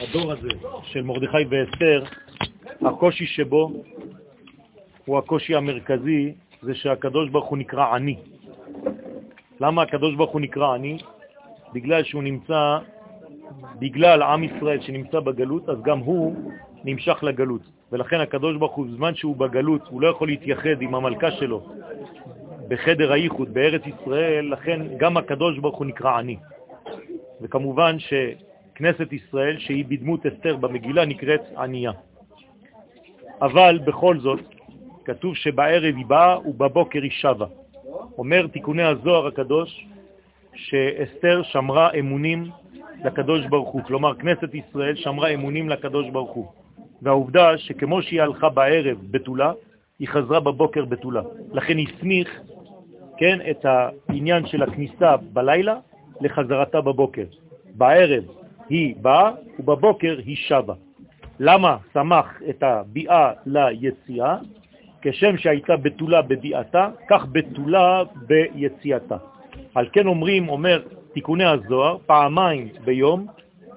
הדור 0.00 0.32
הזה 0.32 0.48
של 0.82 1.02
מרדכי 1.02 1.44
ואסתר, 1.48 2.04
הקושי 2.80 3.26
שבו 3.26 3.72
הוא 5.04 5.18
הקושי 5.18 5.54
המרכזי, 5.54 6.32
זה 6.62 6.74
שהקדוש 6.74 7.28
ברוך 7.30 7.46
הוא 7.46 7.58
נקרא 7.58 7.94
עני. 7.94 8.16
למה 9.60 9.82
הקדוש 9.82 10.14
ברוך 10.14 10.30
הוא 10.30 10.40
נקרא 10.40 10.74
עני? 10.74 10.98
בגלל 11.72 12.04
שהוא 12.04 12.22
נמצא, 12.22 12.78
בגלל 13.78 14.22
עם 14.22 14.44
ישראל 14.44 14.80
שנמצא 14.80 15.20
בגלות, 15.20 15.68
אז 15.68 15.82
גם 15.82 15.98
הוא 15.98 16.36
נמשך 16.84 17.18
לגלות. 17.22 17.62
ולכן 17.92 18.20
הקדוש 18.20 18.56
ברוך 18.56 18.74
הוא, 18.74 18.86
בזמן 18.86 19.14
שהוא 19.14 19.36
בגלות, 19.36 19.88
הוא 19.88 20.02
לא 20.02 20.08
יכול 20.08 20.28
להתייחד 20.28 20.82
עם 20.82 20.94
המלכה 20.94 21.30
שלו 21.30 21.66
בחדר 22.68 23.12
הייחוד 23.12 23.54
בארץ 23.54 23.82
ישראל, 23.86 24.52
לכן 24.52 24.80
גם 24.96 25.16
הקדוש 25.16 25.58
ברוך 25.58 25.76
הוא 25.76 25.86
נקרא 25.86 26.18
עני. 26.18 26.36
וכמובן 27.40 27.96
שכנסת 28.78 29.12
ישראל, 29.12 29.58
שהיא 29.58 29.84
בדמות 29.88 30.26
אסתר 30.26 30.56
במגילה, 30.56 31.04
נקראת 31.04 31.40
ענייה. 31.56 31.92
אבל 33.42 33.78
בכל 33.84 34.18
זאת, 34.18 34.40
כתוב 35.04 35.36
שבערב 35.36 35.94
היא 35.96 36.06
באה 36.06 36.48
ובבוקר 36.48 37.02
היא 37.02 37.10
שווה. 37.10 37.46
אומר 38.18 38.46
תיקוני 38.46 38.82
הזוהר 38.82 39.26
הקדוש 39.26 39.86
שאסתר 40.54 41.42
שמרה 41.42 41.90
אמונים 41.98 42.50
לקדוש 43.04 43.46
ברוך 43.46 43.68
הוא, 43.68 43.82
כלומר 43.82 44.14
כנסת 44.14 44.54
ישראל 44.54 44.96
שמרה 44.96 45.28
אמונים 45.28 45.68
לקדוש 45.68 46.10
ברוך 46.10 46.30
הוא. 46.30 46.46
והעובדה 47.02 47.58
שכמו 47.58 48.02
שהיא 48.02 48.22
הלכה 48.22 48.48
בערב 48.48 48.98
בתולה, 49.10 49.52
היא 49.98 50.08
חזרה 50.08 50.40
בבוקר 50.40 50.84
בתולה. 50.84 51.22
לכן 51.52 51.76
הסמיך, 51.78 52.40
כן, 53.16 53.38
את 53.50 53.66
העניין 53.66 54.46
של 54.46 54.62
הכניסה 54.62 55.16
בלילה 55.16 55.76
לחזרתה 56.20 56.80
בבוקר. 56.80 57.24
בערב 57.74 58.37
היא 58.68 58.94
באה 59.00 59.30
ובבוקר 59.58 60.18
היא 60.26 60.36
שבה. 60.36 60.74
למה 61.40 61.76
שמח 61.92 62.42
את 62.50 62.62
הביאה 62.62 63.32
ליציאה? 63.46 64.36
כשם 65.02 65.36
שהייתה 65.36 65.76
בתולה 65.76 66.22
בביאתה, 66.22 66.90
כך 67.08 67.26
בתולה 67.32 68.02
ביציאתה. 68.26 69.16
על 69.74 69.88
כן 69.92 70.06
אומרים, 70.06 70.48
אומר 70.48 70.82
תיקוני 71.12 71.44
הזוהר, 71.44 71.96
פעמיים 72.06 72.68
ביום, 72.84 73.26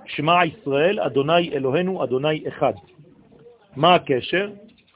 שמע 0.06 0.46
ישראל, 0.46 1.00
אדוני 1.00 1.50
אלוהינו, 1.54 2.04
אדוני 2.04 2.44
אחד. 2.48 2.74
מה 3.76 3.96
הקשר? 3.96 4.50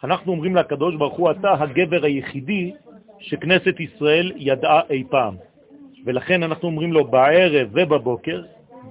אנחנו 0.03 0.31
אומרים 0.31 0.55
לקדוש 0.55 0.95
ברוך 0.95 1.17
הוא, 1.17 1.31
אתה 1.31 1.53
הגבר 1.53 2.05
היחידי 2.05 2.71
שכנסת 3.19 3.79
ישראל 3.79 4.31
ידעה 4.35 4.81
אי 4.89 5.03
פעם. 5.09 5.35
ולכן 6.05 6.43
אנחנו 6.43 6.67
אומרים 6.67 6.93
לו 6.93 7.03
בערב 7.03 7.69
ובבוקר, 7.71 8.41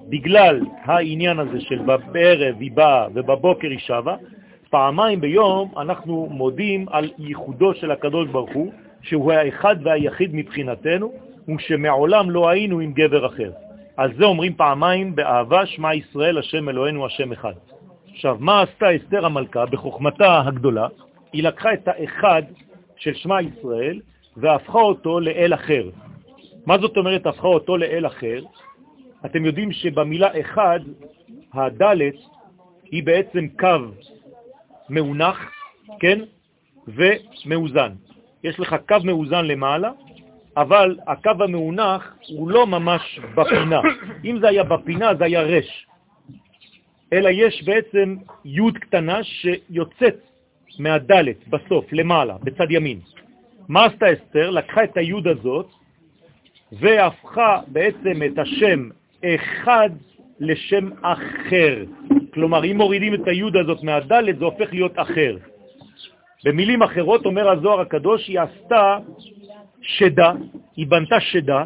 בגלל 0.08 0.60
העניין 0.82 1.38
הזה 1.38 1.60
של 1.60 1.78
בערב 2.12 2.54
היא 2.60 2.72
באה 2.72 3.06
ובבוקר 3.14 3.68
היא 3.68 3.78
שווה, 3.78 4.16
פעמיים 4.70 5.20
ביום 5.20 5.72
אנחנו 5.76 6.28
מודים 6.30 6.86
על 6.90 7.10
ייחודו 7.18 7.74
של 7.74 7.90
הקדוש 7.90 8.28
ברוך 8.28 8.52
הוא, 8.52 8.72
שהוא 9.02 9.32
האחד 9.32 9.76
והיחיד 9.82 10.30
מבחינתנו, 10.34 11.12
ושמעולם 11.56 12.30
לא 12.30 12.48
היינו 12.48 12.80
עם 12.80 12.92
גבר 12.92 13.26
אחר. 13.26 13.50
על 13.96 14.12
זה 14.14 14.24
אומרים 14.24 14.54
פעמיים 14.54 15.14
באהבה, 15.14 15.66
שמע 15.66 15.94
ישראל, 15.94 16.38
השם 16.38 16.68
אלוהינו, 16.68 17.06
השם 17.06 17.32
אחד. 17.32 17.52
עכשיו, 18.12 18.36
מה 18.40 18.62
עשתה 18.62 18.96
אסתר 18.96 19.26
המלכה 19.26 19.66
בחוכמתה 19.66 20.42
הגדולה? 20.46 20.86
היא 21.32 21.42
לקחה 21.42 21.72
את 21.72 21.88
האחד 21.88 22.42
של 22.96 23.14
שמע 23.14 23.42
ישראל 23.42 24.00
והפכה 24.36 24.78
אותו 24.78 25.20
לאל 25.20 25.54
אחר. 25.54 25.88
מה 26.66 26.78
זאת 26.78 26.96
אומרת 26.96 27.26
הפכה 27.26 27.48
אותו 27.48 27.76
לאל 27.76 28.06
אחר? 28.06 28.40
אתם 29.24 29.44
יודעים 29.44 29.72
שבמילה 29.72 30.40
אחד, 30.40 30.80
הדלת 31.54 32.14
היא 32.90 33.02
בעצם 33.02 33.48
קו 33.58 33.90
מאונח, 34.90 35.52
כן, 36.00 36.18
ומאוזן. 36.88 37.92
יש 38.44 38.60
לך 38.60 38.76
קו 38.88 38.96
מאוזן 39.04 39.44
למעלה, 39.44 39.90
אבל 40.56 40.98
הקו 41.06 41.30
המאונח 41.40 42.16
הוא 42.28 42.50
לא 42.50 42.66
ממש 42.66 43.20
בפינה. 43.34 43.80
אם 44.24 44.38
זה 44.40 44.48
היה 44.48 44.64
בפינה, 44.64 45.14
זה 45.14 45.24
היה 45.24 45.42
רש. 45.42 45.86
אלא 47.12 47.28
יש 47.28 47.62
בעצם 47.62 48.16
י' 48.44 48.72
קטנה 48.80 49.18
שיוצאת 49.22 50.16
מהדלת 50.78 51.48
בסוף, 51.48 51.92
למעלה, 51.92 52.36
בצד 52.42 52.70
ימין. 52.70 53.00
מה 53.68 53.84
עשתה 53.84 54.06
אסתר? 54.12 54.50
לקחה 54.50 54.84
את 54.84 54.96
הי' 54.96 55.12
הזאת 55.26 55.70
והפכה 56.72 57.60
בעצם 57.68 58.22
את 58.26 58.38
השם 58.38 58.88
אחד 59.34 59.90
לשם 60.40 60.90
אחר. 61.02 61.84
כלומר, 62.34 62.64
אם 62.64 62.76
מורידים 62.76 63.14
את 63.14 63.26
הי' 63.26 63.60
הזאת 63.60 63.82
מהדלת, 63.82 64.38
זה 64.38 64.44
הופך 64.44 64.72
להיות 64.72 64.92
אחר. 64.96 65.36
במילים 66.44 66.82
אחרות, 66.82 67.26
אומר 67.26 67.50
הזוהר 67.50 67.80
הקדוש, 67.80 68.28
היא 68.28 68.40
עשתה 68.40 68.98
שדה, 69.82 70.32
היא 70.76 70.86
בנתה 70.86 71.20
שדה 71.20 71.62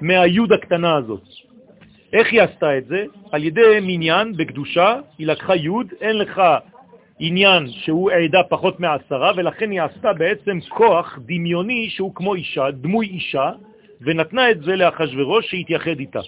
מהי' 0.00 0.54
הקטנה 0.54 0.96
הזאת. 0.96 1.22
איך 2.12 2.32
היא 2.32 2.42
עשתה 2.42 2.78
את 2.78 2.86
זה? 2.86 3.04
על 3.32 3.44
ידי 3.44 3.78
מניין 3.82 4.36
בקדושה, 4.36 5.00
היא 5.18 5.26
לקחה 5.26 5.56
י', 5.56 5.68
אין 6.00 6.18
לך 6.18 6.42
עניין 7.18 7.68
שהוא 7.68 8.10
עדה 8.10 8.42
פחות 8.48 8.80
מעשרה, 8.80 9.32
ולכן 9.36 9.70
היא 9.70 9.82
עשתה 9.82 10.12
בעצם 10.12 10.58
כוח 10.68 11.18
דמיוני 11.26 11.90
שהוא 11.90 12.14
כמו 12.14 12.34
אישה, 12.34 12.70
דמוי 12.70 13.06
אישה, 13.06 13.50
ונתנה 14.00 14.50
את 14.50 14.62
זה 14.62 14.76
לאחשוורוש 14.76 15.50
שהתייחד 15.50 15.98
איתה. 15.98 16.20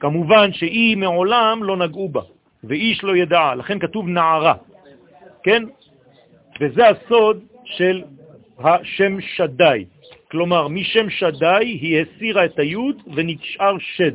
כמובן 0.00 0.52
שהיא 0.52 0.96
מעולם 0.96 1.64
לא 1.64 1.76
נגעו 1.76 2.08
בה, 2.08 2.20
ואיש 2.64 3.04
לא 3.04 3.16
ידעה, 3.16 3.54
לכן 3.54 3.78
כתוב 3.78 4.08
נערה, 4.08 4.54
כן? 5.42 5.62
וזה 6.60 6.88
הסוד 6.88 7.40
של 7.64 8.02
השם 8.58 9.20
שדי. 9.20 9.84
כלומר, 10.30 10.68
משם 10.68 11.10
שדי 11.10 11.64
היא 11.64 12.02
הסירה 12.02 12.44
את 12.44 12.58
היוד 12.58 12.96
ונשאר 13.14 13.76
שד. 13.78 14.12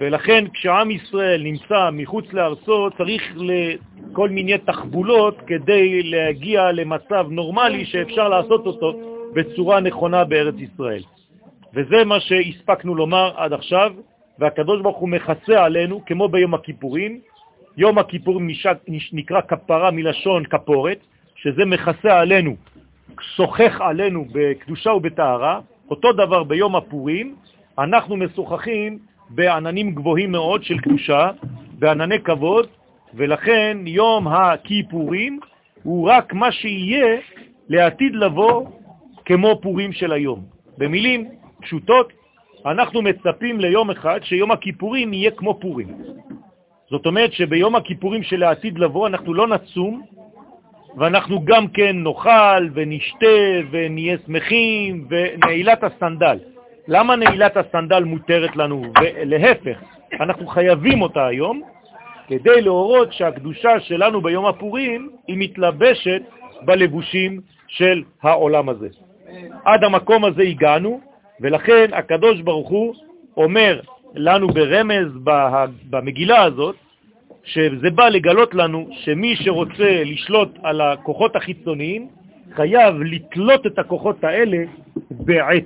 ולכן 0.00 0.44
כשעם 0.54 0.90
ישראל 0.90 1.42
נמצא 1.42 1.90
מחוץ 1.92 2.32
לארצו 2.32 2.88
צריך 2.98 3.22
לכל 3.36 4.28
מיני 4.28 4.58
תחבולות 4.58 5.36
כדי 5.46 6.02
להגיע 6.02 6.72
למצב 6.72 7.26
נורמלי 7.30 7.84
שאפשר 7.84 8.28
לעשות 8.28 8.66
אותו 8.66 8.92
בצורה 9.34 9.80
נכונה 9.80 10.24
בארץ 10.24 10.54
ישראל. 10.58 11.02
וזה 11.74 12.04
מה 12.04 12.20
שהספקנו 12.20 12.94
לומר 12.94 13.32
עד 13.36 13.52
עכשיו, 13.52 13.92
והקדוש 14.38 14.82
ברוך 14.82 14.96
הוא 14.96 15.08
מכסה 15.08 15.64
עלינו, 15.64 16.04
כמו 16.06 16.28
ביום 16.28 16.54
הכיפורים. 16.54 17.20
יום 17.76 17.98
הכיפורים 17.98 18.48
נקרא 19.12 19.40
כפרה 19.40 19.90
מלשון 19.90 20.44
כפורת, 20.44 20.98
שזה 21.36 21.64
מכסה 21.64 22.20
עלינו, 22.20 22.56
שוחח 23.20 23.80
עלינו 23.80 24.24
בקדושה 24.32 24.90
ובטהרה. 24.90 25.60
אותו 25.90 26.12
דבר 26.12 26.44
ביום 26.44 26.76
הפורים, 26.76 27.36
אנחנו 27.78 28.16
משוחחים 28.16 28.98
בעננים 29.30 29.94
גבוהים 29.94 30.32
מאוד 30.32 30.64
של 30.64 30.78
קדושה, 30.78 31.30
בענני 31.78 32.20
כבוד, 32.20 32.66
ולכן 33.14 33.78
יום 33.86 34.28
הכיפורים 34.28 35.40
הוא 35.82 36.10
רק 36.10 36.32
מה 36.32 36.52
שיהיה 36.52 37.20
לעתיד 37.68 38.14
לבוא 38.14 38.66
כמו 39.24 39.58
פורים 39.62 39.92
של 39.92 40.12
היום. 40.12 40.42
במילים 40.78 41.28
פשוטות, 41.60 42.12
אנחנו 42.66 43.02
מצפים 43.02 43.60
ליום 43.60 43.90
אחד 43.90 44.20
שיום 44.22 44.50
הכיפורים 44.50 45.12
יהיה 45.12 45.30
כמו 45.30 45.60
פורים. 45.60 45.88
זאת 46.90 47.06
אומרת 47.06 47.32
שביום 47.32 47.76
הכיפורים 47.76 48.22
של 48.22 48.42
העתיד 48.42 48.78
לבוא 48.78 49.08
אנחנו 49.08 49.34
לא 49.34 49.46
נצום, 49.46 50.02
ואנחנו 50.96 51.44
גם 51.44 51.68
כן 51.68 51.96
נאכל 51.96 52.68
ונשתה 52.74 53.26
ונהיה 53.70 54.16
שמחים, 54.26 55.08
ונעילת 55.10 55.84
הסנדל. 55.84 56.38
למה 56.88 57.16
נעילת 57.16 57.56
הסנדל 57.56 58.04
מותרת 58.04 58.56
לנו? 58.56 58.82
ולהפך, 59.02 59.78
אנחנו 60.20 60.46
חייבים 60.46 61.02
אותה 61.02 61.26
היום, 61.26 61.62
כדי 62.28 62.60
להורות 62.60 63.12
שהקדושה 63.12 63.80
שלנו 63.80 64.20
ביום 64.20 64.46
הפורים 64.46 65.10
היא 65.28 65.36
מתלבשת 65.38 66.22
בלבושים 66.62 67.40
של 67.68 68.02
העולם 68.22 68.68
הזה. 68.68 68.88
עד 69.64 69.84
המקום 69.84 70.24
הזה 70.24 70.42
הגענו, 70.42 71.00
ולכן 71.40 71.90
הקדוש 71.92 72.40
ברוך 72.40 72.68
הוא 72.68 72.94
אומר 73.36 73.80
לנו 74.14 74.48
ברמז 74.48 75.08
במגילה 75.90 76.42
הזאת, 76.42 76.76
שזה 77.44 77.90
בא 77.90 78.08
לגלות 78.08 78.54
לנו 78.54 78.88
שמי 78.92 79.36
שרוצה 79.36 80.02
לשלוט 80.04 80.48
על 80.62 80.80
הכוחות 80.80 81.36
החיצוניים, 81.36 82.08
חייב 82.54 82.94
לתלות 83.02 83.66
את 83.66 83.78
הכוחות 83.78 84.24
האלה 84.24 84.58
בעץ. 85.10 85.64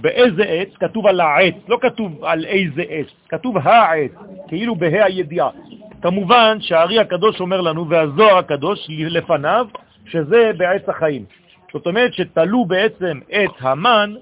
באיזה 0.00 0.42
עץ? 0.42 0.68
כתוב 0.80 1.06
על 1.06 1.20
העץ, 1.20 1.54
לא 1.68 1.78
כתוב 1.80 2.24
על 2.24 2.44
איזה 2.44 2.82
עץ, 2.88 3.06
כתוב 3.28 3.56
העץ, 3.58 4.10
כאילו 4.48 4.74
בה"א 4.76 5.04
הידיעה. 5.04 5.48
כמובן 6.02 6.56
שהארי 6.60 6.98
הקדוש 6.98 7.40
אומר 7.40 7.60
לנו, 7.60 7.88
והזוהר 7.88 8.38
הקדוש 8.38 8.86
לפניו, 8.90 9.66
שזה 10.06 10.50
בעץ 10.56 10.88
החיים. 10.88 11.24
זאת 11.72 11.86
אומרת 11.86 12.14
שתלו 12.14 12.64
בעצם 12.64 13.20
את 13.28 13.50
המן 13.60 14.14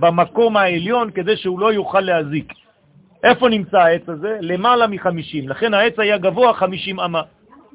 במקום 0.00 0.56
העליון 0.56 1.10
כדי 1.10 1.36
שהוא 1.36 1.60
לא 1.60 1.72
יוכל 1.72 2.00
להזיק. 2.00 2.52
איפה 3.24 3.48
נמצא 3.48 3.78
העץ 3.78 4.08
הזה? 4.08 4.38
למעלה 4.40 4.86
מ-50. 4.86 5.48
לכן 5.48 5.74
העץ 5.74 5.98
היה 5.98 6.18
גבוה 6.18 6.52
50 6.52 7.00
אמה. 7.00 7.22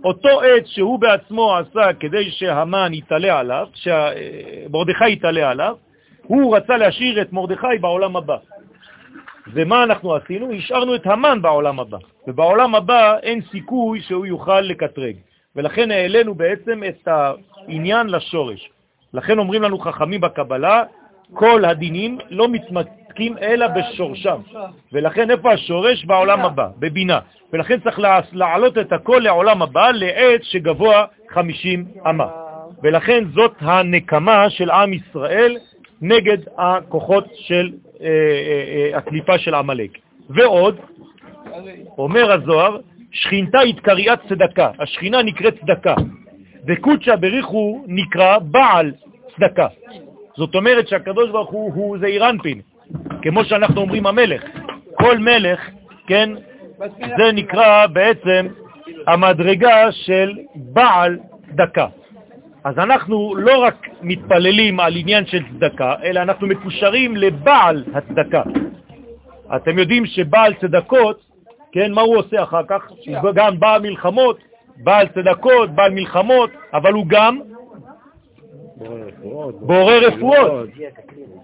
אותו 0.03 0.41
עץ 0.41 0.65
שהוא 0.65 0.99
בעצמו 0.99 1.57
עשה 1.57 1.93
כדי 1.99 2.31
שהמן 2.31 2.93
יתעלה 2.93 3.39
עליו, 3.39 3.67
שמרדכי 3.73 5.11
יתעלה 5.11 5.49
עליו, 5.49 5.75
הוא 6.23 6.55
רצה 6.57 6.77
להשאיר 6.77 7.21
את 7.21 7.33
מרדכי 7.33 7.77
בעולם 7.81 8.15
הבא. 8.15 8.37
ומה 9.53 9.83
אנחנו 9.83 10.15
עשינו? 10.15 10.51
השארנו 10.51 10.95
את 10.95 11.05
המן 11.07 11.41
בעולם 11.41 11.79
הבא, 11.79 11.97
ובעולם 12.27 12.75
הבא 12.75 13.17
אין 13.23 13.41
סיכוי 13.51 14.01
שהוא 14.01 14.25
יוכל 14.25 14.61
לקטרג. 14.61 15.15
ולכן 15.55 15.91
העלינו 15.91 16.35
בעצם 16.35 16.83
את 16.89 17.07
העניין 17.07 18.07
לשורש. 18.07 18.69
לכן 19.13 19.39
אומרים 19.39 19.63
לנו 19.63 19.79
חכמים 19.79 20.21
בקבלה, 20.21 20.83
כל 21.33 21.65
הדינים 21.65 22.17
לא 22.29 22.47
מתמתקים 22.49 23.37
אלא 23.37 23.67
בשורשם. 23.67 24.41
ולכן 24.93 25.31
איפה 25.31 25.51
השורש? 25.51 26.05
בעולם 26.05 26.39
הבא, 26.39 26.67
בבינה. 26.79 27.19
ולכן 27.53 27.79
צריך 27.79 27.99
להעלות 28.33 28.77
את 28.77 28.93
הכל 28.93 29.21
לעולם 29.23 29.61
הבא, 29.61 29.91
לעץ 29.91 30.41
שגבוה 30.43 31.05
50 31.29 31.85
אמה. 32.09 32.27
ולכן 32.83 33.23
זאת 33.33 33.53
הנקמה 33.59 34.49
של 34.49 34.71
עם 34.71 34.93
ישראל 34.93 35.57
נגד 36.01 36.37
הכוחות 36.57 37.25
של 37.35 37.71
אה, 38.01 38.07
אה, 38.07 38.91
אה, 38.93 38.97
הקליפה 38.97 39.37
של 39.37 39.53
עמלק. 39.53 39.91
ועוד, 40.29 40.79
אומר 41.97 42.31
הזוהר, 42.31 42.77
שכינתה 43.11 43.59
התקריאת 43.59 44.19
צדקה, 44.29 44.71
השכינה 44.79 45.23
נקראת 45.23 45.59
צדקה, 45.59 45.95
וקודשא 46.67 47.15
בריחו 47.15 47.83
נקרא 47.87 48.37
בעל 48.39 48.91
צדקה. 49.35 49.67
זאת 50.37 50.55
אומרת 50.55 50.87
שהקדוש 50.87 51.29
ברוך 51.29 51.49
הוא, 51.49 51.73
הוא 51.73 51.97
זעיר 51.97 52.29
אנפין, 52.29 52.61
כמו 53.21 53.45
שאנחנו 53.45 53.81
אומרים 53.81 54.05
המלך. 54.05 54.43
כל 54.93 55.17
מלך, 55.17 55.69
כן, 56.07 56.29
זה 57.17 57.31
נקרא 57.33 57.87
בעצם 57.87 58.47
המדרגה 59.07 59.91
של 59.91 60.31
בעל 60.55 61.19
צדקה. 61.49 61.87
אז 62.63 62.77
אנחנו 62.77 63.35
לא 63.35 63.63
רק 63.63 63.87
מתפללים 64.01 64.79
על 64.79 64.93
עניין 64.95 65.25
של 65.25 65.43
צדקה, 65.53 65.95
אלא 66.03 66.19
אנחנו 66.19 66.47
מקושרים 66.47 67.15
לבעל 67.15 67.83
הצדקה. 67.93 68.43
אתם 69.55 69.79
יודעים 69.79 70.05
שבעל 70.05 70.53
צדקות, 70.53 71.21
כן, 71.71 71.91
מה 71.91 72.01
הוא 72.01 72.17
עושה 72.17 72.43
אחר 72.43 72.61
כך? 72.67 72.91
הוא 73.21 73.31
גם 73.33 73.59
בעל 73.59 73.81
מלחמות, 73.81 74.37
בעל 74.77 75.07
צדקות, 75.07 75.69
בעל 75.75 75.91
מלחמות, 75.91 76.49
אבל 76.73 76.93
הוא 76.93 77.05
גם 77.07 77.39
בורא 79.59 79.93
רפואות. 79.93 80.69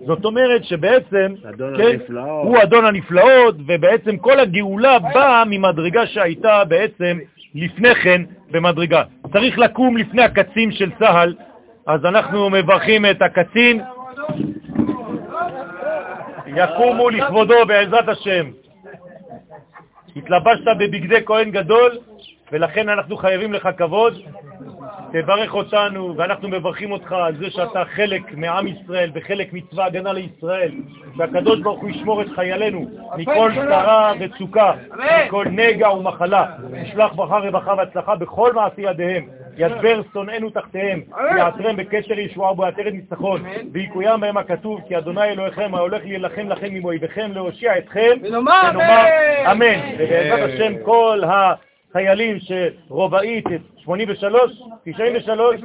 זאת 0.06 0.26
אומרת 0.26 0.64
שבעצם, 0.64 1.34
כן, 1.78 2.16
הוא 2.18 2.58
אדון 2.64 2.86
הנפלאות, 2.86 3.56
ובעצם 3.68 4.18
כל 4.18 4.40
הגאולה 4.40 5.00
באה 5.00 5.44
ממדרגה 5.46 6.08
שהייתה 6.08 6.64
בעצם 6.66 7.20
לפני 7.56 7.96
כן 7.96 8.22
במדרגה. 8.52 9.04
צריך 9.34 9.58
לקום 9.58 9.98
לפני 9.98 10.24
הקצין 10.24 10.72
של 10.72 10.92
צה"ל, 11.00 11.36
אז 11.88 12.06
אנחנו 12.06 12.50
מברכים 12.50 13.06
את 13.06 13.22
הקצין. 13.22 13.81
יקומו 16.48 17.10
לכבודו 17.10 17.66
בעזרת 17.68 18.10
השם. 18.10 18.46
התלבשת 20.16 20.68
בבגדי 20.80 21.26
כהן 21.26 21.52
גדול, 21.52 21.92
ולכן 22.52 22.90
אנחנו 22.90 23.18
חייבים 23.18 23.54
לך 23.54 23.70
כבוד. 23.78 24.14
תברך 25.11 25.53
אותנו, 25.53 26.13
ואנחנו 26.17 26.50
מברכים 26.50 26.91
אותך 26.91 27.11
על 27.11 27.35
זה 27.35 27.50
שאתה 27.50 27.83
חלק 27.85 28.21
מעם 28.33 28.67
ישראל 28.67 29.11
וחלק 29.13 29.53
מצווה 29.53 29.85
הגנה 29.85 30.13
לישראל, 30.13 30.71
שהקדוש 31.17 31.59
ברוך 31.59 31.81
הוא 31.81 31.89
ישמור 31.89 32.21
את 32.21 32.27
חיילינו 32.35 32.85
מכל 33.17 33.51
צרה 33.56 34.13
וצוקה, 34.19 34.73
מכל 35.25 35.45
נגע 35.51 35.89
ומחלה, 35.91 36.45
ישלח 36.73 37.13
ברכה 37.13 37.38
רווחה 37.38 37.73
והצלחה 37.77 38.15
בכל 38.15 38.53
מעשי 38.53 38.81
ידיהם, 38.81 39.27
ידבר 39.57 40.01
שונאינו 40.13 40.50
תחתיהם, 40.50 41.01
יעטרם 41.38 41.75
בקשר 41.75 42.19
ישועה 42.19 42.51
ובעטרת 42.51 42.94
ניצחון, 42.94 43.44
ויקוים 43.71 44.19
בהם 44.19 44.38
הכתוב, 44.38 44.81
כי 44.88 44.97
אדוני 44.97 45.23
אלוהיכם 45.23 45.75
ההולך 45.75 46.01
להילחם 46.06 46.50
לכם 46.50 46.67
עם 46.71 46.85
אויביכם, 46.85 47.31
להושיע 47.33 47.77
אתכם, 47.77 48.17
ונאמר 48.23 48.71
אמן. 49.51 49.79
ובעזרת 50.00 50.50
השם 50.50 50.73
כל 50.85 51.23
ה... 51.23 51.53
חיילים 51.94 52.38
שרובעית 52.39 53.45
83, 53.77 54.62
93, 54.86 55.62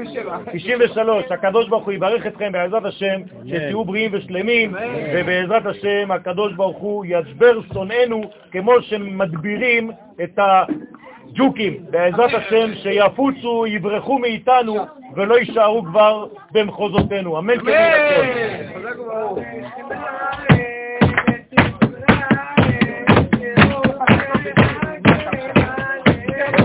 93, 0.52 1.24
הקדוש 1.30 1.68
ברוך 1.68 1.84
הוא 1.84 1.92
יברך 1.92 2.26
אתכם 2.26 2.52
בעזרת 2.52 2.84
השם, 2.84 3.20
שתהיו 3.46 3.84
בריאים 3.84 4.10
ושלמים, 4.14 4.74
ובעזרת 5.14 5.66
השם 5.66 6.10
הקדוש 6.10 6.52
ברוך 6.52 6.78
הוא 6.78 7.04
ישבר 7.08 7.60
שונאינו 7.72 8.22
כמו 8.50 8.82
שמדבירים 8.82 9.90
את 10.22 10.38
הג'וקים, 10.38 11.76
בעזרת 11.90 12.30
השם 12.34 12.74
שיפוצו, 12.74 13.66
יברחו 13.66 14.18
מאיתנו 14.18 14.86
ולא 15.14 15.38
יישארו 15.38 15.84
כבר 15.84 16.26
במחוזותינו. 16.52 17.38
אמן 17.38 17.54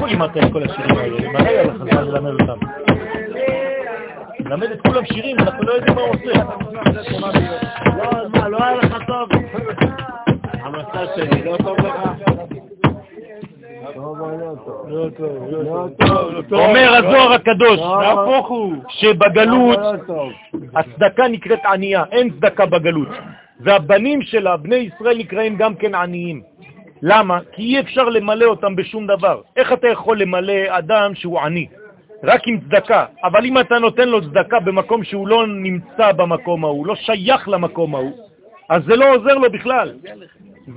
לימדת 0.10 0.38
את 0.38 0.54
כל 0.54 0.64
השירים 0.64 0.98
האלה? 0.98 1.30
מתי 1.30 1.48
היה 1.48 1.64
לך 1.64 1.78
זמן 1.78 2.08
ללמד 2.08 2.42
אותם? 2.42 2.66
ללמד 4.40 4.72
את 4.72 4.82
כולם 4.82 5.06
שירים, 5.06 5.40
אנחנו 5.40 5.64
לא 5.64 5.72
יודעים 5.72 5.96
מה 5.96 6.02
הוא 6.02 6.10
עושה. 6.10 6.44
לא, 7.98 8.30
מה, 8.34 8.50
לא 8.50 8.64
היה 8.64 8.76
לך 8.76 8.96
טוב? 9.08 9.30
המצב 10.54 11.06
שלי 11.16 11.44
לא 11.44 11.58
טוב 11.58 11.78
לך? 11.78 11.96
אומר 16.52 16.96
הזוהר 16.96 17.34
הקדוש, 17.34 17.80
הוא, 18.48 18.74
שבגלות 18.90 19.80
הצדקה 20.76 21.28
נקראת 21.28 21.60
ענייה, 21.66 22.04
אין 22.12 22.30
צדקה 22.30 22.66
בגלות. 22.66 23.08
והבנים 23.60 24.22
שלה, 24.22 24.58
בני 24.58 24.76
ישראל, 24.76 25.18
נקראים 25.18 25.56
גם 25.56 25.76
כן 25.76 25.96
עניים. 25.96 26.42
למה? 27.02 27.40
כי 27.52 27.62
אי 27.62 27.80
אפשר 27.80 28.04
למלא 28.04 28.46
אותם 28.46 28.76
בשום 28.76 29.08
דבר. 29.08 29.42
איך 29.56 29.74
אתה 29.74 29.88
יכול 29.88 30.22
למלא 30.22 30.54
אדם 30.68 31.16
שהוא 31.16 31.40
עני? 31.40 31.68
רק 32.24 32.48
עם 32.48 32.60
צדקה. 32.60 33.06
אבל 33.24 33.46
אם 33.46 33.60
אתה 33.60 33.80
נותן 33.80 34.10
לו 34.10 34.22
צדקה 34.22 34.60
במקום 34.60 35.04
שהוא 35.04 35.28
לא 35.28 35.48
נמצא 35.48 36.12
במקום 36.12 36.66
ההוא, 36.66 36.88
לא 36.88 36.96
שייך 36.96 37.50
למקום 37.50 37.96
ההוא, 37.96 38.12
אז 38.70 38.84
זה 38.86 38.96
לא 38.96 39.16
עוזר 39.16 39.34
לו 39.34 39.52
בכלל. 39.52 39.94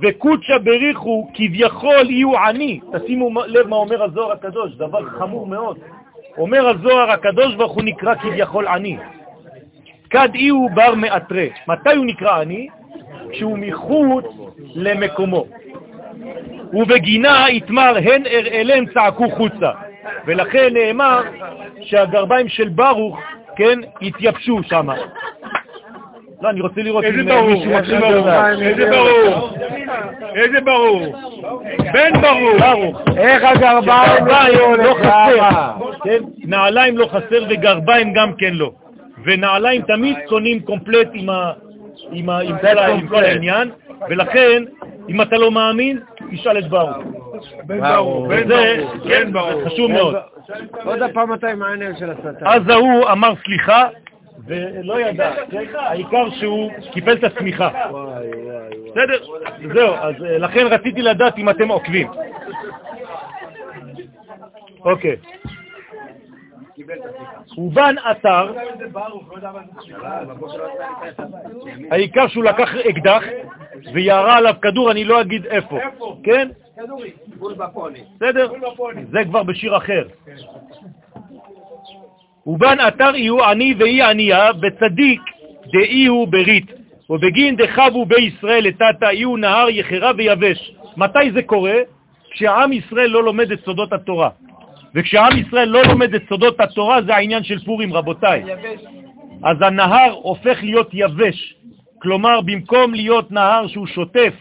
וקודשא 0.01 0.57
בריחו 0.57 1.29
כביכול 1.33 2.09
יהיו 2.09 2.37
עני. 2.37 2.79
תשימו 2.93 3.29
לב 3.47 3.67
מה 3.67 3.75
אומר 3.75 4.03
הזוהר 4.03 4.31
הקדוש, 4.31 4.75
דבר 4.75 5.05
חמור 5.09 5.47
מאוד. 5.47 5.77
אומר 6.37 6.67
הזוהר 6.67 7.11
הקדוש 7.11 7.55
ברוך 7.55 7.73
הוא 7.73 7.83
נקרא 7.83 8.15
כביכול 8.15 8.67
עני. 8.67 8.97
כד 10.09 10.29
אי 10.35 10.47
הוא 10.47 10.71
בר 10.71 10.95
מאתרי. 10.95 11.49
מתי 11.67 11.95
הוא 11.95 12.05
נקרא 12.05 12.41
עני? 12.41 12.67
כשהוא 13.31 13.57
מחוץ 13.57 14.25
למקומו. 14.75 15.45
ובגינה 16.73 17.45
יתמר 17.49 17.97
הן 18.03 18.23
אראלן 18.25 18.85
צעקו 18.85 19.29
חוצה. 19.29 19.71
ולכן 20.25 20.73
נאמר 20.73 21.21
שהגרביים 21.81 22.49
של 22.49 22.69
ברוך, 22.69 23.19
כן, 23.55 23.79
התייבשו 24.01 24.63
שם. 24.63 24.87
לא, 26.41 26.49
אני 26.49 26.61
רוצה 26.61 26.81
לראות 26.81 27.05
אם 27.05 27.15
מישהו 27.15 27.71
איזה 27.71 27.99
ברור, 27.99 28.61
איזה 28.61 28.89
ברור, 28.89 29.49
איזה 30.35 30.61
ברור, 30.61 31.15
בן 31.93 32.21
ברור. 32.21 32.57
ברוך. 32.59 33.01
איך 33.17 33.43
הגרביים 33.43 34.25
לא 34.77 34.95
חסר, 34.99 35.39
כן? 36.03 36.19
נעליים 36.43 36.97
לא 36.97 37.05
חסר 37.05 37.45
וגרביים 37.49 38.13
גם 38.13 38.33
כן 38.37 38.53
לא. 38.53 38.71
ונעליים 39.23 39.81
תמיד 39.81 40.17
קונים 40.27 40.59
קומפלט 40.59 41.09
עם 42.11 43.07
כל 43.07 43.23
העניין, 43.23 43.71
ולכן 44.09 44.63
אם 45.09 45.21
אתה 45.21 45.37
לא 45.37 45.51
מאמין, 45.51 45.99
תשאל 46.31 46.57
את 46.57 46.67
ברוך. 46.67 46.97
בן 47.65 47.81
ברוך, 47.81 48.27
בן 48.27 48.47
ברוך, 48.47 49.07
כן 49.07 49.33
ברוך. 49.33 49.67
חשוב 49.67 49.91
מאוד. 49.91 50.15
עוד 50.83 51.01
הפעם 51.01 51.33
אתה 51.33 51.49
עם 51.49 51.61
העניין 51.61 51.95
של 51.97 52.11
השטן. 52.11 52.45
אז 52.45 52.69
ההוא 52.69 53.11
אמר 53.11 53.33
סליחה, 53.45 53.87
ולא 54.47 54.99
ידע, 54.99 55.33
העיקר 55.75 56.29
שהוא 56.39 56.71
קיפל 56.91 57.13
את 57.13 57.23
השמיכה. 57.23 57.69
בסדר? 58.91 59.23
זהו, 59.73 59.93
אז 59.93 60.15
אה, 60.23 60.37
לכן 60.37 60.67
רציתי 60.67 61.01
לדעת 61.01 61.37
אם 61.37 61.49
אתם 61.49 61.67
עוקבים. 61.67 62.07
אוקיי. 64.85 65.15
ובן 67.57 67.95
אתר, 68.11 68.53
העיקר 71.91 72.27
שהוא 72.27 72.43
לקח 72.43 72.75
אקדח 72.89 73.23
וירה 73.93 74.37
עליו 74.37 74.55
כדור, 74.61 74.91
אני 74.91 75.03
לא 75.03 75.21
אגיד 75.21 75.45
איפה, 75.45 75.79
כן? 76.23 76.49
בסדר? 78.15 78.51
זה 79.11 79.19
כבר 79.25 79.43
בשיר 79.43 79.77
אחר. 79.77 80.07
ובן 82.47 82.77
אתר 82.87 83.15
יהיו 83.15 83.43
עני 83.43 83.73
ואי 83.79 84.01
ענייה, 84.01 84.53
בצדיק 84.53 85.21
דאי 85.73 86.05
הוא 86.05 86.27
ברית, 86.27 86.71
ובגין 87.09 87.55
דחבו 87.55 88.05
בישראל 88.05 88.63
לטאטה 88.67 89.13
יהיו 89.13 89.37
נהר 89.37 89.69
יחרה 89.69 90.11
ויבש. 90.17 90.75
מתי 90.97 91.31
זה 91.33 91.43
קורה? 91.43 91.75
כשעם 92.31 92.73
ישראל 92.73 93.09
לא 93.09 93.23
לומד 93.23 93.51
את 93.51 93.59
סודות 93.65 93.93
התורה. 93.93 94.29
וכשעם 94.95 95.37
ישראל 95.37 95.69
לא 95.69 95.81
לומד 95.83 96.15
את 96.15 96.21
סודות 96.29 96.59
התורה 96.59 97.01
זה 97.01 97.15
העניין 97.15 97.43
של 97.43 97.59
פורים, 97.65 97.93
רבותיי. 97.93 98.43
אז 99.43 99.57
הנהר 99.61 100.11
הופך 100.11 100.57
להיות 100.61 100.89
יבש. 100.93 101.55
כלומר, 102.01 102.41
במקום 102.41 102.93
להיות 102.93 103.31
נהר 103.31 103.67
שהוא 103.67 103.87
שוטף, 103.87 104.33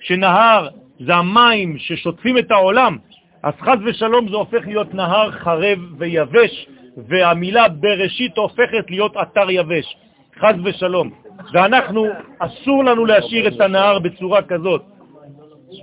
שנהר 0.00 0.68
זה 1.00 1.14
המים 1.14 1.78
ששוטפים 1.78 2.38
את 2.38 2.50
העולם, 2.50 2.96
אז 3.42 3.54
חז 3.60 3.78
ושלום 3.84 4.28
זה 4.28 4.36
הופך 4.36 4.66
להיות 4.66 4.94
נהר 4.94 5.30
חרב 5.30 5.78
ויבש, 5.98 6.66
והמילה 7.08 7.68
בראשית 7.68 8.36
הופכת 8.36 8.90
להיות 8.90 9.16
אתר 9.16 9.50
יבש. 9.50 9.96
חז 10.40 10.54
ושלום. 10.64 11.10
ואנחנו, 11.52 12.06
אסור 12.38 12.84
לנו 12.84 13.04
להשאיר 13.04 13.48
את 13.48 13.60
הנהר 13.60 13.98
בצורה 13.98 14.42
כזאת. 14.42 14.82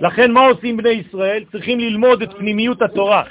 לכן 0.00 0.32
מה 0.32 0.46
עושים 0.46 0.76
בני 0.76 0.88
ישראל? 0.88 1.44
צריכים 1.52 1.80
ללמוד 1.80 2.22
את 2.22 2.32
פנימיות 2.32 2.82
התורה. 2.82 3.22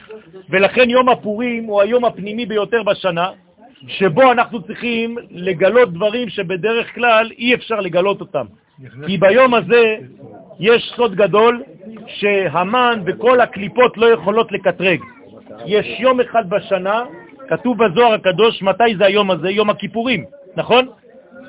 ולכן 0.49 0.89
יום 0.89 1.09
הפורים 1.09 1.63
הוא 1.63 1.81
היום 1.81 2.05
הפנימי 2.05 2.45
ביותר 2.45 2.83
בשנה, 2.83 3.29
שבו 3.87 4.31
אנחנו 4.31 4.61
צריכים 4.61 5.17
לגלות 5.31 5.93
דברים 5.93 6.29
שבדרך 6.29 6.95
כלל 6.95 7.31
אי 7.37 7.53
אפשר 7.53 7.79
לגלות 7.79 8.21
אותם. 8.21 8.45
כי 9.05 9.17
ביום 9.17 9.53
הזה 9.53 9.95
יש 10.59 10.93
סוד 10.95 11.15
גדול 11.15 11.63
שהמן 12.07 13.01
וכל 13.05 13.41
הקליפות 13.41 13.97
לא 13.97 14.05
יכולות 14.05 14.51
לקטרג. 14.51 14.99
יש 15.65 15.99
יום 15.99 16.19
אחד 16.19 16.49
בשנה, 16.49 17.03
כתוב 17.47 17.85
בזוהר 17.85 18.13
הקדוש, 18.13 18.61
מתי 18.61 18.95
זה 18.97 19.05
היום 19.05 19.31
הזה? 19.31 19.49
יום 19.49 19.69
הכיפורים, 19.69 20.23
נכון? 20.55 20.87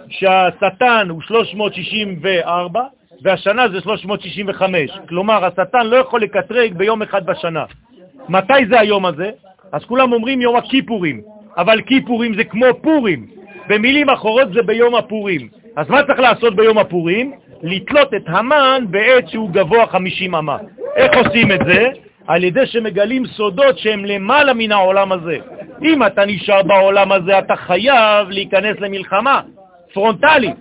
שהשטן 0.09 1.07
הוא 1.11 1.23
364 1.23 2.83
והשנה 3.23 3.69
זה 3.69 3.81
365. 3.81 4.91
כלומר, 5.09 5.45
השטן 5.45 5.87
לא 5.87 5.97
יכול 5.97 6.23
לקטרג 6.23 6.75
ביום 6.75 7.03
אחד 7.03 7.27
בשנה. 7.27 7.65
מתי 8.29 8.67
זה 8.71 8.81
היום 8.81 9.07
הזה? 9.07 9.31
אז 9.73 9.85
כולם 9.85 10.13
אומרים 10.13 10.41
יום 10.41 10.57
הכיפורים, 10.57 11.21
אבל 11.57 11.81
כיפורים 11.81 12.35
זה 12.35 12.45
כמו 12.45 12.67
פורים. 12.83 13.27
במילים 13.69 14.11
אחרות 14.11 14.53
זה 14.53 14.63
ביום 14.63 14.95
הפורים. 14.95 15.49
אז 15.77 15.91
מה 15.91 16.03
צריך 16.03 16.21
לעשות 16.21 16.57
ביום 16.57 16.79
הפורים? 16.79 17.33
לתלות 17.63 18.15
את 18.15 18.23
המן 18.27 18.85
בעת 18.91 19.29
שהוא 19.29 19.51
גבוה 19.51 19.87
50 19.87 20.35
אמה. 20.35 20.57
איך 20.97 21.13
עושים 21.17 21.53
את 21.53 21.61
זה? 21.67 21.89
על 22.27 22.45
ידי 22.45 22.67
שמגלים 22.67 23.27
סודות 23.27 23.79
שהם 23.79 24.05
למעלה 24.05 24.53
מן 24.55 24.73
העולם 24.73 25.13
הזה. 25.13 25.37
אם 25.83 26.07
אתה 26.07 26.25
נשאר 26.25 26.63
בעולם 26.63 27.13
הזה, 27.13 27.39
אתה 27.39 27.57
חייב 27.57 28.29
להיכנס 28.31 28.77
למלחמה 28.81 29.41
פרונטלית, 29.93 30.57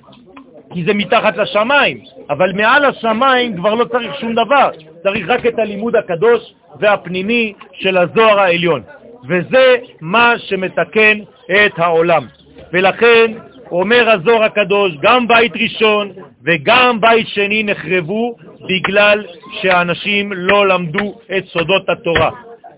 כי 0.74 0.84
זה 0.84 0.94
מתחת 0.94 1.38
לשמיים, 1.38 1.98
אבל 2.30 2.54
מעל 2.54 2.86
השמיים 2.86 3.58
כבר 3.58 3.74
לא 3.74 3.86
צריך 3.86 4.20
שום 4.20 4.34
דבר, 4.34 4.70
צריך 5.04 5.30
רק 5.30 5.46
את 5.46 5.60
הלימוד 5.60 5.96
הקדוש 5.96 6.54
והפנימי 6.80 7.54
של 7.74 7.98
הזוהר 7.98 8.40
העליון, 8.40 8.82
וזה 9.30 9.76
מה 10.02 10.34
שמתקן 10.38 11.20
את 11.52 11.80
העולם. 11.80 12.26
ולכן 12.74 13.32
אומר 13.72 14.10
הזוהר 14.10 14.44
הקדוש, 14.44 14.92
גם 15.02 15.28
בית 15.28 15.52
ראשון 15.56 16.12
וגם 16.46 17.02
בית 17.02 17.28
שני 17.28 17.64
נחרבו 17.64 18.36
בגלל 18.70 19.26
שאנשים 19.62 20.34
לא 20.34 20.68
למדו 20.68 21.20
את 21.38 21.46
סודות 21.46 21.90
התורה. 21.90 22.32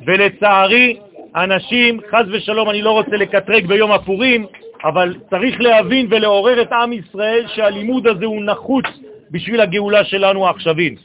ולצערי, 0.07 0.97
אנשים, 1.35 1.99
חז 2.11 2.25
ושלום, 2.31 2.69
אני 2.69 2.81
לא 2.81 2.91
רוצה 2.91 3.15
לקטרג 3.15 3.65
ביום 3.65 3.91
הפורים, 3.91 4.45
אבל 4.83 5.15
צריך 5.29 5.61
להבין 5.61 6.07
ולעורר 6.09 6.61
את 6.61 6.71
עם 6.71 6.93
ישראל 6.93 7.45
שהלימוד 7.47 8.07
הזה 8.07 8.25
הוא 8.25 8.43
נחוץ 8.43 8.85
בשביל 9.31 9.61
הגאולה 9.61 10.03
שלנו 10.03 10.47
העכשווית. 10.47 10.99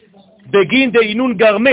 בגין 0.50 0.90
דהינון 0.90 1.34
גרמה, 1.34 1.70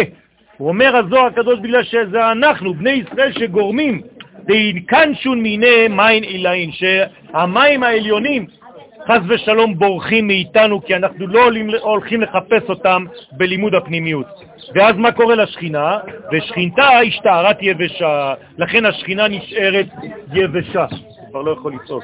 הוא 0.57 0.67
אומר 0.67 0.95
הזוהר 0.95 1.25
הקדוש 1.25 1.59
בגלל 1.59 1.83
שזה 1.83 2.31
אנחנו, 2.31 2.73
בני 2.73 2.89
ישראל, 2.91 3.31
שגורמים 3.31 4.01
דהינקנשון 4.45 5.41
מיני 5.41 5.87
מים 5.89 6.23
עילאין, 6.23 6.71
שהמים 6.71 7.83
העליונים 7.83 8.45
חז 9.07 9.21
ושלום 9.27 9.77
בורחים 9.77 10.27
מאיתנו 10.27 10.85
כי 10.85 10.95
אנחנו 10.95 11.27
לא 11.27 11.49
הולכים 11.81 12.21
לחפש 12.21 12.69
אותם 12.69 13.05
בלימוד 13.31 13.75
הפנימיות. 13.75 14.27
ואז 14.75 14.95
מה 14.97 15.11
קורה 15.11 15.35
לשכינה? 15.35 15.97
ושכינתה 16.31 16.87
השתערת 16.87 17.57
יבשה, 17.61 18.33
לכן 18.57 18.85
השכינה 18.85 19.27
נשארת 19.27 19.87
יבשה. 20.33 20.85
כבר 21.31 21.41
לא 21.41 21.51
יכול 21.51 21.73
לצעוק. 21.83 22.03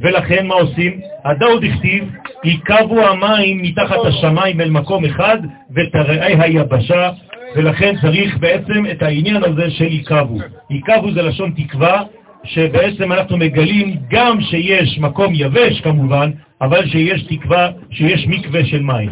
ולכן 0.00 0.46
מה 0.46 0.54
עושים? 0.54 1.00
הדאוד 1.24 1.64
הכתיב, 1.64 2.04
יקבו 2.44 3.00
המים 3.00 3.62
מתחת 3.62 3.98
השמיים 4.04 4.60
אל 4.60 4.70
מקום 4.70 5.04
אחד 5.04 5.38
ותראי 5.74 6.34
היבשה, 6.38 7.10
ולכן 7.56 7.94
צריך 8.02 8.38
בעצם 8.38 8.86
את 8.90 9.02
העניין 9.02 9.44
הזה 9.44 9.70
של 9.70 9.92
יקבו. 9.92 10.38
יקבו 10.70 11.12
זה 11.12 11.22
לשון 11.22 11.52
תקווה, 11.56 12.02
שבעצם 12.44 13.12
אנחנו 13.12 13.36
מגלים 13.36 13.96
גם 14.10 14.40
שיש 14.40 14.98
מקום 14.98 15.32
יבש 15.34 15.80
כמובן, 15.80 16.30
אבל 16.60 16.86
שיש 16.86 17.22
תקווה, 17.22 17.70
שיש 17.90 18.26
מקווה 18.26 18.64
של 18.64 18.82
מים. 18.82 19.10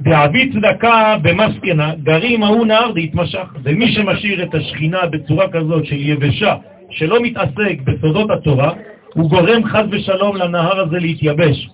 דעבי 0.00 0.50
צדקה 0.52 1.16
במסקנה, 1.22 1.92
גרים 2.02 2.42
ההוא 2.42 2.66
נהר 2.66 2.92
להתמשך. 2.92 3.54
ומי 3.62 3.92
שמשאיר 3.92 4.42
את 4.42 4.54
השכינה 4.54 5.06
בצורה 5.06 5.48
כזאת 5.48 5.86
של 5.86 5.96
יבשה, 5.98 6.54
שלא 6.90 7.22
מתעסק 7.22 7.80
בסודות 7.84 8.30
התורה, 8.30 8.72
הוא 9.14 9.30
גורם 9.30 9.64
חז 9.64 9.84
ושלום 9.90 10.36
לנהר 10.36 10.80
הזה 10.80 10.98
להתייבש. 10.98 11.68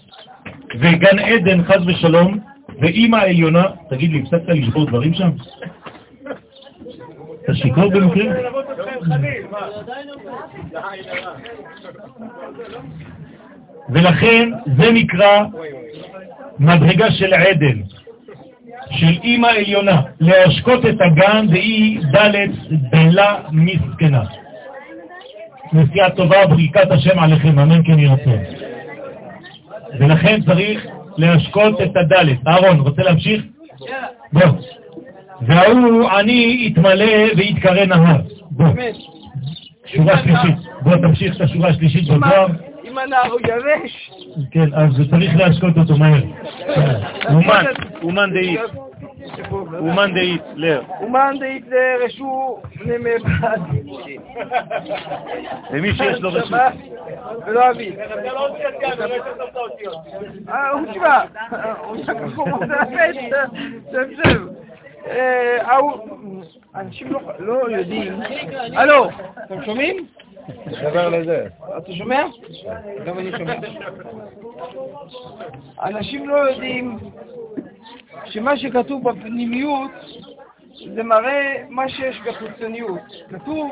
וגן 0.81 1.19
עדן 1.19 1.65
חז 1.65 1.87
ושלום, 1.87 2.39
ואימא 2.81 3.17
העליונה, 3.17 3.63
תגיד 3.91 4.13
לי, 4.13 4.21
הפסקת 4.21 4.49
לשבור 4.49 4.87
דברים 4.87 5.15
שם? 5.15 5.31
אתה 7.45 7.55
שיכור 7.55 7.91
במקרה? 7.91 8.25
ולכן 13.91 14.51
זה 14.77 14.93
נקרא 14.93 15.45
מדרגה 16.59 17.11
של 17.11 17.35
עדן, 17.35 17.79
של 18.91 19.19
אימא 19.23 19.47
עליונה, 19.47 20.03
להשקות 20.21 20.87
את 20.87 21.01
הגן 21.01 21.47
והיא 21.51 22.01
דלת 22.13 22.51
דלה 22.71 23.37
מסכנה. 23.53 24.25
נסיעה 25.75 26.11
טובה, 26.11 26.47
ברכת 26.47 26.91
השם 26.91 27.19
עליכם, 27.19 27.59
אמן 27.59 27.81
כן 27.85 27.99
ירצה. 27.99 28.37
ולכן 29.99 30.41
צריך 30.47 30.87
להשקות 31.17 31.81
את 31.81 31.97
הדלת. 31.97 32.39
אהרון, 32.49 32.81
רוצה 32.81 33.03
להמשיך? 33.03 33.43
בוא. 34.33 34.43
והוא 35.41 36.09
עני 36.09 36.57
יתמלא 36.61 37.35
ויתקרא 37.37 37.85
נהר. 37.85 38.17
בוא. 38.51 38.67
שורה 39.87 40.19
שלישית. 40.19 40.57
בוא 40.83 40.97
תמשיך 40.97 41.37
את 41.37 41.41
השורה 41.41 41.69
השלישית 41.69 42.05
בזוהר. 42.05 42.47
אם 42.85 42.99
הנהר 42.99 43.31
הוא 43.31 43.41
יבש. 43.41 44.11
כן, 44.51 44.75
אז 44.75 45.11
צריך 45.11 45.37
להשקות 45.37 45.79
אותו 45.79 45.97
מהר. 45.97 46.23
אומן, 47.35 47.65
אומן 48.03 48.31
דאית. 48.35 48.61
אומן 49.79 50.15
דהיטלר. 50.15 50.83
אומן 51.01 51.37
דהיטלר, 51.41 51.97
רשו 52.05 52.61
נמבד. 52.85 53.19
למי 55.71 55.93
שיש 55.95 56.21
לו 56.21 56.33
רשות. 56.33 56.61
ולא 57.47 57.71
אבי. 57.71 57.97
הוא 60.73 60.87
תשמע, 60.91 61.23
אנשים 66.75 67.13
לא 67.39 67.71
יודעים. 67.71 68.21
הלו, 68.77 69.09
אתם 69.45 69.65
שומעים? 69.65 70.07
דבר 70.83 71.09
לזה. 71.09 71.47
אתה 71.79 71.93
שומע? 71.93 72.25
גם 73.07 73.19
אני 73.19 73.31
שומע. 73.39 73.55
אנשים 75.83 76.29
לא 76.29 76.37
יודעים 76.37 76.99
שמה 78.25 78.57
שכתוב 78.57 79.11
בפנימיות 79.11 79.91
זה 80.95 81.03
מראה 81.03 81.65
מה 81.69 81.89
שיש 81.89 82.21
בחיצוניות. 82.21 83.01
כתוב, 83.31 83.71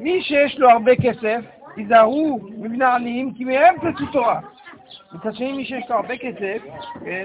מי 0.00 0.22
שיש 0.22 0.58
לו 0.58 0.70
הרבה 0.70 0.96
כסף, 0.96 1.40
ייזהרו 1.76 2.38
מבני 2.58 2.84
עניים, 2.84 3.34
כי 3.34 3.44
מהם 3.44 3.74
תצאו 3.78 4.06
תורה. 4.12 4.40
מצד 5.12 5.34
שני, 5.34 5.52
מי 5.52 5.64
שיש 5.64 5.84
לו 5.90 5.96
הרבה 5.96 6.16
כסף, 6.16 6.62
כן, 7.04 7.24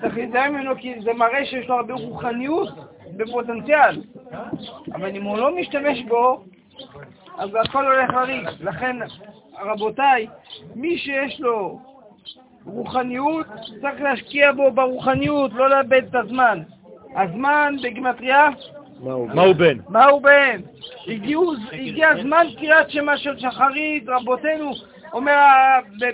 צריך 0.00 0.16
להיזהר 0.16 0.50
ממנו, 0.50 0.76
כי 0.76 0.94
זה 1.00 1.12
מראה 1.12 1.44
שיש 1.44 1.68
לו 1.68 1.74
הרבה 1.74 1.94
רוחניות 1.94 2.68
בפוטנציאל. 3.16 4.02
אבל 4.92 5.16
אם 5.16 5.22
הוא 5.22 5.38
לא 5.38 5.56
משתמש 5.56 6.02
בו, 6.02 6.44
אז 7.38 7.50
הכל 7.64 7.86
הולך 7.86 8.10
לריק. 8.10 8.48
לכן, 8.60 8.96
רבותיי, 9.58 10.26
מי 10.74 10.98
שיש 10.98 11.40
לו 11.40 11.80
רוחניות, 12.66 13.46
צריך 13.80 14.00
להשקיע 14.00 14.52
בו 14.52 14.70
ברוחניות, 14.70 15.52
לא 15.52 15.70
לאבד 15.70 16.02
את 16.10 16.14
הזמן. 16.14 16.62
הזמן 17.16 17.74
בגמטריה? 17.82 18.48
מה 19.02 19.12
הוא 19.42 19.54
בן? 19.54 19.78
מה 19.88 20.04
הוא 20.04 20.22
בן? 20.22 20.60
הגיע 21.72 22.08
זמן 22.22 22.46
קריאת 22.58 22.90
שמה 22.90 23.16
של 23.16 23.38
שחרית, 23.38 24.04
רבותינו, 24.08 24.72
אומר 25.12 25.34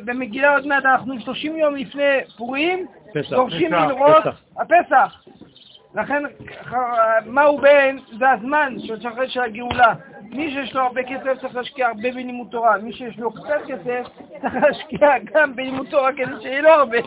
במגילה 0.04 0.52
עוד 0.52 0.66
מעט, 0.66 0.84
אנחנו 0.84 1.20
30 1.20 1.56
יום 1.56 1.76
לפני 1.76 2.20
פורים, 2.36 2.86
דורשים 3.30 3.72
לראות, 3.72 4.24
הפסח, 4.60 5.22
לכן, 5.96 6.22
מהו 7.26 7.58
בן? 7.58 7.96
זה 8.18 8.30
הזמן 8.30 8.74
של 8.78 9.08
אחרי 9.08 9.28
של 9.28 9.40
הגאולה. 9.40 9.94
מי 10.30 10.50
שיש 10.50 10.74
לו 10.74 10.82
הרבה 10.82 11.02
כסף 11.02 11.40
צריך 11.40 11.56
להשקיע 11.56 11.86
הרבה 11.86 12.10
בלימוד 12.10 12.46
תורה, 12.50 12.78
מי 12.78 12.92
שיש 12.92 13.18
לו 13.18 13.30
קצת 13.32 13.60
כסף 13.66 14.06
צריך 14.40 14.54
להשקיע 14.54 15.08
גם 15.34 15.56
בלימוד 15.56 15.86
תורה 15.90 16.12
כדי 16.12 16.32
שיהיה 16.42 16.60
לו 16.60 16.70
הרבה. 16.70 16.98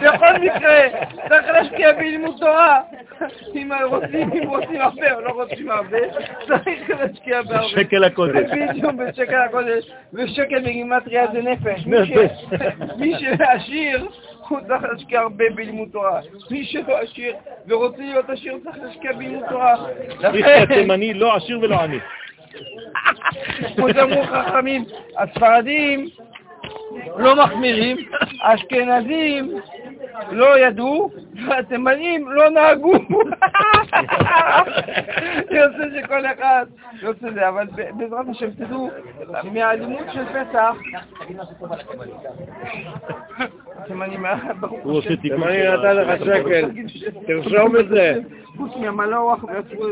בכל 0.00 0.38
מקרה, 0.40 0.80
צריך 1.28 1.48
להשקיע 1.48 1.92
בלימוד 1.92 2.34
תורה. 2.38 2.80
אם 3.54 3.72
רוצים, 3.84 4.32
אם 4.32 4.48
רוצים 4.48 4.80
הרבה 4.80 5.14
או 5.14 5.20
לא 5.20 5.30
רוצים 5.30 5.70
הרבה, 5.70 5.98
צריך 6.46 6.90
להשקיע 6.90 7.42
בהרבה. 7.42 7.68
שקל 7.68 8.04
הקודש. 8.04 8.50
בדיוק, 8.50 8.92
בשקל 8.92 9.40
הקודש. 9.40 9.90
ושקל 10.12 10.60
בגימטריה 10.60 11.26
זה 11.32 11.42
נפש. 11.42 11.86
מי 12.96 13.14
שעשיר... 13.18 14.08
הוא 14.50 14.60
צריך 14.60 14.82
להשקיע 14.82 15.20
הרבה 15.20 15.44
בלימוד 15.54 15.88
תורה. 15.92 16.20
מי 16.50 16.64
שלא 16.64 16.98
עשיר 16.98 17.34
ורוצה 17.66 18.02
להיות 18.02 18.30
עשיר 18.30 18.58
צריך 18.64 18.76
להשקיע 18.82 19.12
בלימוד 19.12 19.44
תורה. 19.48 19.74
איש 20.34 20.44
התימני 20.44 21.14
לא 21.14 21.36
עשיר 21.36 21.58
ולא 21.62 21.80
עני. 21.80 21.98
כמו 23.76 23.88
שאמרו 23.88 24.22
חכמים, 24.24 24.84
הספרדים 25.18 26.08
לא 27.16 27.44
מחמירים, 27.44 27.96
אשכנזים 28.42 29.60
לא 30.30 30.58
ידעו, 30.58 31.10
והתימנים 31.48 32.28
לא 32.28 32.50
נהגו. 32.50 32.92
יוצא 35.50 35.84
שכל 35.96 36.26
אחד 36.26 36.66
יוצא 37.02 37.30
זה, 37.34 37.48
אבל 37.48 37.66
בעזרת 37.96 38.26
השם 38.30 38.50
תדעו, 38.50 38.90
מהלימוד 39.52 40.04
של 40.12 40.24
פסח, 40.24 40.76
תימני, 43.86 44.16
הוא 44.82 44.98
עושה 44.98 45.16
תיקון. 45.16 45.40
תימני 45.40 45.62
נתן 45.72 45.96
לך 45.96 46.20
שקל, 46.20 46.70
תרשום 47.26 47.76
את 47.76 47.88
זה. 47.88 48.20
חוץ 48.56 48.72
מהמלאך, 48.76 49.44
ויצרו 49.44 49.84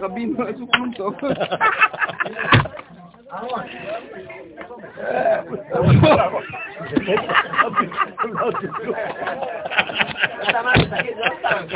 רבים, 0.00 0.34
לא 0.38 0.48
עשו 0.48 0.66
כלום 0.72 0.90
טוב. 0.96 1.14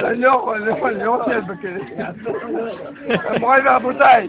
אני 0.04 0.20
לא 0.20 0.28
יכול, 0.28 0.94
אני 0.94 1.04
לא 1.04 1.04
לא 1.04 1.16
רוצה 1.16 1.40
בכלא. 1.40 2.04
מוריי 3.40 3.62
ורבותיי, 3.68 4.28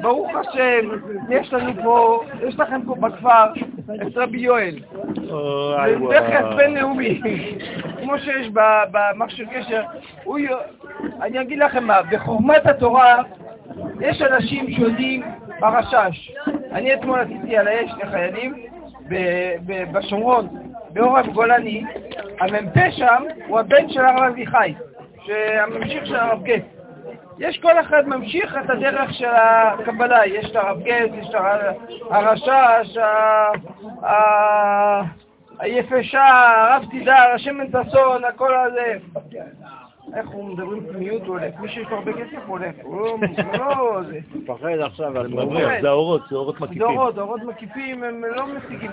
ברוך 0.00 0.30
השם, 0.36 0.88
יש 1.28 1.52
לנו 1.52 1.72
פה, 1.82 2.24
יש 2.42 2.58
לכם 2.58 2.82
פה 2.86 2.94
בכפר 2.94 3.52
את 4.06 4.16
רבי 4.16 4.38
יואל. 4.38 4.74
זה 6.08 6.20
נכס 6.20 6.56
בינלאומי, 6.56 7.20
כמו 8.02 8.18
שיש 8.18 8.50
במכשיר 8.90 9.46
קשר. 9.46 9.82
אני 11.22 11.40
אגיד 11.40 11.58
לכם 11.58 11.84
מה, 11.84 12.02
בחוכמת 12.02 12.66
התורה 12.66 13.22
יש 14.00 14.22
אנשים 14.22 14.70
שיודעים 14.70 15.22
ברשש. 15.60 16.32
אני 16.72 16.94
אתמול 16.94 17.20
עשיתי 17.20 17.56
על 17.56 17.68
האש 17.68 17.90
לחיילים 18.02 18.66
בשומרון, 19.92 20.48
בעורף 20.90 21.26
גולני, 21.26 21.84
המ"פ 22.40 22.90
שם 22.90 23.22
הוא 23.46 23.60
הבן 23.60 23.88
של 23.88 24.00
הרב 24.00 24.22
אביחי, 24.22 24.74
שהממשיך 25.24 26.06
של 26.06 26.16
הרב 26.16 26.42
גט. 26.42 26.62
יש 27.38 27.58
כל 27.58 27.80
אחד 27.80 28.08
ממשיך 28.08 28.56
את 28.64 28.70
הדרך 28.70 29.14
של 29.14 29.30
הקבלה, 29.32 30.26
יש 30.26 30.50
את 30.50 30.56
הרב 30.56 30.82
גט, 30.82 31.10
יש 31.14 31.28
את 31.28 31.34
הרשש, 32.10 32.98
היפשה, 35.58 36.24
הרב 36.24 36.84
תידר, 36.90 37.32
השמן 37.34 37.66
ששון, 37.66 38.24
הכל 38.24 38.54
הזה. 38.56 38.94
איך 40.16 40.28
הוא 40.28 40.44
מדברים 40.44 40.86
פנימיות, 40.86 41.22
הוא 41.22 41.38
הולך. 41.38 41.60
מי 41.60 41.68
שיש 41.68 41.88
לו 41.90 41.96
הרבה 41.96 42.12
כסף 42.12 42.46
הולך. 42.46 42.74
הוא 42.82 43.18
לא... 43.58 44.00
זה... 44.08 44.18
מפחד 44.34 44.78
עכשיו, 44.80 45.12
זה 45.12 45.28
מבריח, 45.28 45.70
זה 45.82 45.88
האורות, 45.88 46.22
זה 46.30 46.36
אורות 46.36 46.60
מקיפים. 46.60 46.78
זה 46.78 46.84
אורות, 46.84 47.18
אורות 47.18 47.42
מקיפים 47.42 48.04
הם 48.04 48.24
לא 48.36 48.46
משיגים. 48.46 48.90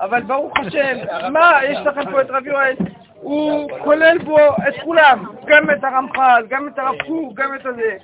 אבל 0.00 0.22
ברוך 0.22 0.52
השם, 0.58 0.96
מה, 1.32 1.50
יש 1.64 1.78
לכם 1.78 2.10
פה 2.10 2.20
את 2.20 2.30
רב 2.30 2.46
יואל, 2.46 2.74
הוא 3.22 3.70
כולל 3.84 4.18
בו 4.18 4.38
את 4.68 4.74
כולם, 4.84 5.24
גם 5.46 5.70
את 5.70 5.84
הרמח"ל, 5.84 6.44
גם 6.48 6.68
את 6.68 6.78
הרב 6.78 6.94
קוק, 7.06 7.34
גם 7.34 7.54
את 7.54 7.66
הזה. 7.66 7.96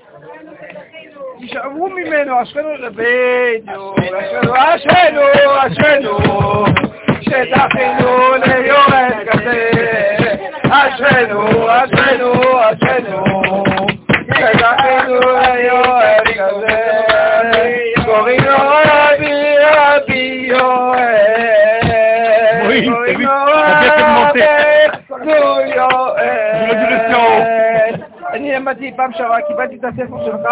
תשאבו 1.41 1.89
ממנו, 1.89 2.43
אשכנו 2.43 2.69
רבינו, 2.79 3.95
אשכנו, 3.95 4.53
אשכנו, 4.55 5.21
אשכנו, 5.67 6.19
שזכינו 7.21 8.35
ליורד 8.47 9.29
כזה. 9.31 9.71
אשרינו, 10.71 11.41
אשרינו, 11.71 12.33
אשרינו, 12.61 13.25
שזכינו 14.35 15.21
ליואל 15.21 16.25
כזה, 16.25 16.79
קוראים 18.05 18.41
לו 18.45 18.57
רבי 18.59 19.35
רבי 19.65 20.47
יואל, 20.49 21.83
קוראים 22.69 23.21
לו 23.21 23.35
רבי 23.37 24.11
יואל. 27.11 27.95
אני 28.33 28.53
למדתי 28.53 28.93
פעם 28.97 29.13
שעברה, 29.13 29.43
קיבלתי 29.49 29.77
את 29.77 29.85
הספר 29.85 30.25
שלך, 30.25 30.49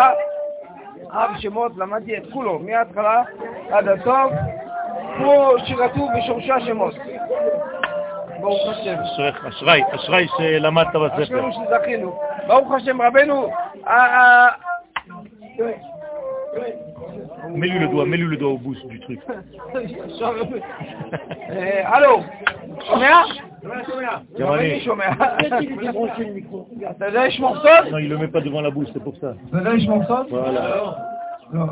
אב 1.12 1.30
שמות, 1.38 1.72
למדתי 1.76 2.16
את 2.16 2.22
כולו, 2.32 2.58
מההתחלה 2.58 3.22
עד 3.70 3.88
הסוף, 3.88 4.32
כמו 5.16 5.52
שכתוב 5.64 6.10
בשורשי 6.18 6.52
השמות. 6.52 6.94
ברוך 8.40 8.68
השם. 8.68 8.94
אשראי, 9.48 9.82
אשראי 9.90 10.26
שלמדת 10.36 10.86
בספר. 10.86 11.22
אשרינו 11.22 11.48
שזכינו. 11.52 12.18
ברוך 12.46 12.72
השם, 12.72 13.02
רבנו, 13.02 13.48
Mets-lui 17.48 17.78
le 17.78 17.88
doigt, 17.88 18.06
mets-lui 18.06 18.28
le 18.28 18.36
doigt 18.36 18.52
au 18.52 18.58
bout 18.58 18.74
du 18.88 19.00
truc. 19.00 19.20
הלו, 21.84 22.22
שומע? 22.84 23.22
גם 24.38 24.52
אני. 24.52 24.80
שומע. 24.80 25.08
אתה 26.90 27.06
יודע 27.06 27.26
לשמור 27.26 27.56
סוד? 27.56 27.92
Non, 27.92 27.98
il 27.98 28.08
le 28.08 28.18
met 28.18 28.28
pas 28.28 28.40
devant 28.40 28.60
la 28.60 28.70
bouche, 28.70 28.88
c'est 28.92 29.04
pour 29.04 29.16
ça. 29.16 29.26
אתה 29.48 29.58
יודע 29.58 29.72
לשמור 29.72 30.04
סוד? 30.04 30.26
Voilà. 30.30 30.62
לא, 31.52 31.64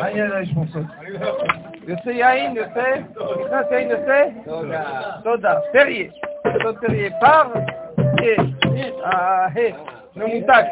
אני 0.00 0.20
יודע 0.20 0.40
לשמור 0.40 0.64
סוד. 0.72 0.86
יוצא 1.88 2.10
יין, 2.10 2.56
יוצא, 2.56 2.94
נכנס 3.44 3.66
יין, 3.70 3.90
יוצא? 3.90 4.24
תודה. 5.24 5.54
פריה. 5.72 6.10
סוד 6.62 6.76
פריה. 6.80 7.10
פר, 7.20 7.42
ממותק. 10.16 10.64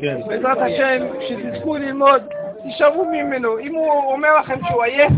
כן. 0.00 0.20
בעזרת 0.28 0.58
השם, 0.58 1.06
כשתזכו 1.20 1.76
ללמוד, 1.76 2.22
תישארו 2.62 3.04
ממנו. 3.04 3.58
אם 3.58 3.74
הוא 3.74 4.12
אומר 4.12 4.36
לכם 4.40 4.58
שהוא 4.68 4.82
עייף, 4.82 5.12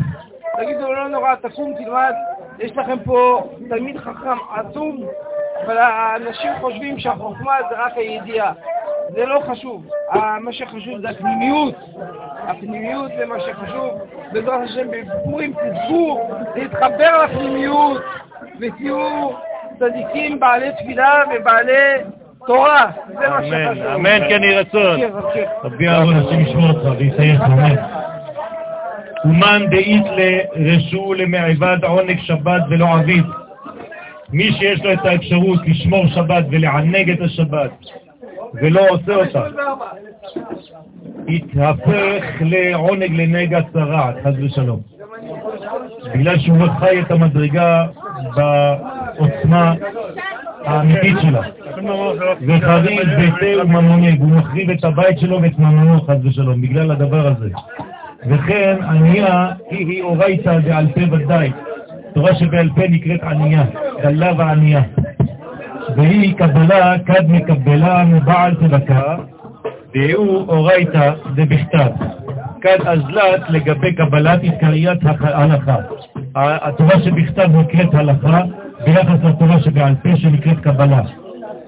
תגידו 0.57 0.81
לו, 0.81 0.95
לא 0.95 1.09
נורא, 1.09 1.35
תקום, 1.35 1.75
תלמד. 1.75 2.15
יש 2.59 2.77
לכם 2.77 2.99
פה 3.05 3.49
תלמיד 3.69 3.99
חכם 3.99 4.37
עצום, 4.55 5.07
אבל 5.65 5.79
האנשים 5.79 6.51
חושבים 6.61 6.99
שהחוכמה 6.99 7.57
זה 7.71 7.77
רק 7.79 7.93
הידיעה. 7.97 8.53
זה 9.09 9.25
לא 9.27 9.41
חשוב. 9.51 9.87
מה 10.41 10.53
שחשוב 10.53 11.01
זה 11.01 11.09
הפנימיות. 11.11 11.75
הפנימיות 12.49 13.11
זה 13.19 13.27
מה 13.27 13.35
שחשוב. 13.41 13.91
בעזרת 14.33 14.61
השם, 14.65 14.87
בפורים 14.91 15.53
תזכו 15.53 16.21
להתחבר 16.57 17.25
לפנימיות 17.25 18.03
ותהיו 18.61 19.31
צדיקים 19.79 20.41
בעלי 20.41 20.73
תפילה 20.73 21.23
ובעלי 21.35 21.73
תורה. 22.47 22.91
זה 23.09 23.29
מה 23.29 23.41
שחשוב. 23.43 23.87
אמן, 23.87 24.21
כן 24.29 24.43
יהי 24.43 24.59
רצון. 24.59 25.01
רבי 25.65 25.89
אהרון, 25.89 26.17
השם 26.17 26.41
ישמור 26.41 26.71
אותך 26.71 26.99
ויסייך, 26.99 27.41
אמן. 27.41 27.77
אומן 29.25 29.67
דאית 29.71 30.05
לרשו 30.57 31.15
למעבד 31.15 31.85
עונג 31.85 32.21
שבת 32.21 32.63
ולא 32.71 32.87
עביד. 32.95 33.25
מי 34.33 34.53
שיש 34.53 34.85
לו 34.85 34.93
את 34.93 35.05
האפשרות 35.05 35.59
לשמור 35.67 36.07
שבת 36.07 36.45
ולענג 36.51 37.11
את 37.11 37.21
השבת 37.21 37.71
ולא 38.55 38.81
עושה 38.89 39.15
אותה, 39.15 39.45
יתהפך 41.29 42.25
לעונג 42.41 43.13
לנגע 43.13 43.61
צרעת, 43.73 44.15
חס 44.25 44.33
ושלום. 44.45 44.81
בגלל 46.15 46.39
שהוא 46.39 46.59
חי 46.79 47.01
את 47.01 47.11
המדרגה 47.11 47.87
בעוצמה 48.35 49.75
האמיתית 50.65 51.17
שלה. 51.23 51.43
וחריב 52.47 53.09
ביתה 53.17 53.63
וממונג, 53.63 54.21
הוא 54.21 54.29
מחריב 54.29 54.71
את 54.71 54.85
הבית 54.85 55.19
שלו 55.19 55.43
ואת 55.43 55.59
ממונו, 55.59 56.01
חס 56.01 56.17
ושלום, 56.25 56.61
בגלל 56.61 56.91
הדבר 56.91 57.27
הזה. 57.27 57.49
וכן 58.27 58.77
ענייה 58.83 59.53
היא 59.71 60.03
אורייתא 60.03 60.59
דעל 60.59 60.87
פה 60.95 61.01
ודאי. 61.11 61.53
תורה 62.15 62.35
שבעל 62.35 62.69
פה 62.75 62.83
נקראת 62.89 63.23
ענייה, 63.23 63.65
דלה 64.03 64.33
וענייה. 64.39 64.83
והיא 65.99 66.35
קבלה 66.35 66.99
כד 67.07 67.31
מקבלה 67.31 68.05
מבעל 68.05 68.55
צדקה, 68.55 69.17
והוא 69.95 70.49
אורייתא 70.49 71.13
דבכתב. 71.35 71.91
כד 72.61 72.79
אזלת 72.87 73.51
לגבי 73.51 73.93
קבלת 73.93 74.43
עיקריית 74.43 74.99
ההלכה. 75.21 75.77
התורה 76.35 77.01
שבכתב 77.05 77.49
נקראת 77.57 77.95
הלכה, 77.95 78.43
ביחס 78.85 79.25
לתורה 79.25 79.61
שבעל 79.61 79.95
פה 80.03 80.17
שנקראת 80.17 80.61
קבלה. 80.61 81.01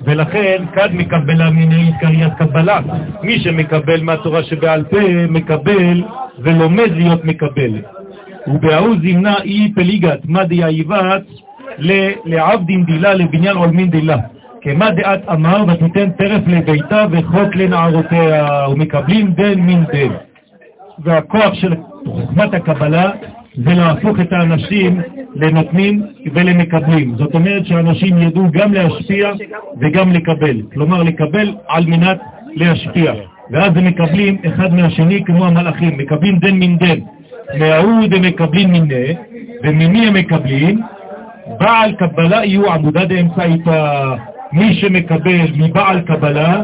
ולכן 0.04 0.64
כד 0.74 0.88
מקבלה 0.92 1.50
מיני 1.50 1.92
קריית 2.00 2.32
קבלה. 2.38 2.80
מי 3.22 3.40
שמקבל 3.40 4.02
מהתורה 4.02 4.42
שבעל 4.42 4.84
פה, 4.84 5.26
מקבל 5.28 6.02
ולומד 6.38 6.90
להיות 6.90 7.24
מקבל. 7.24 7.72
ובהוא 8.46 8.96
זימנה 9.02 9.34
אי 9.44 9.72
פליגת, 9.74 10.18
מה 10.24 10.44
דייבת 10.44 11.22
לעבדין 12.24 12.84
דילה 12.84 13.14
לבניין 13.14 13.56
עולמין 13.56 13.90
דילה. 13.90 14.16
כמה 14.62 14.90
דעת 14.90 15.28
אמר 15.32 15.64
ותיתן 15.68 16.10
טרף 16.10 16.42
לביתה 16.46 17.06
וחוק 17.10 17.56
לנערותיה, 17.56 18.66
ומקבלים 18.72 19.32
דן 19.32 19.60
מן 19.60 19.84
דן. 19.84 20.14
והכוח 20.98 21.54
של 21.54 21.74
חוכמת 22.06 22.54
הקבלה 22.54 23.10
זה 23.54 23.74
להפוך 23.74 24.20
את 24.20 24.32
האנשים 24.32 25.00
לנותנים 25.34 26.02
ולמקבלים. 26.34 27.14
זאת 27.16 27.34
אומרת 27.34 27.66
שאנשים 27.66 28.18
ידעו 28.18 28.46
גם 28.52 28.72
להשפיע 28.72 29.30
וגם 29.80 30.12
לקבל. 30.12 30.62
כלומר, 30.72 31.02
לקבל 31.02 31.54
על 31.68 31.86
מנת 31.86 32.18
להשפיע. 32.54 33.12
ואז 33.50 33.76
הם 33.76 33.84
מקבלים 33.84 34.36
אחד 34.46 34.74
מהשני 34.74 35.24
כמו 35.24 35.46
המלאכים, 35.46 35.98
מקבלים 35.98 36.38
דן 36.38 36.54
מן 36.54 36.76
דן. 36.76 36.98
מההוא 37.58 38.06
דמקבלים 38.06 38.72
מיני, 38.72 39.14
וממי 39.62 40.06
הם 40.06 40.14
מקבלים? 40.14 40.80
בעל 41.58 41.92
קבלה 41.92 42.44
יהיו 42.44 42.72
עמודה 42.72 43.04
דאמצעית 43.04 43.64
מי 44.52 44.74
שמקבל 44.74 45.46
מבעל 45.56 46.00
קבלה, 46.00 46.62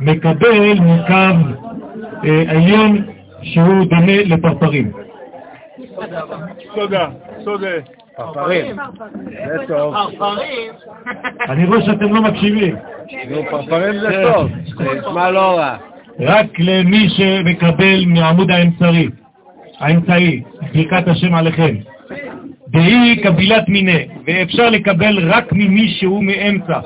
מקבל 0.00 0.74
מקו 0.80 1.14
אה, 2.24 2.42
עליון 2.48 3.04
שהוא 3.42 3.84
דומה 3.84 4.16
לפרפרים. 4.24 4.92
תודה, 6.74 7.06
תודה. 7.44 7.68
פרפרים. 8.16 8.76
זה 9.46 9.56
טוב. 9.68 9.94
אני 11.48 11.66
רואה 11.66 11.82
שאתם 11.82 12.14
לא 12.14 12.22
מקשיבים. 12.22 12.76
פרפרים 13.50 14.00
זה 14.00 14.22
טוב, 14.34 14.50
זה 14.78 15.00
נשמע 15.00 15.30
לא 15.30 15.58
רע. 15.58 15.76
רק 16.20 16.46
למי 16.58 17.08
שמקבל 17.08 18.04
מעמוד 18.06 18.50
האמצעי, 18.50 19.08
האמצעי, 19.78 20.42
ברכת 20.74 21.08
השם 21.08 21.34
עליכם. 21.34 21.74
והיא 22.72 23.22
קבילת 23.22 23.68
מיני, 23.68 24.04
ואפשר 24.26 24.70
לקבל 24.70 25.30
רק 25.30 25.52
ממי 25.52 25.88
שהוא 25.88 26.24
מאמצע. 26.24 26.80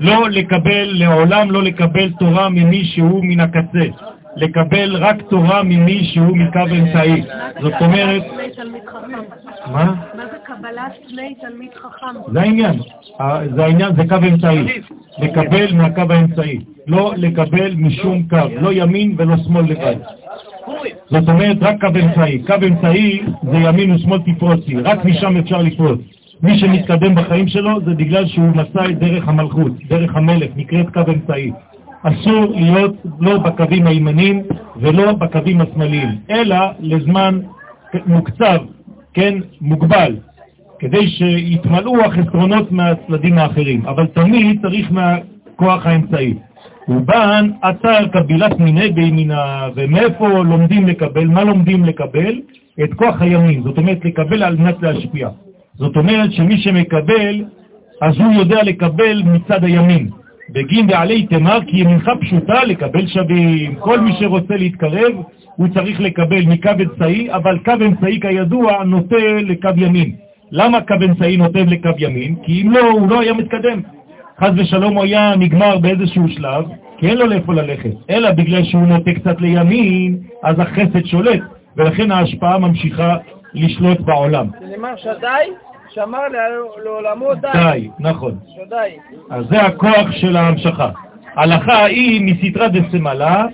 לא 0.00 0.30
לקבל, 0.30 0.88
לעולם 0.92 1.50
לא 1.50 1.62
לקבל 1.62 2.10
תורה 2.18 2.48
ממי 2.48 2.84
שהוא 2.84 3.24
מן 3.24 3.40
הקצה. 3.40 3.86
לקבל 4.36 4.96
רק 4.96 5.16
תורה 5.30 5.62
ממי 5.62 6.04
שהוא 6.04 6.36
מקו 6.36 6.60
אמצעי. 6.78 7.22
זאת 7.60 7.72
אומרת... 7.80 8.22
מה? 9.72 9.94
מה 10.14 10.26
זה 10.26 10.36
קבלת 10.44 10.92
פני 11.08 11.34
תלמיד 11.40 11.70
חכם? 11.74 12.32
זה 12.32 12.40
העניין. 12.40 12.78
זה 13.54 13.64
העניין, 13.64 13.96
זה 13.96 14.02
קו 14.08 14.16
אמצעי. 14.28 14.80
לקבל 15.18 15.72
מהקו 15.72 16.12
האמצעי. 16.12 16.58
לא 16.86 17.12
לקבל 17.16 17.74
משום 17.76 18.22
קו, 18.28 18.36
לא 18.60 18.72
ימין 18.72 19.14
ולא 19.18 19.36
שמאל 19.36 19.64
לבד. 19.64 19.96
זאת 21.10 21.28
אומרת, 21.28 21.56
רק 21.60 21.80
קו 21.80 21.86
אמצעי. 21.86 22.38
קו 22.38 22.54
אמצעי 22.66 23.22
זה 23.42 23.56
ימין 23.56 23.92
ושמאל 23.92 24.18
תפרוצי, 24.18 24.76
רק 24.76 25.04
משם 25.04 25.36
אפשר 25.36 25.62
לפרוץ. 25.62 26.00
מי 26.42 26.58
שמתקדם 26.58 27.14
בחיים 27.14 27.48
שלו 27.48 27.80
זה 27.84 27.94
בגלל 27.94 28.26
שהוא 28.26 28.50
את 28.90 28.98
דרך 28.98 29.28
המלכות, 29.28 29.72
דרך 29.88 30.16
המלך, 30.16 30.50
נקראת 30.56 30.86
קו 30.94 31.00
אמצעי. 31.08 31.52
אסור 32.02 32.52
להיות 32.54 32.94
לא 33.20 33.38
בקווים 33.38 33.86
הימניים 33.86 34.42
ולא 34.76 35.12
בקווים 35.12 35.60
השמאליים, 35.60 36.08
אלא 36.30 36.56
לזמן 36.80 37.40
מוקצב, 38.06 38.58
כן, 39.14 39.34
מוגבל, 39.60 40.16
כדי 40.78 41.08
שיתמלאו 41.08 42.04
החסרונות 42.04 42.72
מהצדדים 42.72 43.38
האחרים, 43.38 43.86
אבל 43.86 44.06
תמיד 44.06 44.60
צריך 44.62 44.92
מהכוח 44.92 45.86
האמצעי. 45.86 46.34
ובן 46.88 47.50
אתר 47.70 48.06
קבילת 48.08 48.58
מיני 48.60 48.88
בימינה, 48.90 49.68
ומאיפה 49.74 50.28
לומדים 50.28 50.86
לקבל? 50.86 51.24
מה 51.24 51.44
לומדים 51.44 51.84
לקבל? 51.84 52.40
את 52.84 52.94
כוח 52.94 53.22
הימין, 53.22 53.62
זאת 53.62 53.78
אומרת 53.78 54.04
לקבל 54.04 54.42
על 54.42 54.56
מנת 54.56 54.82
להשפיע. 54.82 55.28
זאת 55.74 55.96
אומרת 55.96 56.32
שמי 56.32 56.58
שמקבל, 56.58 57.44
אז 58.02 58.18
הוא 58.18 58.32
יודע 58.32 58.62
לקבל 58.62 59.22
מצד 59.22 59.64
הימין. 59.64 60.10
בגין 60.50 60.86
ועלי 60.90 61.26
תמר 61.26 61.58
כי 61.66 61.76
ימינך 61.76 62.10
פשוטה 62.20 62.64
לקבל 62.64 63.06
שווים. 63.06 63.74
כל 63.74 64.00
מי 64.00 64.12
שרוצה 64.18 64.56
להתקרב, 64.56 65.12
הוא 65.56 65.68
צריך 65.74 66.00
לקבל 66.00 66.46
מקו 66.46 66.70
אמצעי, 66.82 67.32
אבל 67.32 67.58
קו 67.58 67.72
אמצעי 67.86 68.20
כידוע 68.20 68.84
נוטה 68.84 69.16
לקו 69.42 69.70
ימין. 69.76 70.12
למה 70.50 70.80
קו 70.80 70.94
אמצעי 71.04 71.36
נוטה 71.36 71.58
לקו 71.58 71.90
ימין? 71.98 72.34
כי 72.42 72.62
אם 72.62 72.70
לא, 72.70 72.90
הוא 72.90 73.10
לא 73.10 73.20
היה 73.20 73.32
מתקדם. 73.32 73.80
חז 74.40 74.52
ושלום 74.56 74.96
הוא 74.96 75.04
היה 75.04 75.36
נגמר 75.36 75.78
באיזשהו 75.78 76.28
שלב, 76.28 76.64
כי 76.98 77.08
אין 77.08 77.18
לו 77.18 77.26
לאיפה 77.26 77.54
ללכת, 77.54 77.90
אלא 78.10 78.30
בגלל 78.30 78.64
שהוא 78.64 78.86
נוטה 78.86 79.12
קצת 79.12 79.40
לימין, 79.40 80.18
אז 80.42 80.58
החסד 80.58 81.06
שולט, 81.06 81.40
ולכן 81.76 82.10
ההשפעה 82.10 82.58
ממשיכה 82.58 83.16
לשלוט 83.54 84.00
בעולם. 84.00 84.46
זה 84.60 84.66
נאמר 84.66 84.96
שדי? 84.96 85.52
שאמר 85.94 86.20
לעולמו 86.84 87.34
די. 87.34 87.48
די, 87.52 87.88
נכון. 88.00 88.34
שדי. 88.54 88.96
אז 89.30 89.44
זה 89.50 89.62
הכוח 89.62 90.10
של 90.10 90.36
ההמשכה. 90.36 90.90
הלכה 91.34 91.84
היא 91.84 92.34
מסתרא 92.34 92.68
דסמלה, 92.68 93.46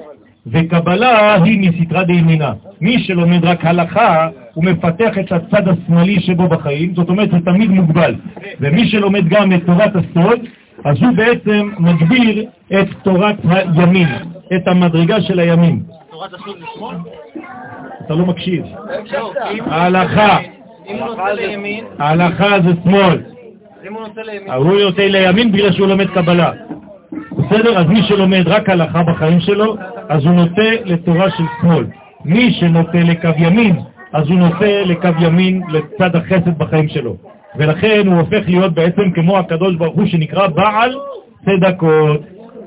וקבלה 0.47 1.43
היא 1.43 1.71
מסתרא 1.71 2.03
דימינה. 2.03 2.53
מי 2.81 2.99
שלומד 2.99 3.45
רק 3.45 3.65
הלכה, 3.65 4.29
הוא 4.55 4.65
מפתח 4.65 5.19
את 5.21 5.33
הצד 5.33 5.69
השמאלי 5.69 6.21
שבו 6.21 6.49
בחיים, 6.49 6.95
זאת 6.95 7.09
אומרת, 7.09 7.31
זה 7.31 7.37
תמיד 7.45 7.71
מוגבל. 7.71 8.15
ומי 8.61 8.89
שלומד 8.89 9.29
גם 9.29 9.53
את 9.53 9.63
תורת 9.67 9.93
הסוד, 9.97 10.41
אז 10.85 11.03
הוא 11.03 11.17
בעצם 11.17 11.71
מגביר 11.79 12.45
את 12.81 12.89
תורת 13.03 13.37
הימין, 13.45 14.09
את 14.57 14.69
המדרגה 14.69 15.21
של 15.21 15.39
הימין. 15.41 15.83
תורת 16.11 16.31
זה 16.31 16.37
שמאל? 16.75 16.97
אתה 18.07 18.15
לא 18.15 18.27
מקשיב. 18.27 18.65
ההלכה. 19.67 20.39
ההלכה 21.99 22.61
זה 22.61 22.71
שמאל. 22.85 23.23
הוא 24.55 24.75
יוצא 24.75 25.03
לימין 25.03 25.53
בגלל 25.53 25.73
שהוא 25.73 25.87
לומד 25.87 26.11
קבלה. 26.11 26.51
בסדר? 27.33 27.79
אז 27.79 27.87
מי 27.87 28.03
שלומד 28.03 28.43
רק 28.47 28.69
הלכה 28.69 29.03
בחיים 29.03 29.41
שלו, 29.41 29.77
אז 30.09 30.25
הוא 30.25 30.33
נוטה 30.33 30.71
לתורה 30.85 31.31
של 31.31 31.45
שמאל. 31.61 31.87
מי 32.25 32.53
שנוטה 32.53 32.99
לקו 32.99 33.29
ימין, 33.37 33.77
אז 34.13 34.29
הוא 34.29 34.39
נוטה 34.39 34.83
לקו 34.85 35.09
ימין 35.21 35.63
לצד 35.69 36.17
החסד 36.17 36.59
בחיים 36.59 36.89
שלו. 36.89 37.17
ולכן 37.57 38.03
הוא 38.07 38.19
הופך 38.19 38.43
להיות 38.49 38.75
בעצם 38.75 39.11
כמו 39.15 39.39
הקדוש 39.39 39.77
ברוך 39.77 39.95
הוא 39.95 40.07
שנקרא 40.07 40.47
בעל 40.47 40.95
צדקות. 41.45 42.21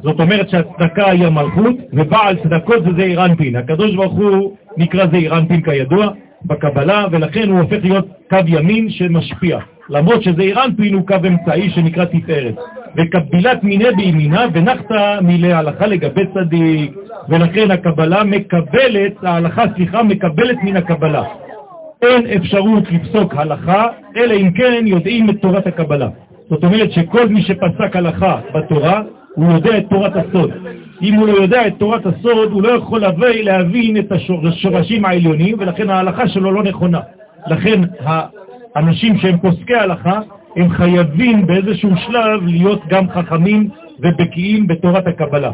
זאת 0.04 0.20
אומרת 0.20 0.50
שהצדקה 0.50 1.10
היא 1.10 1.26
המלכות, 1.26 1.76
ובעל 1.94 2.36
צדקות 2.44 2.84
זה 2.84 2.90
זעיר 2.98 3.26
אנפין. 3.26 3.56
הקדוש 3.56 3.96
ברוך 3.96 4.14
הוא 4.14 4.56
נקרא 4.78 5.06
זעיר 5.12 5.38
אנפין 5.38 5.62
כידוע 5.62 6.08
בקבלה, 6.46 7.06
ולכן 7.12 7.50
הוא 7.50 7.60
הופך 7.60 7.78
להיות 7.84 8.06
קו 8.30 8.38
ימין 8.48 8.90
שמשפיע. 8.90 9.60
למרות 9.90 10.24
שזעיר 10.24 10.66
אנפין 10.66 10.94
הוא 10.94 11.08
קו 11.08 11.16
אמצעי 11.28 11.70
שנקרא 11.70 12.06
תפארת. 12.06 12.56
וקבילת 12.98 13.64
מיני 13.64 13.92
בימינה 13.98 14.46
ונחתה 14.54 15.18
מילי 15.22 15.54
הלכה 15.54 15.88
לגבי 15.88 16.22
צדיק, 16.34 16.92
ולכן 17.30 17.72
הקבלה 17.72 18.24
מקבלת, 18.24 19.24
ההלכה, 19.24 19.64
סליחה, 19.76 20.04
מקבלת 20.04 20.58
מן 20.64 20.78
הקבלה. 20.78 21.24
אין 22.06 22.28
אפשרות 22.38 22.84
לפסוק 22.92 23.34
הלכה, 23.36 23.88
אלא 24.18 24.34
אם 24.34 24.52
כן 24.52 24.84
יודעים 24.88 25.30
את 25.30 25.42
תורת 25.42 25.68
הקבלה. 25.68 26.10
זאת 26.50 26.64
אומרת 26.64 26.92
שכל 26.92 27.28
מי 27.28 27.42
שפסק 27.42 27.96
הלכה 27.96 28.40
בתורה, 28.54 29.02
הוא 29.36 29.52
יודע 29.52 29.78
את 29.78 29.86
תורת 29.90 30.14
הסוד. 30.16 30.52
אם 31.02 31.14
הוא 31.14 31.28
לא 31.28 31.34
יודע 31.34 31.68
את 31.68 31.74
תורת 31.78 32.06
הסוד, 32.06 32.52
הוא 32.52 32.64
לא 32.64 32.70
יכול 32.70 33.04
להבין 33.22 33.98
את 33.98 34.12
השורשים 34.12 35.06
העליונים, 35.06 35.56
ולכן 35.60 35.90
ההלכה 35.90 36.28
שלו 36.28 36.52
לא 36.52 36.64
נכונה. 36.64 37.00
לכן 37.48 37.82
האנשים 38.76 39.18
שהם 39.18 39.38
פוסקי 39.38 39.76
הלכה, 39.76 40.20
הם 40.56 40.70
חייבים 40.70 41.48
באיזשהו 41.48 41.90
שלב 41.98 42.46
להיות 42.46 42.82
גם 42.90 43.10
חכמים 43.10 43.70
ובקיאים 44.00 44.68
בתורת 44.68 45.08
הקבלה. 45.08 45.52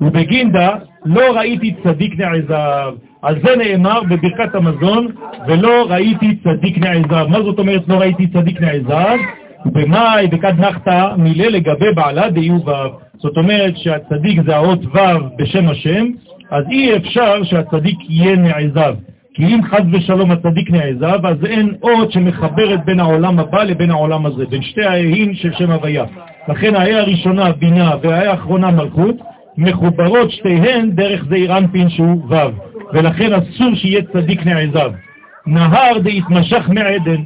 ובגינדה 0.00 0.70
לא 1.04 1.36
ראיתי 1.36 1.74
צדיק 1.84 2.18
נעזב. 2.18 2.94
על 3.26 3.36
זה 3.44 3.56
נאמר 3.56 4.02
בברכת 4.02 4.54
המזון, 4.54 5.06
ולא 5.48 5.86
ראיתי 5.88 6.36
צדיק 6.44 6.78
נעזב. 6.78 7.26
מה 7.28 7.42
זאת 7.42 7.58
אומרת 7.58 7.82
לא 7.88 7.94
ראיתי 7.94 8.26
צדיק 8.26 8.60
נעזב? 8.60 9.16
במאי 9.64 10.26
וכד 10.32 10.52
נחתה 10.58 11.14
מילה 11.18 11.48
לגבי 11.48 11.92
בעלה 11.94 12.30
דיו 12.30 12.54
ו'. 12.66 12.70
זאת 13.18 13.36
אומרת 13.36 13.76
שהצדיק 13.76 14.40
זה 14.46 14.56
האות 14.56 14.86
ו' 14.86 14.98
בשם 15.38 15.68
השם, 15.68 16.06
אז 16.50 16.64
אי 16.70 16.96
אפשר 16.96 17.42
שהצדיק 17.44 17.98
יהיה 18.08 18.36
נעזב. 18.36 18.94
כי 19.34 19.44
אם 19.44 19.60
חד 19.70 19.82
ושלום 19.92 20.30
הצדיק 20.30 20.70
נעזב, 20.70 21.26
אז 21.26 21.44
אין 21.44 21.74
אות 21.82 22.12
שמחברת 22.12 22.84
בין 22.84 23.00
העולם 23.00 23.38
הבא 23.38 23.62
לבין 23.62 23.90
העולם 23.90 24.26
הזה, 24.26 24.46
בין 24.46 24.62
שתי 24.62 24.84
ההאים 24.84 25.34
של 25.34 25.52
שם 25.52 25.70
הוויה. 25.70 26.04
לכן 26.48 26.74
ההא 26.74 27.00
הראשונה 27.00 27.52
בינה 27.52 27.90
וההא 28.02 28.30
האחרונה 28.30 28.70
מלכות, 28.70 29.16
מחוברות 29.58 30.30
שתיהן 30.30 30.90
דרך 30.90 31.24
זעיר 31.28 31.58
אנפין 31.58 31.88
שהוא 31.88 32.22
ו', 32.28 32.75
ולכן 32.92 33.32
אסור 33.32 33.74
שיהיה 33.74 34.02
צדיק 34.12 34.46
נעזב. 34.46 34.92
נהר 35.46 35.98
דהתמשך 35.98 36.68
מעדן, 36.68 37.22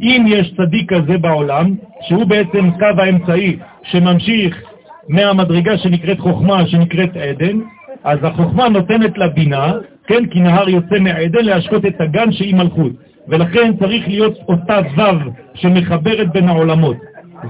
אם 0.00 0.24
יש 0.28 0.54
צדיק 0.56 0.92
כזה 0.92 1.18
בעולם, 1.18 1.74
שהוא 2.00 2.24
בעצם 2.24 2.70
קו 2.70 3.02
האמצעי 3.02 3.56
שממשיך 3.82 4.62
מהמדרגה 5.08 5.78
שנקראת 5.78 6.20
חוכמה, 6.20 6.66
שנקראת 6.66 7.16
עדן, 7.16 7.58
אז 8.04 8.18
החוכמה 8.22 8.68
נותנת 8.68 9.18
לה 9.18 9.28
בינה, 9.28 9.72
כן, 10.06 10.26
כי 10.26 10.40
נהר 10.40 10.68
יוצא 10.68 10.98
מעדן 11.00 11.44
להשקות 11.44 11.86
את 11.86 12.00
הגן 12.00 12.32
שהיא 12.32 12.54
מלכות. 12.54 12.92
ולכן 13.28 13.72
צריך 13.76 14.08
להיות 14.08 14.38
אותה 14.48 14.78
ו' 14.96 15.30
שמחברת 15.54 16.32
בין 16.32 16.48
העולמות. 16.48 16.96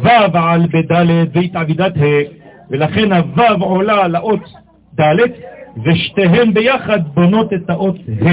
ו' 0.02 0.08
על 0.34 0.66
בד' 0.72 1.06
והתעבידת 1.32 1.96
ה', 1.96 2.22
ולכן 2.70 3.12
הו' 3.12 3.64
עולה 3.64 4.08
לאות 4.08 4.40
ד', 5.00 5.16
ושתיהן 5.84 6.54
ביחד 6.54 7.00
בונות 7.14 7.52
את 7.52 7.70
האות 7.70 7.96
ה'. 8.22 8.28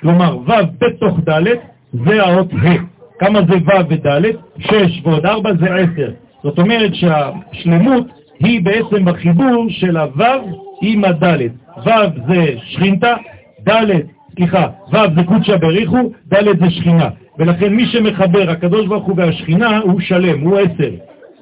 כלומר, 0.00 0.38
ו' 0.38 0.52
בתוך 0.78 1.18
ד' 1.28 1.44
זה 1.92 2.22
האות 2.22 2.52
ה'. 2.52 2.92
כמה 3.18 3.40
זה 3.48 3.54
ו' 3.54 3.88
וד'? 3.88 4.22
6 4.58 5.00
ועוד 5.04 5.26
4 5.26 5.50
זה 5.60 5.74
10. 5.74 6.10
זאת 6.42 6.58
אומרת 6.58 6.94
שהשלמות 6.94 8.06
היא 8.40 8.62
בעצם 8.62 9.04
בחיבור 9.04 9.66
של 9.68 9.96
הו' 9.96 10.24
עם 10.82 11.04
הד'. 11.04 11.40
ו' 11.86 11.90
זה 12.28 12.54
שכינתה, 12.64 13.14
ד', 13.68 13.86
סליחה, 14.36 14.66
ו' 14.92 15.14
זה 15.16 15.24
קודשא 15.24 15.56
בריחו, 15.56 16.10
ד' 16.32 16.58
זה 16.60 16.70
שכינה. 16.70 17.08
ולכן 17.38 17.72
מי 17.72 17.86
שמחבר 17.86 18.50
הקדוש 18.50 18.86
ברוך 18.86 19.04
הוא 19.04 19.14
והשכינה 19.16 19.78
הוא 19.78 20.00
שלם, 20.00 20.40
הוא 20.40 20.58
עשר. 20.58 20.90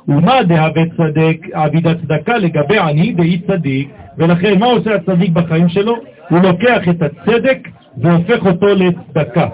ומה 0.08 0.42
דהווה 0.42 0.82
צדק, 0.96 1.46
עבידת 1.52 1.96
צדקה 2.00 2.38
לגבי 2.38 2.78
עני 2.78 3.12
דאי 3.12 3.40
צדיק, 3.46 3.88
ולכן 4.18 4.58
מה 4.58 4.66
עושה 4.66 4.94
הצדיק 4.94 5.30
בחיים 5.30 5.68
שלו? 5.68 5.94
הוא 6.30 6.38
לוקח 6.38 6.88
את 6.90 7.02
הצדק 7.02 7.68
והופך 7.96 8.46
אותו 8.46 8.66
לצדקה. 8.66 9.48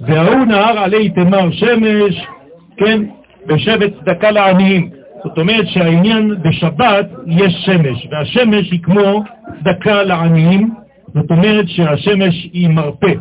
וההוא 0.00 0.44
נהר 0.46 0.78
עלי 0.78 1.10
תמר 1.10 1.50
שמש, 1.50 2.26
כן, 2.76 3.02
בשבט 3.46 3.92
צדקה 4.00 4.30
לעניים. 4.30 4.90
זאת 5.24 5.38
אומרת 5.38 5.66
שהעניין 5.66 6.34
בשבת 6.42 7.06
יש 7.26 7.54
שמש, 7.66 8.08
והשמש 8.10 8.70
היא 8.70 8.80
כמו 8.82 9.24
צדקה 9.58 10.02
לעניים, 10.02 10.70
זאת 11.14 11.30
אומרת 11.30 11.68
שהשמש 11.68 12.48
היא 12.52 12.68
מרפא, 12.68 13.12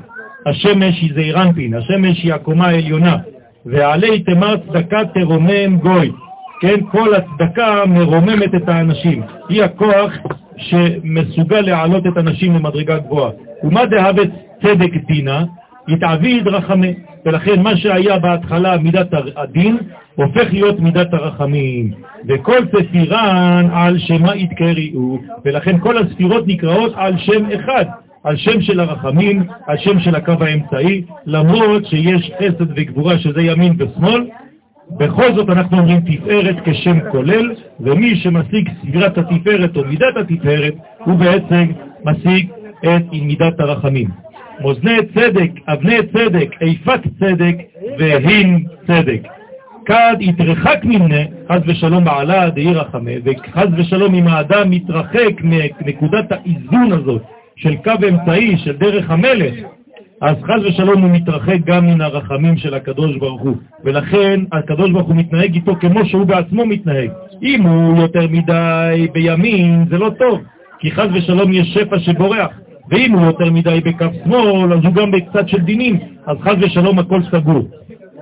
השמש 0.45 1.01
היא 1.01 1.13
זעירנפין, 1.15 1.73
השמש 1.73 2.23
היא 2.23 2.33
הקומה 2.33 2.67
העליונה, 2.67 3.17
ועלי 3.65 4.23
תמר 4.23 4.57
צדקה 4.57 5.05
תרומם 5.13 5.77
גוי, 5.77 6.11
כן, 6.59 6.75
כל 6.91 7.09
הצדקה 7.15 7.85
מרוממת 7.87 8.55
את 8.55 8.69
האנשים, 8.69 9.21
היא 9.49 9.63
הכוח 9.63 10.11
שמסוגל 10.57 11.61
להעלות 11.61 12.07
את 12.07 12.17
הנשים 12.17 12.55
למדרגה 12.55 12.97
גבוהה. 12.97 13.31
ומה 13.63 13.85
דהבת 13.85 14.29
צדק 14.63 14.91
דינה? 15.07 15.43
יתעביד 15.87 16.47
רחמה. 16.47 16.87
ולכן 17.25 17.61
מה 17.61 17.77
שהיה 17.77 18.19
בהתחלה 18.19 18.77
מידת 18.77 19.07
הדין, 19.35 19.77
הופך 20.15 20.53
להיות 20.53 20.79
מידת 20.79 21.13
הרחמים. 21.13 21.91
וכל 22.27 22.59
ספירן 22.65 23.69
על 23.73 23.99
שמה 23.99 24.35
יתקריאו, 24.35 25.17
ולכן 25.45 25.79
כל 25.79 25.97
הספירות 25.97 26.47
נקראות 26.47 26.93
על 26.95 27.17
שם 27.17 27.45
אחד, 27.45 27.85
על 28.23 28.37
שם 28.37 28.61
של 28.61 28.79
הרחמים, 28.79 29.43
על 29.67 29.77
שם 29.77 29.99
של 29.99 30.15
הקו 30.15 30.33
האמצעי, 30.39 31.01
למרות 31.25 31.85
שיש 31.85 32.31
חסד 32.39 32.71
וגבורה 32.75 33.17
שזה 33.17 33.41
ימין 33.41 33.73
ושמאל, 33.79 34.27
בכל 34.91 35.33
זאת 35.35 35.49
אנחנו 35.49 35.77
אומרים 35.77 35.99
תפארת 35.99 36.55
כשם 36.65 36.99
כולל, 37.11 37.51
ומי 37.79 38.15
שמשיג 38.15 38.69
ספירת 38.81 39.17
התפארת 39.17 39.77
או 39.77 39.85
מידת 39.85 40.17
התפארת, 40.17 40.73
הוא 41.05 41.15
בעצם 41.15 41.65
משיג 42.05 42.49
את 42.85 43.03
מידת 43.11 43.59
הרחמים. 43.59 44.07
מאזני 44.61 44.97
צדק, 45.15 45.51
אבני 45.67 45.97
צדק, 46.13 46.49
איפת 46.61 46.99
צדק 47.19 47.55
והין 47.99 48.65
צדק. 48.87 49.21
כד 49.85 50.15
יתרחק 50.19 50.79
ממנה, 50.83 51.21
חז 51.51 51.61
ושלום 51.65 52.03
בעלה 52.03 52.49
דהי 52.49 52.73
רחמה, 52.73 53.11
וחז 53.23 53.67
ושלום 53.77 54.15
אם 54.15 54.27
האדם 54.27 54.69
מתרחק 54.69 55.41
מנקודת 55.43 56.31
האיזון 56.31 56.91
הזאת 56.91 57.21
של 57.55 57.75
קו 57.75 57.91
אמצעי, 58.09 58.57
של 58.57 58.77
דרך 58.77 59.11
המלך, 59.11 59.53
אז 60.23 60.35
חז 60.43 60.65
ושלום 60.65 61.01
הוא 61.01 61.11
מתרחק 61.11 61.57
גם 61.65 61.85
מן 61.85 62.01
הרחמים 62.01 62.57
של 62.57 62.73
הקדוש 62.73 63.17
ברוך 63.17 63.41
הוא. 63.41 63.55
ולכן 63.83 64.39
הקדוש 64.51 64.91
ברוך 64.91 65.07
הוא 65.07 65.15
מתנהג 65.15 65.53
איתו 65.53 65.75
כמו 65.75 66.05
שהוא 66.05 66.25
בעצמו 66.25 66.65
מתנהג. 66.65 67.09
אם 67.43 67.61
הוא 67.61 68.01
יותר 68.01 68.27
מדי 68.29 69.07
בימין, 69.13 69.85
זה 69.89 69.97
לא 69.97 70.09
טוב, 70.19 70.41
כי 70.79 70.91
חז 70.91 71.07
ושלום 71.13 71.53
יש 71.53 71.73
שפע 71.73 71.99
שבורח. 71.99 72.49
ואם 72.89 73.11
הוא 73.11 73.25
יותר 73.25 73.51
מדי 73.51 73.79
בקו 73.85 74.05
שמאל, 74.23 74.73
אז 74.73 74.85
הוא 74.85 74.93
גם 74.93 75.11
בקצת 75.11 75.47
של 75.47 75.61
דינים, 75.61 75.99
אז 76.25 76.37
חז 76.41 76.55
ושלום 76.61 76.99
הכל 76.99 77.19
סגור. 77.31 77.67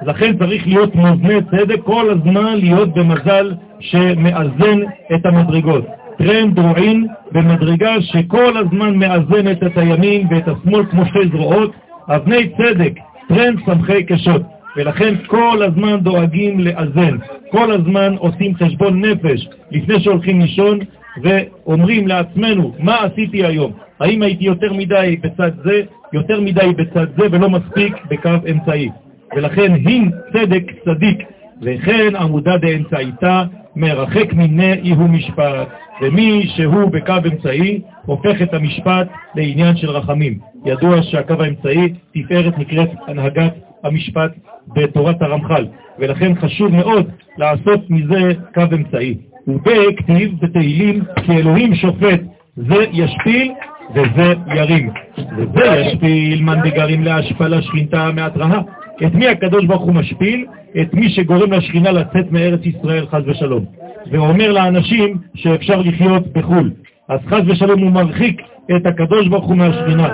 לכן 0.01 0.37
צריך 0.37 0.67
להיות 0.67 0.95
מאזני 0.95 1.39
צדק 1.51 1.79
כל 1.83 2.09
הזמן 2.09 2.57
להיות 2.57 2.93
במזל 2.93 3.53
שמאזן 3.79 4.79
את 5.15 5.25
המדרגות. 5.25 5.85
טרנד 6.17 6.59
רועין 6.59 7.07
במדרגה 7.31 8.01
שכל 8.01 8.57
הזמן 8.57 8.95
מאזנת 8.95 9.63
את 9.63 9.77
הימין 9.77 10.27
ואת 10.29 10.47
השמאל 10.47 10.85
כמו 10.85 11.05
שתי 11.05 11.27
זרועות, 11.31 11.71
אבני 12.15 12.49
צדק, 12.57 12.93
טרנד 13.27 13.59
סמכי 13.65 14.03
קשות. 14.03 14.41
ולכן 14.75 15.13
כל 15.27 15.63
הזמן 15.63 15.99
דואגים 15.99 16.59
לאזן, 16.59 17.17
כל 17.49 17.71
הזמן 17.71 18.15
עושים 18.17 18.55
חשבון 18.55 19.05
נפש 19.05 19.47
לפני 19.71 19.99
שהולכים 19.99 20.41
לישון 20.41 20.79
ואומרים 21.23 22.07
לעצמנו, 22.07 22.73
מה 22.79 23.03
עשיתי 23.03 23.45
היום? 23.45 23.71
האם 23.99 24.21
הייתי 24.21 24.45
יותר 24.45 24.73
מדי 24.73 25.17
בצד 25.23 25.51
זה, 25.63 25.81
יותר 26.13 26.41
מדי 26.41 26.71
בצד 26.77 27.07
זה 27.17 27.27
ולא 27.31 27.49
מספיק 27.49 27.93
בקו 28.09 28.29
אמצעי? 28.51 28.89
ולכן 29.35 29.73
הין 29.73 30.11
צדק 30.33 30.63
צדיק, 30.85 31.23
וכן 31.61 32.15
עמודה 32.15 32.57
דאמצעיתה, 32.57 33.43
מרחק 33.75 34.33
מיני 34.33 34.73
איהו 34.73 35.07
משפט, 35.07 35.67
ומי 36.01 36.47
שהוא 36.55 36.91
בקו 36.91 37.13
אמצעי 37.31 37.81
הופך 38.05 38.41
את 38.41 38.53
המשפט 38.53 39.07
לעניין 39.35 39.75
של 39.75 39.89
רחמים. 39.89 40.39
ידוע 40.65 41.03
שהקו 41.03 41.33
האמצעי, 41.39 41.93
תפארת 42.13 42.57
נקראת 42.57 42.89
הנהגת 43.07 43.53
המשפט 43.83 44.31
בתורת 44.75 45.21
הרמח"ל, 45.21 45.67
ולכן 45.99 46.35
חשוב 46.35 46.71
מאוד 46.71 47.11
לעשות 47.37 47.89
מזה 47.89 48.31
קו 48.53 48.61
אמצעי. 48.73 49.15
ובכתיב 49.47 50.31
בתהילים 50.41 51.03
כי 51.25 51.31
אלוהים 51.31 51.75
שופט 51.75 52.21
זה 52.55 52.85
ישפיל 52.91 53.51
וזה 53.95 54.33
ירים. 54.55 54.89
וזה 55.37 55.65
ישפיל 55.65 56.43
מן 56.43 56.61
דגרים 56.63 57.03
להשפלה 57.03 57.61
שכינתה 57.61 58.11
מהתראה. 58.15 58.61
את 59.05 59.13
מי 59.13 59.27
הקדוש 59.27 59.65
ברוך 59.65 59.81
הוא 59.81 59.93
משפיל? 59.93 60.45
את 60.81 60.93
מי 60.93 61.09
שגורם 61.09 61.53
לשכינה 61.53 61.91
לצאת 61.91 62.31
מארץ 62.31 62.61
ישראל, 62.65 63.05
חז 63.07 63.23
ושלום. 63.27 63.65
ואומר 64.11 64.51
לאנשים 64.51 65.17
שאפשר 65.35 65.81
לחיות 65.81 66.27
בחו"ל. 66.33 66.71
אז 67.09 67.19
חז 67.27 67.41
ושלום 67.47 67.81
הוא 67.81 67.91
מרחיק 67.91 68.41
את 68.75 68.85
הקדוש 68.85 69.27
ברוך 69.27 69.45
הוא 69.45 69.57
מהשכינה. 69.57 70.09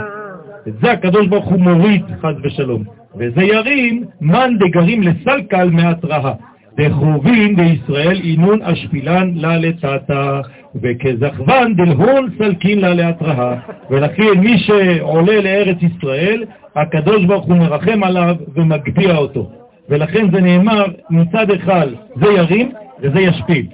את 0.67 0.73
זה 0.81 0.91
הקדוש 0.91 1.27
ברוך 1.27 1.45
הוא 1.45 1.59
מוריד, 1.59 2.01
חז 2.21 2.35
ושלום. 2.43 2.83
וזה 3.19 3.43
ירים 3.43 4.03
מן 4.21 4.57
דגרים 4.59 5.01
לסלקל 5.01 5.69
מהתראה. 5.69 6.33
דחובין 6.77 7.55
בישראל 7.55 8.21
אינון 8.23 8.61
אשפילן 8.61 9.31
לה 9.35 9.57
לטאטה, 9.57 10.41
וכזכבן 10.83 11.73
דלהון 11.75 12.29
סלקין 12.37 12.79
לה 12.79 12.93
להתראה. 12.93 13.55
ולכן 13.89 14.39
מי 14.39 14.57
שעולה 14.57 15.41
לארץ 15.41 15.77
ישראל, 15.81 16.43
הקדוש 16.75 17.25
ברוך 17.25 17.45
הוא 17.45 17.57
מרחם 17.57 18.03
עליו 18.03 18.35
ומגביה 18.55 19.17
אותו. 19.17 19.51
ולכן 19.89 20.31
זה 20.31 20.41
נאמר 20.41 20.85
מצד 21.09 21.51
אחד 21.51 21.87
זה 22.15 22.31
ירים 22.31 22.71
וזה 23.01 23.19
ישפיל. 23.19 23.65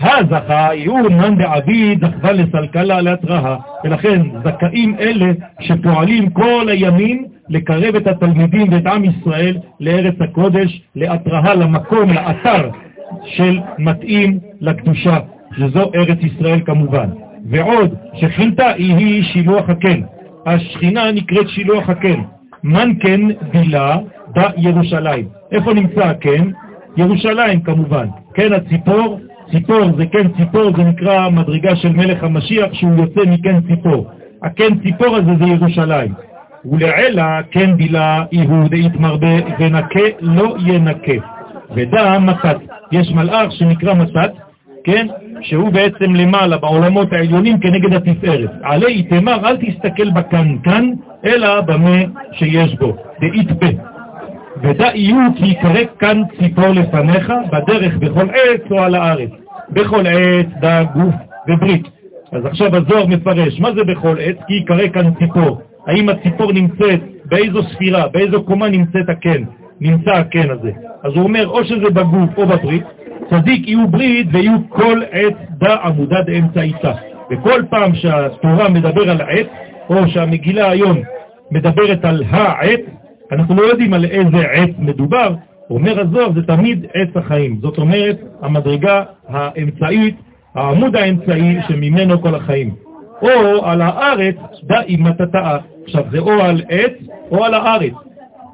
הזכה 0.00 0.68
יהיו 0.74 1.08
נן 1.08 1.36
דעביד 1.36 2.04
זכבה 2.04 2.32
לסלקלה 2.32 3.00
להתראה. 3.00 3.56
ולכן 3.84 4.22
זכאים 4.44 4.96
אלה 5.00 5.32
שפועלים 5.60 6.30
כל 6.30 6.68
הימים 6.68 7.24
לקרב 7.48 7.96
את 7.96 8.06
התלמידים 8.06 8.72
ואת 8.72 8.86
עם 8.86 9.04
ישראל 9.04 9.56
לארץ 9.80 10.14
הקודש, 10.20 10.82
להתראה, 10.96 11.54
למקום, 11.54 12.10
לאתר 12.10 12.70
של 13.24 13.58
מתאים 13.78 14.38
לקדושה, 14.60 15.18
שזו 15.56 15.90
ארץ 15.94 16.18
ישראל 16.22 16.60
כמובן. 16.64 17.08
ועוד, 17.50 17.94
שכינתה 18.14 18.68
היא 18.70 19.22
שילוח 19.22 19.68
הקן. 19.68 20.00
השכינה 20.46 21.12
נקראת 21.12 21.48
שילוח 21.48 21.88
הקן. 21.90 22.20
מנקן 22.64 23.28
בילה 23.52 23.96
בירושלים. 24.34 25.28
איפה 25.52 25.74
נמצא 25.74 26.04
הקן? 26.04 26.50
ירושלים 26.96 27.60
כמובן. 27.60 28.06
כן 28.34 28.52
הציפור, 28.52 29.20
ציפור 29.50 29.84
זה 29.96 30.06
כן 30.06 30.28
ציפור, 30.36 30.76
זה 30.76 30.84
נקרא 30.84 31.28
מדרגה 31.28 31.76
של 31.76 31.92
מלך 31.92 32.24
המשיח 32.24 32.72
שהוא 32.72 32.92
יוצא 32.98 33.20
מכן 33.26 33.60
ציפור. 33.60 34.06
הקן 34.42 34.78
ציפור 34.82 35.16
הזה 35.16 35.30
זה 35.38 35.44
ירושלים. 35.44 36.12
ולעילה 36.64 37.40
כן 37.50 37.76
בילה 37.76 38.24
יהוד 38.32 38.74
יתמרבה 38.74 39.36
ונקה 39.58 40.00
לא 40.20 40.56
ינקה. 40.66 41.26
ודע 41.74 42.18
מתת. 42.18 42.56
יש 42.92 43.12
מלאך 43.12 43.52
שנקרא 43.52 43.94
מתת, 43.94 44.32
כן? 44.84 45.06
שהוא 45.40 45.70
בעצם 45.72 46.14
למעלה 46.14 46.56
בעולמות 46.56 47.12
העליונים 47.12 47.60
כנגד 47.60 47.94
התפארת. 47.94 48.50
עלי 48.62 49.02
תמר, 49.02 49.48
אל 49.48 49.56
תסתכל 49.56 50.10
בקנקן, 50.10 50.90
אלא 51.24 51.60
במה 51.60 51.96
שיש 52.32 52.74
בו. 52.74 52.96
דאית 53.20 53.48
פה. 53.60 53.91
ודע 54.62 54.86
יהיו 54.94 55.16
כי 55.36 55.46
יקרא 55.46 55.80
כאן 55.98 56.22
ציפור 56.38 56.68
לפניך, 56.68 57.32
בדרך 57.52 57.96
בכל 57.96 58.26
עץ 58.30 58.60
או 58.70 58.78
על 58.78 58.94
הארץ. 58.94 59.30
בכל 59.70 60.06
עץ, 60.06 60.46
דע 60.60 60.82
גוף 60.82 61.14
וברית. 61.48 61.88
אז 62.32 62.46
עכשיו 62.46 62.76
הזוהר 62.76 63.06
מפרש, 63.06 63.60
מה 63.60 63.72
זה 63.72 63.84
בכל 63.84 64.16
עץ? 64.20 64.36
כי 64.46 64.54
יקרא 64.54 64.88
כאן 64.88 65.14
ציפור. 65.18 65.60
האם 65.86 66.08
הציפור 66.08 66.52
נמצאת, 66.52 67.00
באיזו 67.24 67.62
ספירה, 67.62 68.08
באיזו 68.08 68.42
קומה 68.42 68.68
נמצאת 68.68 69.08
הקן, 69.08 69.42
נמצא 69.80 70.10
הקן 70.10 70.50
הזה. 70.50 70.70
אז 71.04 71.12
הוא 71.14 71.24
אומר, 71.24 71.48
או 71.48 71.64
שזה 71.64 71.90
בגוף 71.90 72.30
או 72.36 72.46
בברית, 72.46 72.82
צדיק 73.30 73.68
יהיו 73.68 73.88
ברית 73.88 74.26
ויהיו 74.32 74.56
כל 74.68 75.02
עץ 75.10 75.34
דע 75.50 75.76
עמודה 75.84 76.22
דאמצעיתה. 76.22 76.92
וכל 77.30 77.62
פעם 77.70 77.94
שהתורה 77.94 78.68
מדבר 78.68 79.10
על 79.10 79.20
עץ, 79.20 79.46
או 79.90 80.08
שהמגילה 80.08 80.70
היום 80.70 80.98
מדברת 81.50 82.04
על 82.04 82.22
העץ, 82.30 82.80
אנחנו 83.32 83.54
לא 83.54 83.62
יודעים 83.62 83.94
על 83.94 84.04
איזה 84.04 84.38
עץ 84.52 84.70
מדובר, 84.78 85.34
אומר 85.70 86.00
הזוהר, 86.00 86.32
זה 86.32 86.42
תמיד 86.42 86.86
עץ 86.94 87.16
החיים. 87.16 87.58
זאת 87.62 87.78
אומרת, 87.78 88.18
המדרגה 88.42 89.02
האמצעית, 89.28 90.16
העמוד 90.54 90.96
האמצעי 90.96 91.56
שממנו 91.68 92.22
כל 92.22 92.34
החיים. 92.34 92.74
או 93.22 93.64
על 93.64 93.82
הארץ, 93.82 94.36
דא 94.64 94.80
אם 94.88 95.04
מטאטאה. 95.04 95.58
עכשיו, 95.84 96.04
זה 96.10 96.18
או 96.18 96.32
על 96.32 96.62
עץ 96.68 96.92
או 97.30 97.44
על 97.44 97.54
הארץ. 97.54 97.92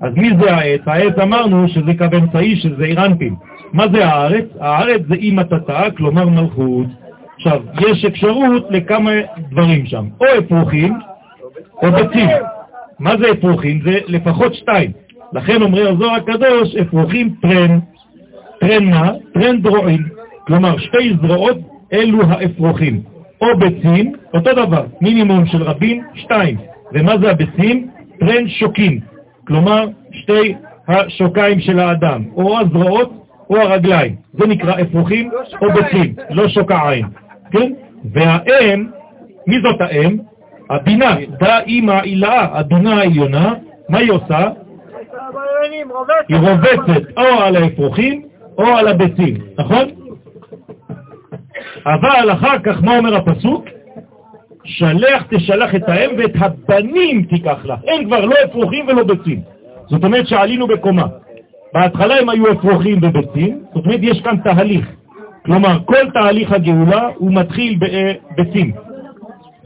אז 0.02 0.14
מי 0.16 0.30
זה 0.40 0.54
העץ? 0.54 0.80
העץ 0.86 1.18
אמרנו 1.22 1.68
שזה 1.68 1.92
קו 1.98 2.04
אמצעי 2.18 2.56
שזה 2.56 2.84
אירנפין. 2.84 3.34
מה 3.72 3.84
זה 3.92 4.06
הארץ? 4.06 4.44
הארץ 4.60 5.02
זה 5.08 5.14
אם 5.14 5.36
מטאטאה, 5.36 5.90
כלומר 5.90 6.28
מלכות. 6.28 6.86
עכשיו, 7.36 7.60
יש 7.80 8.04
אפשרות 8.04 8.66
לכמה 8.70 9.10
דברים 9.50 9.86
שם, 9.86 10.04
או 10.20 10.26
אפרוחים 10.38 10.98
או 11.82 11.92
ביצים. 11.92 12.28
מה 13.00 13.16
זה 13.16 13.32
אפרוחים? 13.32 13.80
זה 13.84 13.98
לפחות 14.06 14.54
שתיים. 14.54 14.90
לכן 15.32 15.62
אומר 15.62 15.88
הזוהר 15.88 16.14
הקדוש, 16.14 16.76
אפרוחים 16.76 17.34
טרן. 17.42 17.78
טרן 18.60 18.84
מה? 18.84 19.12
טרן 19.34 19.62
דרועין. 19.62 20.02
כלומר, 20.46 20.78
שתי 20.78 21.14
זרועות 21.22 21.58
אלו 21.92 22.22
האפרוחים. 22.22 23.02
או 23.40 23.46
ביצים, 23.58 24.12
אותו 24.34 24.52
דבר, 24.52 24.84
מינימום 25.00 25.46
של 25.46 25.62
רבים, 25.62 26.02
שתיים. 26.14 26.56
ומה 26.92 27.18
זה 27.18 27.30
הביצים? 27.30 27.88
טרן 28.20 28.48
שוקים. 28.48 29.00
כלומר, 29.46 29.86
שתי 30.12 30.54
השוקיים 30.88 31.60
של 31.60 31.78
האדם, 31.78 32.24
או 32.36 32.58
הזרועות 32.58 33.12
או 33.50 33.56
הרגליים. 33.56 34.14
זה 34.32 34.46
נקרא 34.46 34.80
אפרוחים 34.82 35.30
או 35.62 35.66
ביצים, 35.72 36.14
לא 36.30 36.48
שוקעיים. 36.48 37.06
כן? 37.50 37.72
והאם, 38.12 38.86
מי 39.46 39.56
זאת 39.60 39.80
האם? 39.80 40.18
הבינה, 40.70 41.16
דה 41.40 41.60
אימא 41.60 42.00
אילאה, 42.04 42.58
הבינה 42.58 42.94
העליונה, 42.94 43.54
מה 43.88 43.98
היא 43.98 44.12
עושה? 44.12 44.48
היא 46.28 46.36
רובצת 46.38 47.02
או 47.16 47.42
על 47.42 47.56
האפרוחים 47.56 48.22
או 48.58 48.66
על 48.66 48.88
הביצים, 48.88 49.34
נכון? 49.58 49.84
אבל 51.86 52.32
אחר 52.32 52.58
כך 52.58 52.84
מה 52.84 52.98
אומר 52.98 53.16
הפסוק? 53.16 53.64
שלח 54.64 55.22
תשלח 55.30 55.74
את 55.74 55.88
האם 55.88 56.10
ואת 56.18 56.32
הבנים 56.34 57.22
תיקח 57.22 57.64
לה. 57.64 57.76
אין 57.84 58.04
כבר 58.04 58.24
לא 58.24 58.34
אפרוחים 58.44 58.86
ולא 58.88 59.04
ביצים. 59.04 59.40
זאת 59.86 60.04
אומרת 60.04 60.26
שעלינו 60.26 60.66
בקומה. 60.66 61.06
בהתחלה 61.74 62.14
הם 62.18 62.28
היו 62.28 62.52
אפרוחים 62.52 62.98
וביצים, 63.02 63.60
זאת 63.74 63.84
אומרת 63.84 64.00
יש 64.02 64.20
כאן 64.20 64.36
תהליך. 64.36 64.90
כלומר, 65.44 65.78
כל 65.84 66.10
תהליך 66.14 66.52
הגאולה 66.52 67.08
הוא 67.16 67.32
מתחיל 67.32 67.78
בביצים. 67.78 68.72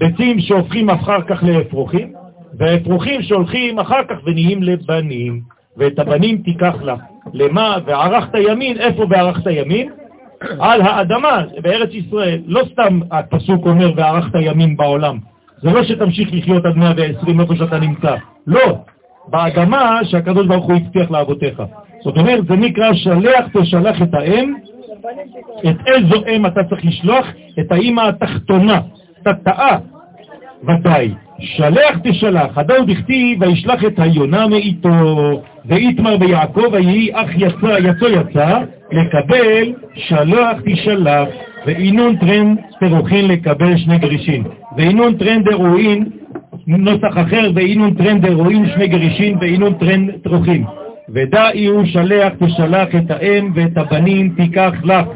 ביצים 0.02 0.40
שהופכים 0.40 0.90
אחר 0.90 1.22
כך 1.22 1.42
לאפרוחים, 1.42 2.12
והאפרוחים 2.58 3.22
שהולכים 3.22 3.78
אחר 3.78 4.04
כך 4.08 4.16
ונהיים 4.26 4.62
לבנים, 4.62 5.40
ואת 5.76 5.98
הבנים 5.98 6.36
תיקח 6.36 6.74
לה. 6.82 6.96
למה? 7.32 7.76
וערכת 7.86 8.34
ימין, 8.34 8.78
איפה 8.78 9.06
וערכת 9.10 9.46
ימין? 9.50 9.88
על 10.60 10.80
האדמה, 10.82 11.44
בארץ 11.62 11.90
ישראל. 11.92 12.40
לא 12.46 12.62
סתם 12.72 13.00
הפסוק 13.10 13.66
אומר 13.66 13.92
וערכת 13.96 14.34
ימין 14.40 14.76
בעולם. 14.76 15.18
זה 15.62 15.70
לא 15.70 15.84
שתמשיך 15.84 16.28
לחיות 16.32 16.66
עד 16.66 16.76
120 16.76 17.40
איפה 17.40 17.56
שאתה 17.56 17.78
נמצא. 17.78 18.14
לא, 18.46 18.78
באדמה 19.28 20.00
שהקדוש 20.04 20.46
ברוך 20.46 20.64
הוא 20.64 20.76
הבטיח 20.76 21.10
לאבותיך. 21.10 21.62
זאת 22.04 22.16
אומרת, 22.16 22.46
זה 22.46 22.56
נקרא 22.56 22.92
שלח 22.92 23.44
תשלח 23.52 24.02
את 24.02 24.14
האם 24.14 24.54
את 25.70 25.76
איזו 25.86 26.26
אם 26.26 26.46
אתה 26.46 26.64
צריך 26.64 26.84
לשלוח? 26.84 27.26
את 27.60 27.72
האמא 27.72 28.00
התחתונה, 28.00 28.80
תתאה, 29.24 29.76
ודאי. 30.68 31.14
שלח 31.40 31.98
תשלח, 32.02 32.58
הדאו 32.58 32.84
דכתיב 32.86 33.42
וישלח 33.42 33.84
את 33.84 33.98
היונה 33.98 34.46
מאיתו, 34.46 35.42
ואיתמר 35.64 36.16
ביעקב 36.16 36.64
ויהי 36.72 37.10
אך 37.12 37.30
יצא, 37.36 37.76
יצא 37.78 38.04
יצא, 38.04 38.58
לקבל 38.92 39.72
שלח 39.94 40.56
תשלח, 40.64 41.28
ואינון 41.66 42.16
טרן 42.16 42.54
תרוכין 42.80 43.28
לקבל 43.28 43.76
שני 43.76 43.98
גרישין. 43.98 44.44
ואינון 44.76 45.14
טרן 45.14 45.42
דרואין, 45.42 46.04
נוסח 46.66 47.18
אחר, 47.18 47.50
ואינון 47.54 47.94
טרן 47.94 48.20
דרואין 48.20 48.66
שני 48.74 48.86
גרישין, 48.88 49.38
ואינון 49.40 49.74
טרן 49.74 50.06
תרוכין. 50.22 50.64
ודאי 51.08 51.66
הוא 51.66 51.84
שלח 51.84 52.32
תשלח 52.38 52.88
את 52.96 53.10
האם 53.10 53.52
ואת 53.54 53.76
הבנים 53.76 54.34
תיקח 54.36 54.72
לך. 54.84 55.06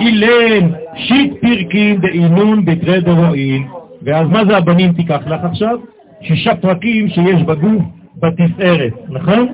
אילן 0.00 0.68
שיט 0.98 1.32
פירקין 1.40 2.00
דאינון 2.00 2.64
בתרי 2.64 3.00
דרואין. 3.00 3.68
ואז 4.02 4.28
מה 4.28 4.44
זה 4.44 4.56
הבנים 4.56 4.92
תיקח 4.92 5.20
לך 5.26 5.44
עכשיו? 5.44 5.78
שישה 6.22 6.56
פרקים 6.56 7.08
שיש 7.08 7.42
בגוף 7.42 7.82
בתפארת, 8.16 8.92
נכון? 9.08 9.52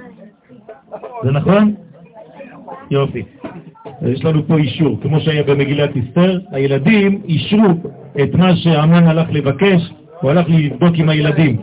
זה 1.25 1.31
נכון? 1.31 1.75
יופי. 2.91 3.23
יש 4.03 4.25
לנו 4.25 4.47
פה 4.47 4.57
אישור, 4.57 4.99
כמו 5.03 5.21
שהיה 5.21 5.43
במגילת 5.43 5.91
אסתר, 5.97 6.41
הילדים 6.51 7.21
אישרו 7.29 7.69
את 8.23 8.35
מה 8.35 8.57
שהמן 8.57 9.05
הלך 9.05 9.27
לבקש, 9.31 9.93
הוא 10.21 10.31
הלך 10.31 10.47
לבדוק 10.49 10.95
עם 10.95 11.09
הילדים, 11.09 11.57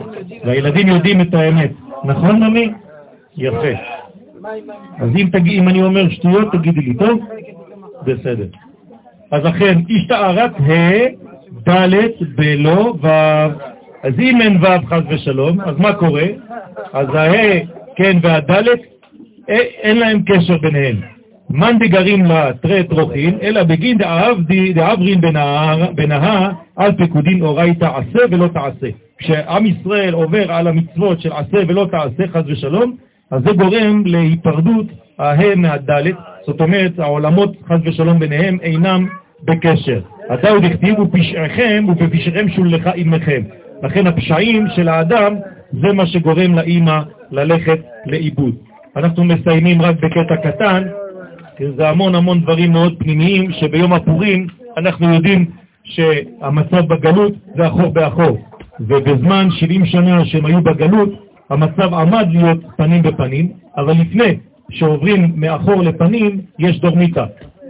והילדים 0.44 0.88
יודעים 0.88 1.20
את 1.20 1.34
האמת. 1.34 1.70
נכון, 2.04 2.42
ממי? 2.42 2.72
יפה. 3.36 3.72
אז 4.98 5.10
אם. 5.16 5.26
אם 5.46 5.68
אני 5.68 5.82
אומר 5.82 6.08
שטויות, 6.08 6.52
תגידי 6.52 6.80
לי, 6.80 6.94
טוב? 6.94 7.20
בסדר. 8.06 8.46
אז 9.32 9.46
אכן, 9.48 9.78
השתערת 9.90 10.50
ה' 10.60 11.06
ד' 11.68 11.94
בלא 12.36 12.94
ו'. 13.02 13.08
אז 14.02 14.14
אם 14.18 14.40
אין 14.40 14.56
ו' 14.56 14.86
חס 14.86 15.02
ושלום, 15.10 15.60
אז 15.60 15.74
מה 15.78 15.92
קורה? 15.92 16.24
אז 16.92 17.06
הה, 17.14 17.60
כן, 17.96 18.18
והד' 18.22 18.66
אין 19.82 19.98
להם 19.98 20.22
קשר 20.26 20.58
ביניהם. 20.58 20.96
מאן 21.50 21.78
דגרים 21.78 22.24
לה 22.24 22.50
תרי 22.62 22.84
טרוכין, 22.84 23.38
אלא 23.42 23.62
בגין 23.62 23.98
דעברין 24.74 25.20
בנהה 25.94 26.52
על 26.76 26.92
פקודין 26.92 27.42
אורייתא 27.42 27.84
עשה 27.84 28.24
ולא 28.30 28.48
תעשה. 28.48 28.86
כשעם 29.18 29.66
ישראל 29.66 30.14
עובר 30.14 30.52
על 30.52 30.66
המצוות 30.66 31.20
של 31.20 31.32
עשה 31.32 31.58
ולא 31.68 31.86
תעשה, 31.90 32.28
חס 32.32 32.42
ושלום, 32.46 32.96
אז 33.32 33.42
זה 33.44 33.52
גורם 33.52 34.02
להיפרדות 34.06 34.86
הה 35.18 35.54
מהדלת, 35.56 36.14
זאת 36.46 36.60
אומרת 36.60 36.98
העולמות 36.98 37.56
חס 37.68 37.78
ושלום 37.84 38.18
ביניהם 38.18 38.58
אינם 38.62 39.06
בקשר. 39.44 40.00
אתה 40.34 40.50
עוד 40.50 40.64
הכתיב 40.64 40.98
ופשעיכם 40.98 41.84
ובפשעיכם 41.88 42.48
שולחה 42.48 42.90
עמכם. 42.94 43.42
לכן 43.82 44.06
הפשעים 44.06 44.66
של 44.76 44.88
האדם 44.88 45.34
זה 45.72 45.92
מה 45.92 46.06
שגורם 46.06 46.54
לאימא 46.54 47.00
ללכת 47.30 47.78
לאיבוד. 48.06 48.54
אנחנו 48.96 49.24
מסיימים 49.24 49.82
רק 49.82 49.96
בקטע 49.96 50.36
קטן, 50.36 50.82
כי 51.56 51.64
זה 51.76 51.88
המון 51.88 52.14
המון 52.14 52.40
דברים 52.40 52.72
מאוד 52.72 52.98
פנימיים 52.98 53.52
שביום 53.52 53.92
הפורים 53.92 54.46
אנחנו 54.76 55.14
יודעים 55.14 55.44
שהמצב 55.84 56.86
בגלות 56.88 57.32
זה 57.56 57.66
אחור 57.66 57.88
באחור. 57.88 58.38
ובזמן 58.80 59.48
70 59.50 59.86
שנה 59.86 60.24
שהם 60.24 60.46
היו 60.46 60.62
בגלות, 60.62 61.08
המצב 61.52 61.94
עמד 61.94 62.26
להיות 62.30 62.58
פנים 62.76 63.02
בפנים, 63.02 63.48
אבל 63.76 63.92
לפני 63.92 64.36
שעוברים 64.70 65.32
מאחור 65.36 65.82
לפנים, 65.82 66.40
יש 66.58 66.80
דורמיתא. 66.80 67.24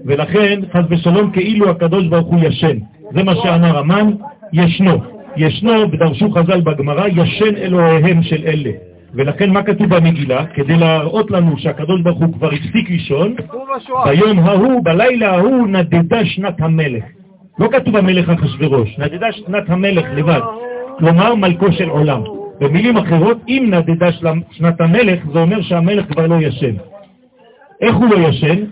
ולכן, 0.05 0.61
חס 0.73 0.85
ושלום, 0.91 1.31
כאילו 1.31 1.71
הקדוש 1.71 2.07
ברוך 2.07 2.27
הוא 2.27 2.41
ישן. 2.43 2.77
זה 3.15 3.23
מה 3.23 3.35
שאמר 3.35 3.79
המן, 3.79 4.11
ישנו. 4.53 4.99
ישנו, 5.37 5.93
ודרשו 5.93 6.31
חז"ל 6.31 6.61
בגמרא, 6.61 7.07
ישן 7.09 7.57
אלוהיהם 7.57 8.23
של 8.23 8.43
אלה. 8.47 8.71
ולכן 9.15 9.51
מה 9.51 9.63
כתוב 9.63 9.95
במגילה? 9.95 10.47
כדי 10.47 10.77
להראות 10.77 11.31
לנו 11.31 11.59
שהקדוש 11.59 12.01
ברוך 12.03 12.19
הוא 12.19 12.35
כבר 12.35 12.49
הפסיק 12.49 12.91
לישון, 12.91 13.35
ביום 14.05 14.39
ההוא, 14.39 14.85
בלילה 14.85 15.35
ההוא, 15.35 15.69
נדדה 15.69 16.25
שנת 16.25 16.61
המלך. 16.61 17.05
לא 17.59 17.69
כתוב 17.73 17.97
המלך 17.97 18.29
אחשורוש, 18.31 18.99
נדדה 18.99 19.33
שנת 19.33 19.71
המלך 19.71 20.05
לבד. 20.15 20.41
כלומר, 20.99 21.35
מלכו 21.35 21.73
של 21.73 21.89
עולם. 21.89 22.23
במילים 22.63 22.97
אחרות, 22.97 23.39
אם 23.49 23.71
נדדה 23.71 24.13
שנת 24.51 24.81
המלך, 24.81 25.21
זה 25.33 25.39
אומר 25.39 25.63
שהמלך 25.63 26.13
כבר 26.13 26.27
לא 26.27 26.35
ישן. 26.35 26.75
איך 27.81 27.97
הוא 27.97 28.09
לא 28.11 28.29
ישן? 28.29 28.65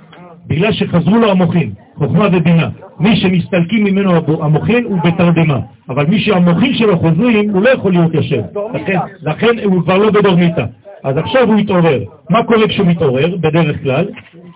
בגלל 0.47 0.73
שחזרו 0.73 1.19
לו 1.19 1.31
המוחין, 1.31 1.71
חוכמה 1.95 2.29
ובינה. 2.33 2.69
מי 3.01 3.17
שמסתלקים 3.17 3.85
ממנו 3.85 4.43
המוחין 4.43 4.85
הוא 4.85 4.99
בתרדמה, 5.05 5.59
אבל 5.89 6.07
מי 6.07 6.21
שהמוחין 6.21 6.75
שלו 6.75 6.99
חוזרים, 6.99 7.51
הוא 7.51 7.63
לא 7.63 7.71
יכול 7.71 7.93
להיות 7.93 8.15
ישן. 8.15 8.41
לכן, 8.75 8.99
לכן 9.23 9.59
הוא 9.65 9.83
כבר 9.83 9.99
לא 9.99 10.11
בדורמיתא. 10.11 10.65
אז 11.05 11.17
עכשיו 11.17 11.49
הוא 11.49 11.59
התעורר. 11.59 12.01
מה 12.31 12.43
קורה 12.43 12.69
כשהוא 12.69 12.87
מתעורר, 12.87 13.37
בדרך 13.37 13.83
כלל? 13.83 14.07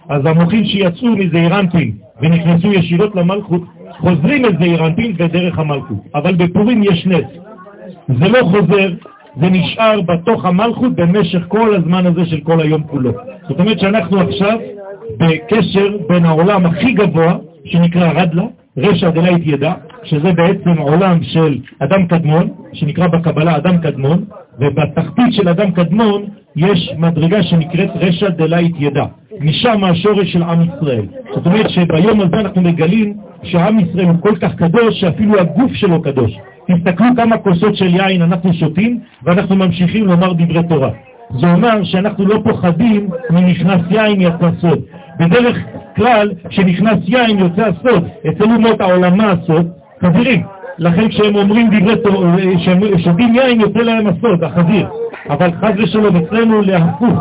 אז 0.08 0.26
המוחים 0.26 0.64
שיצאו 0.64 1.08
מזעירנטין 1.16 1.92
ונכנסו 2.22 2.72
ישירות 2.72 3.14
למלכות, 3.14 3.62
חוזרים 3.98 4.42
מזעירנטין 4.42 5.16
בדרך 5.16 5.58
המלכות. 5.58 5.98
אבל 6.14 6.34
בפורים 6.34 6.82
יש 6.82 7.06
נס. 7.06 7.26
זה 8.08 8.28
לא 8.28 8.44
חוזר, 8.44 8.92
זה 9.40 9.50
נשאר 9.50 10.00
בתוך 10.00 10.44
המלכות 10.44 10.94
במשך 10.94 11.40
כל 11.48 11.74
הזמן 11.74 12.06
הזה 12.06 12.26
של 12.26 12.40
כל 12.40 12.60
היום 12.60 12.82
כולו. 12.82 13.10
זאת 13.48 13.60
אומרת 13.60 13.80
שאנחנו 13.80 14.20
עכשיו 14.20 14.58
בקשר 15.16 15.96
בין 16.08 16.24
העולם 16.24 16.66
הכי 16.66 16.92
גבוה, 16.92 17.36
שנקרא 17.64 18.12
רדלה, 18.12 18.44
רשע 18.76 19.10
דלית 19.10 19.42
ידע, 19.46 19.72
שזה 20.04 20.32
בעצם 20.32 20.78
עולם 20.78 21.22
של 21.22 21.58
אדם 21.78 22.06
קדמון, 22.06 22.48
שנקרא 22.72 23.06
בקבלה 23.06 23.56
אדם 23.56 23.78
קדמון, 23.78 24.24
ובתחתית 24.58 25.32
של 25.32 25.48
אדם 25.48 25.70
קדמון 25.70 26.22
יש 26.56 26.92
מדרגה 26.98 27.42
שנקראת 27.42 27.90
רשע 27.94 28.28
דלית 28.28 28.74
ידע. 28.78 29.04
משם 29.40 29.84
השורש 29.84 30.32
של 30.32 30.42
עם 30.42 30.60
ישראל. 30.62 31.06
זאת 31.34 31.46
אומרת 31.46 31.70
שביום 31.70 32.20
הזה 32.20 32.36
אנחנו 32.40 32.62
מגלים 32.62 33.14
שעם 33.42 33.78
ישראל 33.78 34.06
הוא 34.06 34.16
כל 34.20 34.36
כך 34.36 34.54
קדוש 34.54 35.00
שאפילו 35.00 35.40
הגוף 35.40 35.72
שלו 35.72 36.02
קדוש. 36.02 36.32
תסתכלו 36.66 37.06
כמה 37.16 37.38
כוסות 37.38 37.76
של 37.76 37.94
יין 37.94 38.22
אנחנו 38.22 38.52
שותים 38.52 39.00
ואנחנו 39.22 39.56
ממשיכים 39.56 40.06
לומר 40.06 40.32
דברי 40.32 40.62
תורה. 40.68 40.90
זה 41.40 41.52
אומר 41.52 41.84
שאנחנו 41.84 42.26
לא 42.26 42.40
פוחדים 42.44 43.08
מנכנס 43.30 43.80
יין 43.90 44.20
יצא 44.20 44.50
סוד. 44.60 44.78
בדרך 45.20 45.56
כלל, 45.96 46.32
כשנכנס 46.48 46.98
יין 47.06 47.38
יוצא 47.38 47.62
הסוד. 47.62 48.04
אצל 48.28 48.44
אומות 48.44 48.80
העולמה 48.80 49.30
הסוד, 49.30 49.70
חזירים. 50.02 50.42
לכן 50.78 51.08
כשהם 51.08 51.36
אומרים 51.36 51.70
דברי 51.70 51.96
תורה, 51.96 52.36
כשהם 52.98 53.18
יין 53.34 53.60
יוצא 53.60 53.78
להם 53.78 54.06
הסוד, 54.06 54.44
החזיר. 54.44 54.88
אבל 55.30 55.50
חז 55.60 55.72
ושלום 55.76 56.16
אצלנו 56.16 56.62
להפוך, 56.62 57.18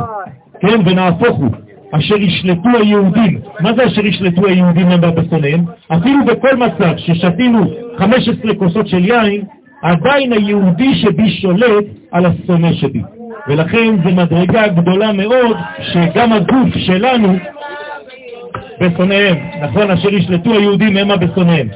כן, 0.59 0.79
ונהפוך 0.85 1.37
הוא. 1.37 1.49
אשר 1.95 2.15
ישלטו 2.15 2.69
היהודים. 2.79 3.39
מה 3.59 3.73
זה 3.73 3.85
אשר 3.85 4.05
ישלטו 4.05 4.47
היהודים 4.47 4.87
הם 4.87 5.01
בשונאיהם? 5.01 5.65
אפילו 5.87 6.25
בכל 6.25 6.55
מצב 6.55 6.97
ששתינו 6.97 7.65
15 7.97 8.55
כוסות 8.55 8.87
של 8.87 9.05
יין, 9.05 9.41
עדיין 9.81 10.33
היהודי 10.33 10.95
שבי 10.95 11.29
שולט 11.29 11.85
על 12.11 12.25
השונא 12.25 12.73
שבי. 12.73 13.01
ולכן 13.47 13.95
זו 14.03 14.09
מדרגה 14.09 14.67
גדולה 14.67 15.13
מאוד 15.13 15.57
שגם 15.81 16.33
הגוף 16.33 16.77
שלנו 16.77 17.35
בשונאיהם, 18.81 19.35
נכון? 19.61 19.91
אשר 19.91 20.13
ישלטו 20.13 20.53
היהודים 20.53 20.97
המה 20.97 21.17
בשונאיהם. 21.17 21.67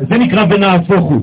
וזה 0.00 0.18
נקרא 0.18 0.44
ונהפוך 0.50 1.04
הוא. 1.04 1.22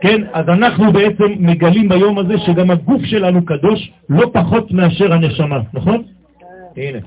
כן? 0.00 0.22
אז 0.32 0.48
אנחנו 0.48 0.92
בעצם 0.92 1.24
מגלים 1.38 1.88
ביום 1.88 2.18
הזה 2.18 2.38
שגם 2.38 2.70
הגוף 2.70 3.04
שלנו 3.04 3.44
קדוש 3.44 3.90
לא 4.08 4.30
פחות 4.32 4.72
מאשר 4.72 5.12
הנשמה, 5.12 5.60
נכון? 5.74 6.02
הנה. 6.76 6.98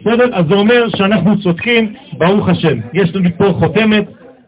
בסדר? 0.00 0.34
אז 0.34 0.44
זה 0.48 0.54
אומר 0.54 0.88
שאנחנו 0.96 1.40
צודקים, 1.40 1.92
ברוך 2.18 2.48
השם. 2.48 2.78
יש 2.92 3.16
לנו 3.16 3.28
פה 3.38 3.44
חותמת, 3.58 4.04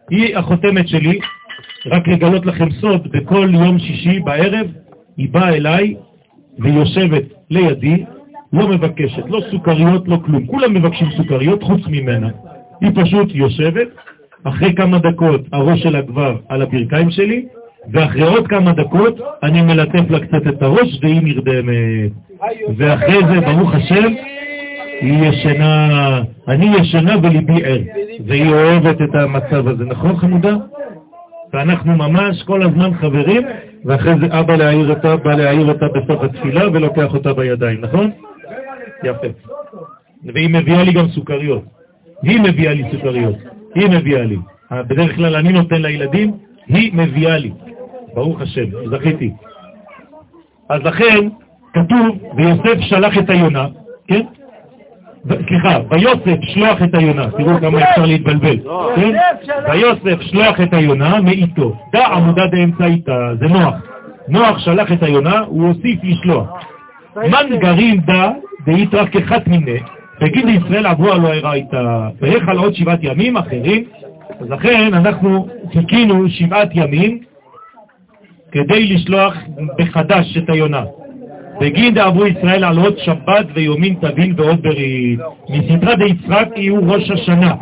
היא 0.09 0.37
החותמת 0.37 0.87
שלי, 0.87 1.19
רק 1.85 2.07
לגלות 2.07 2.45
לכם 2.45 2.71
סוד, 2.71 3.07
בכל 3.11 3.49
יום 3.53 3.79
שישי 3.79 4.19
בערב 4.19 4.67
היא 5.17 5.29
באה 5.31 5.55
אליי 5.55 5.95
והיא 6.59 6.73
יושבת 6.73 7.23
לידי, 7.49 8.03
לא 8.53 8.67
מבקשת, 8.67 9.23
לא 9.27 9.41
סוכריות, 9.51 10.07
לא 10.07 10.17
כלום. 10.25 10.45
כולם 10.47 10.73
מבקשים 10.73 11.07
סוכריות 11.17 11.63
חוץ 11.63 11.81
ממנה. 11.87 12.29
היא 12.81 12.91
פשוט 12.95 13.35
יושבת, 13.35 13.87
אחרי 14.43 14.73
כמה 14.75 14.97
דקות 14.99 15.41
הראש 15.53 15.83
שלה 15.83 16.01
כבר 16.01 16.35
על 16.49 16.61
הברכיים 16.61 17.11
שלי, 17.11 17.45
ואחרי 17.91 18.23
עוד 18.23 18.47
כמה 18.47 18.71
דקות 18.71 19.19
אני 19.43 19.61
מלטף 19.61 20.09
לה 20.09 20.19
קצת 20.19 20.47
את 20.47 20.61
הראש 20.61 20.99
והיא 21.01 21.21
נרדמת. 21.23 22.11
ואחרי 22.77 23.19
זה, 23.27 23.39
ברוך 23.41 23.75
השם, 23.75 24.13
היא 25.01 25.27
ישנה, 25.27 26.21
אני 26.47 26.65
ישנה 26.77 27.15
וליבי 27.23 27.65
ער, 27.65 27.81
והיא 28.25 28.49
אוהבת 28.53 29.01
את 29.01 29.15
המצב 29.15 29.67
הזה, 29.67 29.85
נכון 29.85 30.17
חמודה? 30.17 30.55
ואנחנו 31.53 31.95
ממש 31.95 32.43
כל 32.43 32.61
הזמן 32.63 32.93
חברים, 32.93 33.41
ואחרי 33.85 34.13
זה 34.21 34.39
אבא 34.39 34.55
להעיר 34.55 34.89
אותה, 34.89 35.15
בא 35.15 35.33
להעיר 35.33 35.67
אותה 35.67 35.85
בסוף 35.87 36.23
התפילה 36.23 36.69
ולוקח 36.73 37.13
אותה 37.13 37.33
בידיים, 37.33 37.81
נכון? 37.81 38.11
יפה. 39.03 39.27
והיא 40.33 40.49
מביאה 40.49 40.83
לי 40.83 40.93
גם 40.93 41.07
סוכריות. 41.07 41.63
היא 42.23 42.41
מביאה 42.41 42.73
לי 42.73 42.83
סוכריות. 42.91 43.56
היא 43.75 43.89
מביאה 43.89 44.23
לי. 44.23 44.37
בדרך 44.71 45.15
כלל 45.15 45.35
אני 45.35 45.53
נותן 45.53 45.81
לילדים, 45.81 46.31
היא 46.67 46.91
מביאה 46.93 47.37
לי. 47.37 47.51
ברוך 48.13 48.41
השם, 48.41 48.65
זכיתי. 48.91 49.31
אז 50.69 50.81
לכן, 50.83 51.27
כתוב, 51.73 52.17
ויוסף 52.35 52.79
שלח 52.79 53.17
את 53.17 53.29
היונה, 53.29 53.67
כן? 54.07 54.21
סליחה, 55.47 55.79
ויוסף 55.89 56.41
שלוח 56.41 56.81
את 56.83 56.95
היונה, 56.95 57.31
תראו 57.31 57.59
כמה 57.61 57.89
אפשר 57.89 58.05
להתבלבל, 58.05 58.57
כן? 58.95 59.15
ויוסף 59.71 60.21
שלוח 60.21 60.61
את 60.61 60.73
היונה 60.73 61.21
מאיתו, 61.21 61.75
דע 61.93 62.07
עמודה 62.07 62.47
דאמצע 62.47 62.85
איתה, 62.85 63.29
זה 63.39 63.47
נוח. 63.47 63.73
נוח 64.27 64.59
שלח 64.59 64.91
את 64.91 65.03
היונה, 65.03 65.39
הוא 65.39 65.67
הוסיף 65.67 65.99
לשלוח. 66.03 66.47
מן 67.15 67.57
גרים 67.59 67.97
דע 67.97 68.31
דאיתרח 68.65 69.07
כחת 69.11 69.47
מיני, 69.47 69.79
בגיד 70.21 70.45
ישראל 70.47 70.85
עברו 70.85 71.11
עלו 71.11 71.27
הרייתא, 71.27 72.09
ויחל 72.21 72.57
עוד 72.57 72.75
שבעת 72.75 72.99
ימים 73.01 73.37
אחרים, 73.37 73.83
אז 74.39 74.49
לכן 74.49 74.93
אנחנו 74.93 75.47
חיכינו 75.73 76.29
שבעת 76.29 76.69
ימים 76.73 77.19
כדי 78.51 78.85
לשלוח 78.85 79.35
בחדש 79.77 80.37
את 80.37 80.49
היונה. 80.49 80.83
בגין 81.61 81.93
דאבו 81.93 82.27
ישראל 82.27 82.63
על 82.63 82.77
עוד 82.77 82.97
שבת 82.97 83.45
ויומין 83.53 83.95
תבין 84.01 84.33
ועוד 84.37 84.61
ברית. 84.61 85.19
מסתרא 85.49 85.95
דיצחק 85.95 86.47
יהיו 86.55 86.89
ראש 86.91 87.11
השנה. 87.11 87.55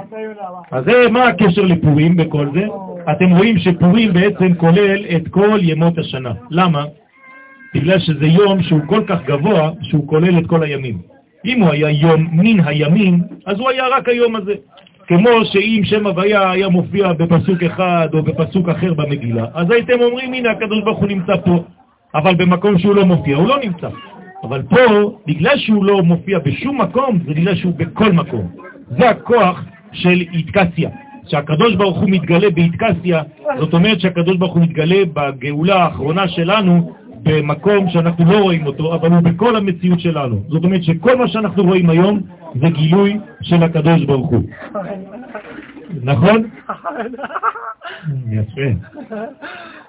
אז 0.72 0.86
זה, 0.86 1.10
מה 1.12 1.28
הקשר 1.28 1.62
לפורים 1.62 2.16
בכל 2.16 2.48
זה? 2.54 2.66
אתם 3.12 3.32
רואים 3.38 3.58
שפורים 3.58 4.14
בעצם 4.14 4.54
כולל 4.54 5.06
את 5.16 5.28
כל 5.28 5.60
ימות 5.62 5.98
השנה. 5.98 6.32
למה? 6.50 6.86
בגלל 7.76 8.00
שזה 8.00 8.26
יום 8.26 8.64
שהוא 8.64 8.82
כל 8.88 9.02
כך 9.08 9.20
גבוה, 9.26 9.72
שהוא 9.82 10.08
כולל 10.08 10.40
את 10.40 10.48
כל 10.48 10.64
הימים. 10.64 11.15
אם 11.46 11.62
הוא 11.62 11.72
היה 11.72 11.90
יום 11.90 12.28
מן 12.32 12.60
הימים, 12.66 13.20
אז 13.46 13.60
הוא 13.60 13.70
היה 13.70 13.88
רק 13.88 14.10
היום 14.10 14.36
הזה. 14.36 14.54
כמו 15.08 15.30
שאם 15.44 15.82
שם 15.84 16.08
הוויה 16.08 16.52
היה 16.52 16.70
מופיע 16.70 17.14
בפסוק 17.14 17.64
אחד 17.64 18.08
או 18.14 18.24
בפסוק 18.24 18.70
אחר 18.70 18.94
במגילה, 18.94 19.46
אז 19.54 19.72
הייתם 19.72 20.02
אומרים, 20.02 20.34
הנה 20.34 20.52
הקדוש 20.52 20.84
ברוך 20.84 21.00
הוא 21.00 21.08
נמצא 21.08 21.34
פה. 21.46 21.64
אבל 22.16 22.36
במקום 22.36 22.80
שהוא 22.80 22.96
לא 22.96 23.06
מופיע, 23.06 23.38
הוא 23.38 23.48
לא 23.48 23.58
נמצא. 23.64 23.90
אבל 24.44 24.62
פה, 24.62 25.18
בגלל 25.28 25.58
שהוא 25.58 25.86
לא 25.86 26.04
מופיע 26.04 26.40
בשום 26.40 26.82
מקום, 26.82 27.20
זה 27.26 27.34
בגלל 27.34 27.56
שהוא 27.56 27.74
בכל 27.78 28.12
מקום. 28.12 28.48
זה 28.90 29.10
הכוח 29.10 29.64
של 29.92 30.24
איתקסיה. 30.34 30.90
שהקדוש 31.28 31.76
ברוך 31.76 31.98
הוא 31.98 32.10
מתגלה 32.10 32.50
באיתקסיה, 32.50 33.22
זאת 33.60 33.74
אומרת 33.74 34.00
שהקדוש 34.00 34.38
ברוך 34.38 34.54
הוא 34.54 34.64
מתגלה 34.64 35.04
בגאולה 35.14 35.84
האחרונה 35.84 36.28
שלנו 36.28 36.94
במקום 37.26 37.90
שאנחנו 37.90 38.26
לא 38.26 38.38
רואים 38.38 38.66
אותו, 38.66 38.96
אבל 38.96 39.12
הוא 39.12 39.20
בכל 39.20 39.56
המציאות 39.56 40.00
שלנו. 40.00 40.44
זאת 40.48 40.64
אומרת 40.64 40.84
שכל 40.84 41.16
מה 41.18 41.28
שאנחנו 41.28 41.64
רואים 41.64 41.90
היום 41.90 42.20
זה 42.62 42.70
גילוי 42.70 43.18
של 43.42 43.64
הקדוש 43.64 44.06
ברוך 44.06 44.30
הוא. 44.30 44.44
נכון? 46.04 46.44
יפה. 48.32 48.70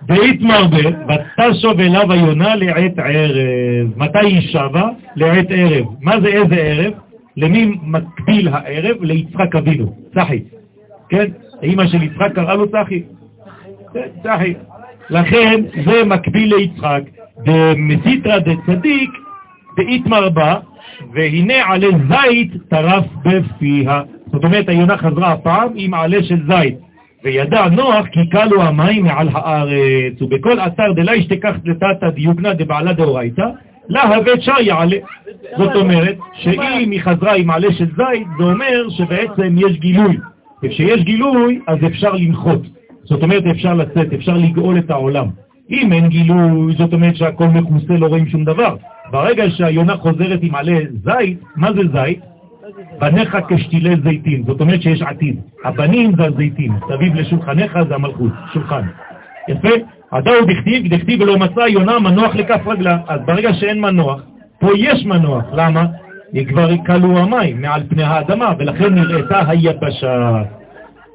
דאית 0.03 0.41
מרבה, 0.41 0.78
ותשוב 1.09 1.80
אליו 1.80 2.12
היונה 2.12 2.57
לעת 2.57 2.99
ערב. 2.99 3.93
מתי 3.97 4.18
היא 4.18 4.41
שבה? 4.41 4.89
לעת 5.16 5.47
ערב. 5.51 5.87
מה 6.01 6.20
זה 6.20 6.28
איזה 6.28 6.55
ערב? 6.55 6.93
למי 7.37 7.78
מקביל 7.82 8.49
הערב? 8.49 8.97
ליצחק 9.03 9.57
אבינו, 9.57 9.95
צחי. 10.14 10.43
כן? 11.09 11.26
אמא 11.62 11.87
של 11.87 12.03
יצחק 12.03 12.32
קראה 12.34 12.55
לו 12.55 12.68
צחי. 12.68 13.03
צחי. 14.22 14.55
לכן 15.11 15.62
זה 15.87 16.05
מקביל 16.05 16.55
ליצחק. 16.55 17.03
דמסיתרא 17.45 18.39
דצדיק 18.39 19.11
דאית 19.76 20.07
מרבה, 20.07 20.57
והנה 21.14 21.55
עלי 21.66 21.91
זית 22.09 22.53
טרף 22.68 23.05
בפיה. 23.24 24.03
זאת 24.32 24.45
אומרת, 24.45 24.68
היונה 24.68 24.97
חזרה 24.97 25.32
הפעם 25.32 25.68
עם 25.74 25.95
עלה 25.95 26.22
של 26.22 26.39
זית. 26.49 26.74
וידע 27.24 27.68
נוח 27.68 28.07
כי 28.07 28.28
קלו 28.28 28.62
המים 28.62 29.05
מעל 29.05 29.28
הארץ, 29.32 30.22
ובכל 30.22 30.61
אתר 30.61 30.93
דלה 30.93 31.14
ישתכח 31.14 31.55
לתתא 31.64 32.11
דיוגנא 32.11 32.53
דבעלה 32.53 32.93
דאורייתא, 32.93 33.47
להבאת 33.89 34.43
שר 34.43 34.61
יעלה. 34.61 34.97
זאת 35.59 35.74
אומרת 35.74 36.18
שאם 36.34 36.91
היא 36.91 37.01
חזרה 37.01 37.34
עם 37.34 37.51
עלה 37.51 37.72
של 37.72 37.87
זית, 37.87 38.26
זה 38.39 38.45
אומר 38.45 38.89
שבעצם 38.89 39.55
יש 39.57 39.78
גילוי. 39.78 40.16
וכשיש 40.62 41.03
גילוי, 41.03 41.61
אז 41.66 41.78
אפשר 41.87 42.12
לנחות. 42.12 42.62
זאת 43.05 43.22
אומרת, 43.22 43.43
אפשר 43.51 43.74
לצאת, 43.74 44.12
אפשר 44.12 44.34
לגאול 44.34 44.78
את 44.78 44.91
העולם. 44.91 45.26
אם 45.70 45.92
אין 45.92 46.08
גילוי, 46.08 46.74
זאת 46.78 46.92
אומרת 46.92 47.16
שהכל 47.16 47.46
מכוסה, 47.46 47.94
לא 47.94 48.06
רואים 48.06 48.26
שום 48.26 48.44
דבר. 48.44 48.76
ברגע 49.10 49.44
שהיונה 49.50 49.96
חוזרת 49.96 50.38
עם 50.42 50.54
עלה 50.54 50.78
זית, 51.04 51.38
מה 51.56 51.72
זה 51.72 51.82
זית? 51.92 52.20
בניך 52.98 53.38
כשתילי 53.48 53.94
זיתים, 54.04 54.42
זאת 54.46 54.60
אומרת 54.60 54.82
שיש 54.82 55.02
עתיד. 55.02 55.40
הבנים 55.64 56.12
זה 56.16 56.24
הזיתים, 56.24 56.72
סביב 56.88 57.14
לשולחניך 57.14 57.78
זה 57.88 57.94
המלכות, 57.94 58.32
שולחן. 58.52 58.82
יפה? 59.48 59.68
עדה 60.10 60.30
הוא 60.30 60.48
דכתיב, 60.48 60.94
דכתיב 60.94 61.20
ולא 61.20 61.38
מצא 61.38 61.60
יונה 61.60 61.98
מנוח 61.98 62.34
לכף 62.34 62.66
רגלה. 62.66 62.98
אז 63.08 63.20
ברגע 63.26 63.54
שאין 63.54 63.80
מנוח, 63.80 64.22
פה 64.60 64.70
יש 64.76 65.06
מנוח, 65.06 65.44
למה? 65.52 65.86
כבר 66.48 66.68
כלו 66.86 67.18
המים 67.18 67.62
מעל 67.62 67.82
פני 67.88 68.02
האדמה, 68.02 68.52
ולכן 68.58 68.94
נראתה 68.94 69.40
היבשה. 69.48 70.42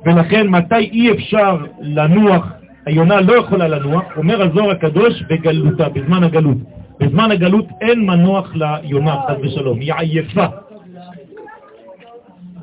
ולכן 0.06 0.48
מתי 0.48 0.76
אי 0.76 1.12
אפשר 1.12 1.58
לנוח, 1.82 2.48
היונה 2.86 3.22
לא 3.22 3.34
יכולה 3.34 3.68
לנוח, 3.68 4.04
אומר 4.18 4.42
הזוהר 4.42 4.72
הקדוש 4.72 5.24
בגלותה, 5.30 5.90
בזמן 5.90 6.24
הגלות. 6.24 6.58
בזמן 7.00 7.32
הגלות 7.32 7.66
אין 7.82 8.06
מנוח 8.06 8.56
ליונה, 8.56 9.16
חד 9.28 9.36
ושלום, 9.42 9.80
היא 9.80 9.94
עייפה. 9.94 10.46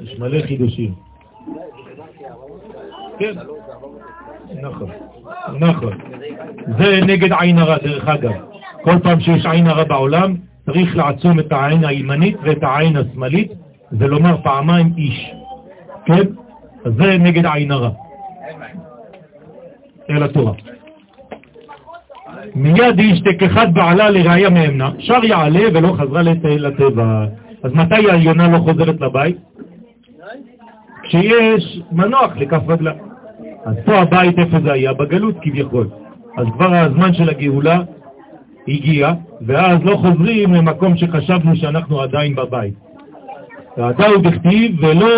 יש 0.03 0.19
מלא 0.19 0.43
חידושים. 0.43 0.95
כן, 3.19 3.33
נכון, 4.63 4.91
נכון. 5.61 5.99
זה 6.79 7.01
נגד 7.07 7.33
עין 7.33 7.59
הרע, 7.59 7.77
דרך 7.79 8.09
אגב. 8.09 8.33
כל 8.83 8.99
פעם 9.03 9.21
שיש 9.21 9.47
עין 9.47 9.67
הרע 9.67 9.85
בעולם, 9.85 10.35
צריך 10.67 10.97
לעצום 10.97 11.41
את 11.41 11.53
העין 11.53 11.85
הימנית 11.85 12.37
ואת 12.43 12.63
העין 12.63 12.97
השמאלית, 12.97 13.53
ולומר 13.93 14.37
פעמיים 14.43 14.93
איש. 14.97 15.31
כן? 16.07 16.23
אז 16.85 16.93
זה 16.97 17.19
נגד 17.19 17.47
עין 17.47 17.71
הרע. 17.71 17.91
אל 20.11 20.23
התורה. 20.23 20.53
מיד 22.55 22.99
היא 22.99 23.15
אשתכחת 23.15 23.69
בעלה 23.73 24.11
לראיה 24.11 24.51
מאמנה, 24.51 24.91
שר 24.99 25.25
יעלה 25.25 25.65
ולא 25.75 25.95
חזרה 25.99 26.23
לטבע. 26.45 27.25
אז 27.63 27.73
מתי 27.75 28.11
היונה 28.13 28.49
לא 28.49 28.59
חוזרת 28.59 29.01
לבית? 29.01 29.37
כשיש 31.03 31.81
מנוח 31.93 32.37
לכף 32.37 32.63
רגלה. 32.69 32.93
אז 33.65 33.75
פה 33.85 33.95
הבית 33.95 34.39
איפה 34.39 34.57
זה 34.65 34.73
היה? 34.73 34.93
בגלות 34.93 35.35
כביכול. 35.43 35.89
אז 36.37 36.47
כבר 36.55 36.75
הזמן 36.75 37.15
של 37.15 37.29
הגאולה 37.29 37.81
הגיע, 38.69 39.13
ואז 39.47 39.79
לא 39.85 39.97
חוזרים 39.97 40.55
למקום 40.55 40.97
שחשבנו 40.97 41.57
שאנחנו 41.57 42.01
עדיין 42.01 42.35
בבית. 42.35 42.75
ועתה 43.77 44.07
הוא 44.07 44.23
בכתיב, 44.23 44.85
ולא 44.85 45.09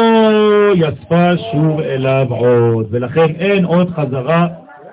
יספה 0.75 1.37
שוב 1.53 1.81
אליו 1.81 2.27
עוד, 2.31 2.87
ולכן 2.91 3.27
אין 3.39 3.65
עוד 3.65 3.91
חזרה 3.91 4.47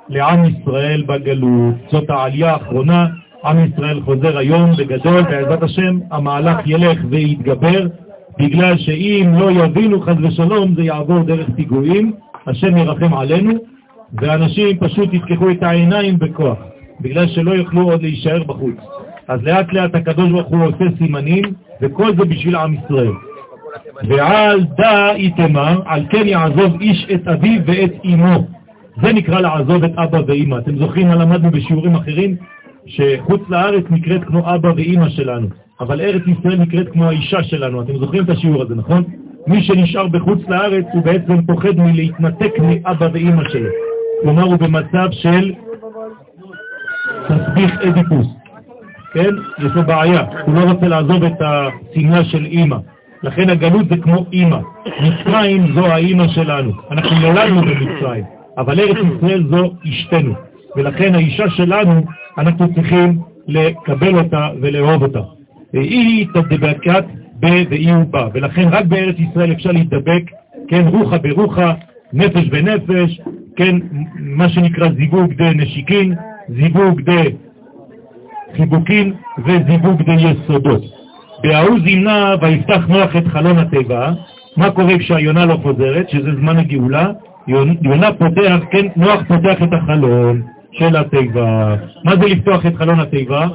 לעם 0.09 0.43
ישראל 0.45 1.03
בגלות. 1.07 1.75
זאת 1.91 2.09
העלייה 2.09 2.51
האחרונה, 2.51 3.07
עם 3.45 3.57
ישראל 3.65 4.01
חוזר 4.01 4.37
היום 4.37 4.71
בגדול, 4.77 5.21
בעזרת 5.21 5.63
השם 5.63 5.99
המהלך 6.11 6.57
ילך 6.65 6.99
ויתגבר, 7.09 7.87
בגלל 8.39 8.77
שאם 8.77 9.31
לא 9.39 9.51
יבינו 9.51 10.01
חז 10.01 10.15
ושלום 10.23 10.75
זה 10.75 10.83
יעבור 10.83 11.23
דרך 11.23 11.47
פיגועים, 11.55 12.13
השם 12.47 12.77
ירחם 12.77 13.13
עלינו, 13.13 13.53
ואנשים 14.13 14.77
פשוט 14.77 15.13
יפקחו 15.13 15.51
את 15.51 15.63
העיניים 15.63 16.19
בכוח. 16.19 16.57
בגלל 17.01 17.27
שלא 17.27 17.51
יוכלו 17.51 17.91
עוד 17.91 18.01
להישאר 18.01 18.43
בחוץ. 18.43 18.75
אז 19.27 19.43
לאט 19.43 19.73
לאט 19.73 19.95
הקדוש 19.95 20.31
ברוך 20.31 20.47
הוא 20.47 20.65
עושה 20.65 20.85
סימנים, 20.97 21.43
וכל 21.81 22.15
זה 22.15 22.25
בשביל 22.25 22.55
עם 22.55 22.73
ישראל. 22.73 23.11
ועל 24.03 24.65
דא 24.77 25.11
איתמר, 25.11 25.81
על 25.85 26.05
כן 26.09 26.27
יעזוב 26.27 26.81
איש 26.81 27.07
את 27.13 27.27
אביו 27.27 27.61
ואת 27.65 27.91
אמו. 28.05 28.56
זה 29.01 29.13
נקרא 29.13 29.39
לעזוב 29.39 29.83
את 29.83 29.91
אבא 29.95 30.21
ואמא. 30.27 30.57
אתם 30.57 30.77
זוכרים 30.77 31.07
מה 31.07 31.15
למדנו 31.15 31.51
בשיעורים 31.51 31.95
אחרים? 31.95 32.35
שחוץ 32.85 33.41
לארץ 33.49 33.83
נקראת 33.89 34.23
כמו 34.23 34.55
אבא 34.55 34.67
ואמא 34.77 35.09
שלנו, 35.09 35.47
אבל 35.79 36.01
ארץ 36.01 36.21
ישראל 36.27 36.59
נקראת 36.59 36.89
כמו 36.89 37.05
האישה 37.05 37.43
שלנו. 37.43 37.81
אתם 37.81 37.97
זוכרים 37.97 38.23
את 38.23 38.29
השיעור 38.29 38.61
הזה, 38.61 38.75
נכון? 38.75 39.03
מי 39.47 39.63
שנשאר 39.63 40.07
בחוץ 40.07 40.39
לארץ 40.47 40.85
הוא 40.93 41.03
בעצם 41.03 41.41
פוחד 41.41 41.77
מלהתנתק 41.77 42.51
מאבא 42.59 43.07
ואמא 43.13 43.49
שלו. 43.49 43.69
כלומר, 44.21 44.43
הוא 44.43 44.57
במצב 44.57 45.07
של 45.11 45.53
תסביך 47.27 47.81
אדיפוס, 47.81 48.27
כן? 49.13 49.29
יש 49.59 49.71
לו 49.75 49.83
בעיה, 49.83 50.21
הוא 50.45 50.55
לא 50.55 50.71
רוצה 50.71 50.87
לעזוב 50.87 51.23
את 51.23 51.41
השנאה 51.41 52.23
של 52.23 52.45
אימא. 52.45 52.77
לכן 53.23 53.49
הגלות 53.49 53.89
זה 53.89 53.97
כמו 53.97 54.25
אימא. 54.33 54.59
מצרים 55.01 55.73
זו 55.75 55.85
האימא 55.85 56.27
שלנו. 56.27 56.71
אנחנו 56.91 57.19
נולדנו 57.19 57.61
במצרים, 57.61 58.23
אבל 58.57 58.79
ארץ 58.79 58.97
ישראל 59.17 59.43
זו 59.49 59.73
אשתנו. 59.89 60.33
ולכן 60.75 61.15
האישה 61.15 61.49
שלנו, 61.49 62.01
אנחנו 62.37 62.73
צריכים 62.73 63.19
לקבל 63.47 64.17
אותה 64.17 64.49
ולאהוב 64.61 65.03
אותה. 65.03 65.21
היא 65.73 66.27
תדבקת 66.33 67.03
ב 67.39 67.45
ואי 67.69 67.91
בא, 68.09 68.27
ולכן 68.33 68.67
רק 68.71 68.85
בארץ 68.85 69.15
ישראל 69.19 69.51
אפשר 69.51 69.71
להתדבק, 69.71 70.23
כן, 70.67 70.87
רוחה 70.87 71.17
ברוחה, 71.17 71.73
נפש 72.13 72.47
בנפש, 72.49 73.21
כן, 73.55 73.75
מה 74.19 74.49
שנקרא 74.49 74.89
זיווג 74.97 75.33
דה 75.33 75.53
נשיקין, 75.53 76.15
זיווג 76.49 77.01
דה 77.01 77.21
חיבוקין 78.57 79.13
וזיווג 79.45 80.01
דה 80.01 80.13
יסודות. 80.13 80.81
בההוא 81.43 81.79
זימנה 81.83 82.35
ויפתח 82.41 82.81
נוח 82.87 83.15
את 83.15 83.27
חלון 83.27 83.57
התיבה, 83.57 84.11
מה 84.57 84.71
קורה 84.71 84.97
כשהיונה 84.97 85.45
לא 85.45 85.57
חוזרת, 85.63 86.09
שזה 86.09 86.35
זמן 86.35 86.57
הגאולה? 86.57 87.11
יונה 87.47 88.13
פותח, 88.13 88.57
כן, 88.71 88.87
נוח 88.95 89.23
פותח 89.27 89.63
את 89.63 89.73
החלון 89.73 90.41
של 90.71 90.95
התיבה. 90.95 91.75
מה 92.03 92.15
זה 92.15 92.27
לפתוח 92.27 92.65
את 92.65 92.75
חלון 92.75 92.99
התיבה? 92.99 93.47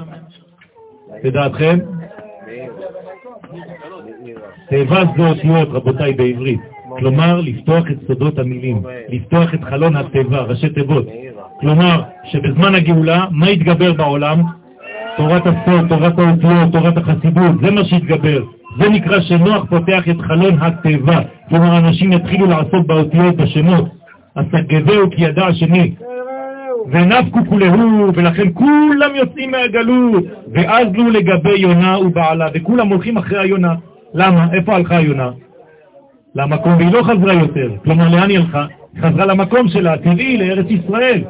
לדעתכם? 1.25 1.79
תיבה 4.69 5.03
זה 5.17 5.29
אותיות, 5.29 5.69
רבותיי, 5.73 6.13
בעברית. 6.13 6.61
כלומר, 6.99 7.41
לפתוח 7.41 7.85
את 7.91 7.97
סודות 8.07 8.39
המילים, 8.39 8.83
לפתוח 9.09 9.55
את 9.55 9.65
חלון 9.65 9.97
התיבה, 9.97 10.41
ראשי 10.41 10.69
תיבות. 10.69 11.07
כלומר, 11.61 12.03
שבזמן 12.25 12.75
הגאולה, 12.75 13.27
מה 13.31 13.51
יתגבר 13.51 13.93
בעולם? 13.93 14.43
תורת 15.17 15.43
הסוד, 15.47 15.89
תורת 15.89 16.19
האותיות, 16.19 16.73
תורת 16.73 16.97
החסידות, 16.97 17.61
זה 17.63 17.71
מה 17.71 17.85
שיתגבר. 17.85 18.43
זה 18.79 18.89
נקרא 18.89 19.21
שנוח 19.21 19.65
פותח 19.71 20.09
את 20.11 20.21
חלון 20.21 20.59
התיבה. 20.61 21.21
כלומר, 21.49 21.79
אנשים 21.79 22.13
יתחילו 22.13 22.47
לעשות 22.47 22.87
באותיות, 22.87 23.37
בשמות. 23.37 23.85
הסגבהו 24.37 25.11
כי 25.11 25.25
ידע 25.25 25.47
השני. 25.47 25.95
ונפקו 26.91 27.39
כולהו, 27.49 28.15
ולכן 28.15 28.49
כולם 28.55 29.15
יוצאים 29.15 29.51
מהגלות, 29.51 30.25
ואז 30.53 30.87
לו 30.95 31.11
לגבי 31.11 31.59
יונה 31.59 31.99
ובעלה, 31.99 32.47
וכולם 32.55 32.89
הולכים 32.89 33.17
אחרי 33.17 33.39
היונה. 33.39 33.75
למה? 34.15 34.47
איפה 34.53 34.75
הלכה 34.75 34.97
היונה? 34.97 35.31
למקום, 36.35 36.77
והיא 36.77 36.93
לא 36.93 37.03
חזרה 37.03 37.33
יותר. 37.33 37.71
כלומר, 37.85 38.09
לאן 38.09 38.31
היא 38.31 38.39
הלכה? 38.39 38.67
חזרה 39.01 39.27
למקום 39.27 39.69
שלה, 39.69 39.99
טבעי, 39.99 40.37
לארץ 40.37 40.67
ישראל. 40.69 41.23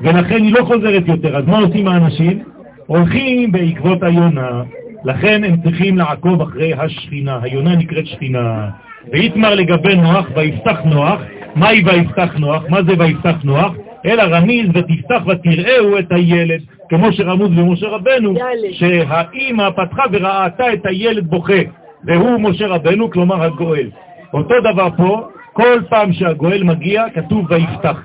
ולכן 0.00 0.42
היא 0.42 0.52
לא 0.52 0.64
חוזרת 0.64 1.02
יותר. 1.06 1.36
אז 1.36 1.44
מה 1.46 1.58
עושים 1.58 1.88
האנשים? 1.88 2.42
הולכים 2.86 3.52
בעקבות 3.52 4.02
היונה. 4.02 4.62
לכן 5.04 5.44
הם 5.44 5.56
צריכים 5.62 5.98
לעקוב 5.98 6.42
אחרי 6.42 6.72
השכינה. 6.74 7.38
היונה 7.42 7.76
נקראת 7.76 8.06
שכינה. 8.06 8.68
ויתמר 9.12 9.54
לגבי 9.54 9.96
נוח, 9.96 10.26
ויפתח 10.36 10.78
נוח. 10.84 11.20
מהי 11.54 11.82
ויפתח 11.84 12.34
נוח? 12.38 12.62
מה 12.68 12.82
זה 12.82 12.92
ויפתח 12.98 13.36
נוח? 13.44 13.72
אלא 14.06 14.22
רמיז 14.22 14.68
ותפתח 14.74 15.22
ותראהו 15.26 15.98
את 15.98 16.12
הילד, 16.12 16.60
כמו 16.88 17.12
שרמוז 17.12 17.50
במשה 17.50 17.88
רבנו, 17.88 18.34
שהאימא 18.72 19.70
פתחה 19.70 20.02
וראתה 20.12 20.72
את 20.72 20.86
הילד 20.86 21.26
בוכה, 21.26 21.62
והוא 22.04 22.40
משה 22.40 22.66
רבנו, 22.66 23.10
כלומר 23.10 23.42
הגואל. 23.42 23.90
אותו 24.34 24.54
דבר 24.60 24.88
פה, 24.96 25.28
כל 25.52 25.80
פעם 25.88 26.12
שהגואל 26.12 26.62
מגיע, 26.62 27.04
כתוב 27.14 27.46
ויפתח. 27.50 27.96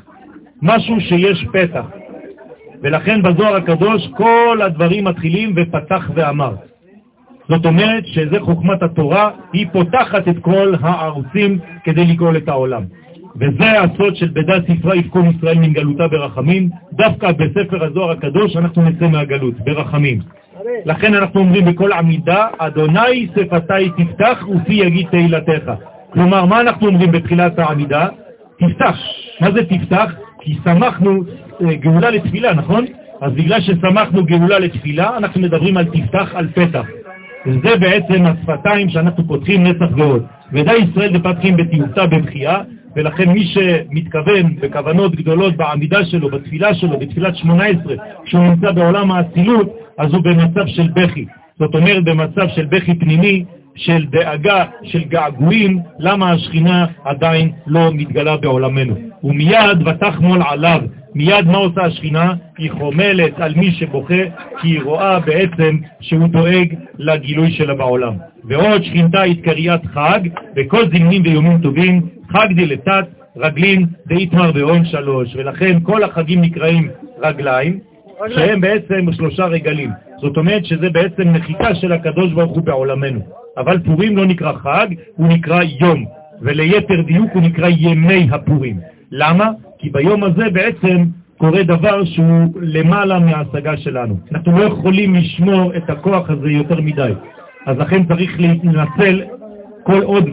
משהו 0.61 1.01
שיש 1.01 1.45
פתח. 1.53 1.85
ולכן 2.81 3.21
בזוהר 3.21 3.55
הקדוש 3.55 4.07
כל 4.17 4.59
הדברים 4.65 5.03
מתחילים 5.03 5.55
ופתח 5.55 6.09
ואמר. 6.13 6.55
זאת 7.49 7.65
אומרת 7.65 8.05
שזה 8.05 8.39
חוכמת 8.39 8.83
התורה, 8.83 9.31
היא 9.53 9.67
פותחת 9.71 10.27
את 10.27 10.35
כל 10.41 10.73
הערוצים 10.81 11.59
כדי 11.83 12.05
לגאול 12.05 12.37
את 12.37 12.49
העולם. 12.49 12.83
וזה 13.35 13.81
הסוד 13.81 14.15
של 14.15 14.29
בדעת 14.33 14.63
ספרה 14.67 14.95
יפקון 14.95 15.29
ישראל 15.29 15.59
מן 15.59 15.73
גלותה 15.73 16.07
ברחמים. 16.07 16.69
דווקא 16.93 17.31
בספר 17.31 17.83
הזוהר 17.83 18.11
הקדוש 18.11 18.55
אנחנו 18.55 18.81
נצא 18.81 19.07
מהגלות, 19.07 19.53
ברחמים. 19.59 20.19
לכן 20.85 21.13
אנחנו 21.13 21.39
אומרים 21.39 21.65
בכל 21.65 21.91
עמידה, 21.91 22.47
אדוני 22.57 23.27
שפתי 23.35 23.89
תפתח 23.97 24.45
ופי 24.55 24.73
יגיד 24.73 25.07
תהילתך. 25.11 25.71
כלומר, 26.09 26.45
מה 26.45 26.61
אנחנו 26.61 26.87
אומרים 26.87 27.11
בתחילת 27.11 27.59
העמידה? 27.59 28.07
תפתח. 28.59 28.97
מה 29.41 29.51
זה 29.51 29.63
תפתח? 29.65 30.15
כי 30.41 30.57
שמחנו 30.63 31.23
אה, 31.61 31.75
גאולה 31.75 32.09
לתפילה, 32.09 32.53
נכון? 32.53 32.85
אז 33.21 33.33
בגלל 33.33 33.61
ששמחנו 33.61 34.25
גאולה 34.25 34.59
לתפילה, 34.59 35.17
אנחנו 35.17 35.41
מדברים 35.41 35.77
על 35.77 35.85
תפתח, 35.85 36.35
על 36.35 36.47
פתח. 36.47 36.85
וזה 37.47 37.77
בעצם 37.79 38.25
השפתיים 38.25 38.89
שאנחנו 38.89 39.27
פותחים 39.27 39.63
נצח 39.63 39.97
ועוד. 39.97 40.23
ודאי 40.53 40.77
ישראל 40.77 41.17
מפתחים 41.17 41.57
בתיעותה 41.57 42.07
בבחייה, 42.07 42.61
ולכן 42.95 43.29
מי 43.29 43.45
שמתכוון 43.45 44.55
בכוונות 44.55 45.15
גדולות 45.15 45.55
בעמידה 45.55 46.05
שלו, 46.05 46.29
בתפילה 46.29 46.73
שלו, 46.73 46.99
בתפילת 46.99 47.35
18, 47.35 47.95
כשהוא 48.25 48.43
נמצא 48.43 48.71
בעולם 48.71 49.11
האצילות, 49.11 49.77
אז 49.97 50.13
הוא 50.13 50.23
במצב 50.23 50.67
של 50.67 50.87
בכי. 50.93 51.25
זאת 51.59 51.75
אומרת, 51.75 52.03
במצב 52.03 52.47
של 52.55 52.65
בכי 52.65 52.95
פנימי, 52.95 53.45
של 53.77 54.05
דאגה, 54.05 54.65
של 54.83 55.03
געגועים, 55.03 55.79
למה 55.99 56.31
השכינה 56.31 56.85
עדיין 57.05 57.51
לא 57.67 57.89
מתגלה 57.93 58.37
בעולמנו. 58.37 58.95
ומיד 59.23 59.87
ותחמול 59.87 60.41
עליו, 60.49 60.81
מיד 61.15 61.45
מה 61.45 61.57
עושה 61.57 61.81
השכינה? 61.81 62.33
היא 62.57 62.71
חומלת 62.71 63.39
על 63.39 63.53
מי 63.55 63.71
שבוכה, 63.71 64.23
כי 64.61 64.67
היא 64.67 64.81
רואה 64.83 65.19
בעצם 65.19 65.77
שהוא 65.99 66.27
דואג 66.27 66.73
לגילוי 66.97 67.51
שלה 67.51 67.73
בעולם. 67.73 68.13
ועוד 68.43 68.83
שכינתה 68.83 69.21
קריאת 69.43 69.85
חג, 69.85 70.19
וכל 70.55 70.85
זמנים 70.85 71.21
ויומים 71.25 71.57
טובים, 71.57 72.01
חג 72.31 72.47
דלתת, 72.55 73.05
רגלין 73.37 73.85
דאיתמר 74.07 74.51
ועון 74.55 74.85
שלוש, 74.85 75.35
ולכן 75.35 75.79
כל 75.83 76.03
החגים 76.03 76.41
נקראים 76.41 76.89
רגליים, 77.23 77.79
שהם 78.35 78.61
בעצם 78.61 79.11
שלושה 79.11 79.45
רגלים. 79.45 79.91
זאת 80.21 80.37
אומרת 80.37 80.65
שזה 80.65 80.89
בעצם 80.89 81.23
נחיתה 81.23 81.75
של 81.75 81.91
הקדוש 81.91 82.33
ברוך 82.33 82.51
הוא 82.51 82.63
בעולמנו. 82.63 83.19
אבל 83.57 83.79
פורים 83.79 84.17
לא 84.17 84.25
נקרא 84.25 84.53
חג, 84.53 84.87
הוא 85.15 85.27
נקרא 85.27 85.63
יום, 85.79 86.05
וליתר 86.41 87.01
דיוק 87.01 87.31
הוא 87.33 87.41
נקרא 87.41 87.69
ימי 87.77 88.27
הפורים. 88.31 88.79
למה? 89.11 89.49
כי 89.79 89.89
ביום 89.89 90.23
הזה 90.23 90.49
בעצם 90.49 91.03
קורה 91.37 91.63
דבר 91.63 92.05
שהוא 92.05 92.49
למעלה 92.61 93.19
מההשגה 93.19 93.77
שלנו. 93.77 94.17
אנחנו 94.31 94.59
לא 94.59 94.63
יכולים 94.63 95.15
לשמור 95.15 95.75
את 95.77 95.89
הכוח 95.89 96.29
הזה 96.29 96.49
יותר 96.49 96.81
מדי. 96.81 97.11
אז 97.65 97.77
לכן 97.77 98.05
צריך 98.05 98.39
להתנצל 98.39 99.21
כל 99.83 100.01
עוד 100.01 100.29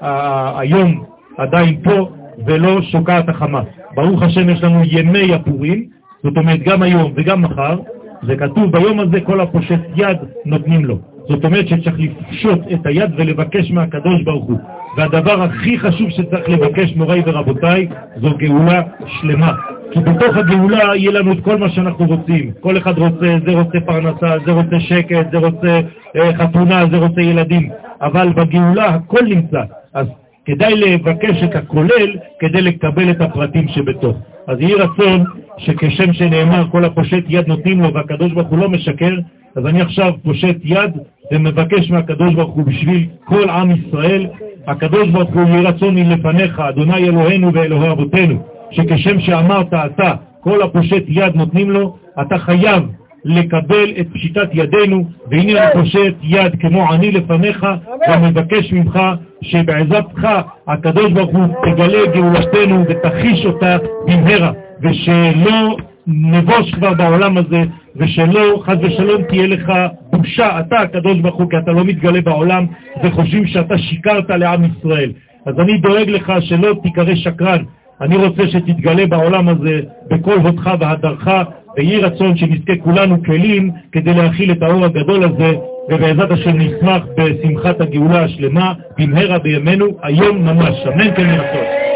והיום 0.00 1.04
עדיין 1.38 1.80
פה 1.84 2.08
ולא 2.46 2.82
שוקעת 2.82 3.28
החמה. 3.28 3.62
ברוך 3.94 4.22
השם 4.22 4.48
יש 4.48 4.62
לנו 4.62 4.82
ימי 4.84 5.34
הפורים, 5.34 5.84
זאת 6.22 6.36
אומרת 6.36 6.60
גם 6.62 6.82
היום 6.82 7.12
וגם 7.14 7.42
מחר, 7.42 7.78
זה 8.22 8.36
כתוב 8.36 8.72
ביום 8.72 9.00
הזה 9.00 9.20
כל 9.20 9.40
הפושט 9.40 9.80
יד 9.96 10.16
נותנים 10.44 10.84
לו. 10.84 11.09
זאת 11.28 11.44
אומרת 11.44 11.68
שצריך 11.68 11.96
לפשוט 11.98 12.58
את 12.72 12.86
היד 12.86 13.10
ולבקש 13.16 13.70
מהקדוש 13.70 14.22
ברוך 14.22 14.44
הוא. 14.44 14.58
והדבר 14.96 15.42
הכי 15.42 15.78
חשוב 15.78 16.10
שצריך 16.10 16.48
לבקש, 16.48 16.96
מוריי 16.96 17.22
ורבותיי, 17.26 17.88
זו 18.16 18.30
גאולה 18.36 18.82
שלמה. 19.06 19.52
כי 19.92 20.00
בתוך 20.00 20.36
הגאולה 20.36 20.96
יהיה 20.96 21.10
לנו 21.10 21.32
את 21.32 21.40
כל 21.40 21.56
מה 21.56 21.68
שאנחנו 21.68 22.06
רוצים. 22.06 22.50
כל 22.60 22.78
אחד 22.78 22.98
רוצה, 22.98 23.36
זה 23.46 23.52
רוצה 23.52 23.80
פרנסה, 23.86 24.36
זה 24.46 24.52
רוצה 24.52 24.80
שקט, 24.80 25.26
זה 25.32 25.38
רוצה 25.38 25.80
אה, 26.16 26.34
חתונה, 26.34 26.84
זה 26.90 26.96
רוצה 26.96 27.20
ילדים. 27.20 27.70
אבל 28.00 28.28
בגאולה 28.28 28.86
הכל 28.86 29.24
נמצא. 29.24 29.62
אז 29.94 30.06
כדאי 30.44 30.74
לבקש 30.74 31.42
את 31.44 31.56
הכולל 31.56 32.16
כדי 32.40 32.62
לקבל 32.62 33.10
את 33.10 33.20
הפרטים 33.20 33.68
שבתוך. 33.68 34.16
אז 34.46 34.60
יהי 34.60 34.74
רצון 34.74 35.24
שכשם 35.58 36.12
שנאמר 36.12 36.64
כל 36.70 36.84
הפושט 36.84 37.24
יד 37.28 37.48
נותנים 37.48 37.80
לו 37.80 37.94
והקדוש 37.94 38.32
ברוך 38.32 38.48
הוא 38.48 38.58
לא 38.58 38.68
משקר, 38.68 39.14
אז 39.56 39.66
אני 39.66 39.80
עכשיו 39.80 40.12
פושט 40.22 40.56
יד 40.64 40.90
ומבקש 41.32 41.90
מהקדוש 41.90 42.34
ברוך 42.34 42.54
הוא 42.54 42.64
בשביל 42.64 43.06
כל 43.24 43.50
עם 43.50 43.70
ישראל, 43.70 44.26
הקדוש 44.66 45.08
ברוך 45.08 45.30
הוא 45.30 45.48
יהי 45.48 46.04
מלפניך, 46.04 46.60
אדוני 46.60 46.94
אלוהינו 46.94 47.54
ואלוהי 47.54 47.90
אבותינו, 47.90 48.42
שכשם 48.70 49.20
שאמרת 49.20 49.74
אתה, 49.74 50.14
כל 50.40 50.62
הפושט 50.62 51.02
יד 51.08 51.34
נותנים 51.34 51.70
לו, 51.70 51.96
אתה 52.20 52.38
חייב 52.38 52.82
לקבל 53.24 53.90
את 54.00 54.06
פשיטת 54.12 54.48
ידינו, 54.52 55.04
והנה 55.30 55.64
אני 55.64 55.72
פושט 55.72 56.14
יד 56.22 56.60
כמו 56.60 56.92
עני 56.92 57.10
לפניך, 57.12 57.66
ומבקש 58.08 58.72
ממך 58.72 59.00
שבעזרתך 59.42 60.28
הקדוש 60.66 61.12
ברוך 61.12 61.30
הוא 61.30 61.46
תגלה 61.62 62.06
גאולתנו 62.14 62.84
ותחיש 62.88 63.46
אותה 63.46 63.76
במהרה, 64.06 64.52
ושלא 64.82 65.76
נבוש 66.12 66.74
כבר 66.74 66.94
בעולם 66.94 67.36
הזה, 67.36 67.62
ושלא, 67.96 68.62
חס 68.64 68.76
ושלום, 68.82 69.22
תהיה 69.22 69.46
לך 69.46 69.72
בושה, 70.12 70.60
אתה 70.60 70.78
הקדוש 70.80 71.18
ברוך 71.18 71.36
הוא, 71.36 71.50
כי 71.50 71.58
אתה 71.58 71.72
לא 71.72 71.84
מתגלה 71.84 72.20
בעולם, 72.20 72.66
וחושבים 73.04 73.46
שאתה 73.46 73.78
שיקרת 73.78 74.30
לעם 74.30 74.64
ישראל. 74.64 75.12
אז 75.46 75.54
אני 75.58 75.78
דואג 75.78 76.10
לך 76.10 76.32
שלא 76.40 76.74
תיקרא 76.82 77.14
שקרן. 77.14 77.62
אני 78.00 78.16
רוצה 78.16 78.42
שתתגלה 78.48 79.06
בעולם 79.06 79.48
הזה 79.48 79.80
בכל 80.10 80.34
הודך 80.34 80.70
והדרך, 80.80 81.28
ויהי 81.76 81.98
רצון 81.98 82.36
שנזכה 82.36 82.72
כולנו 82.82 83.22
כלים 83.22 83.70
כדי 83.92 84.14
להכיל 84.14 84.52
את 84.52 84.62
האור 84.62 84.84
הגדול 84.84 85.24
הזה, 85.24 85.52
ובעזרת 85.88 86.30
השם 86.30 86.58
נשמח 86.58 87.02
בשמחת 87.16 87.80
הגאולה 87.80 88.24
השלמה, 88.24 88.72
במהרה 88.98 89.38
בימינו, 89.38 89.86
היום 90.02 90.36
ממש. 90.36 90.74
אמן 90.86 91.14
כן 91.16 91.26
ירצון. 91.26 91.89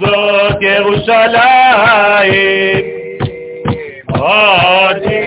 בחוצות 0.00 0.62
ירושלים 0.62 1.40
עוד 4.08 4.96
נשמה 4.96 5.19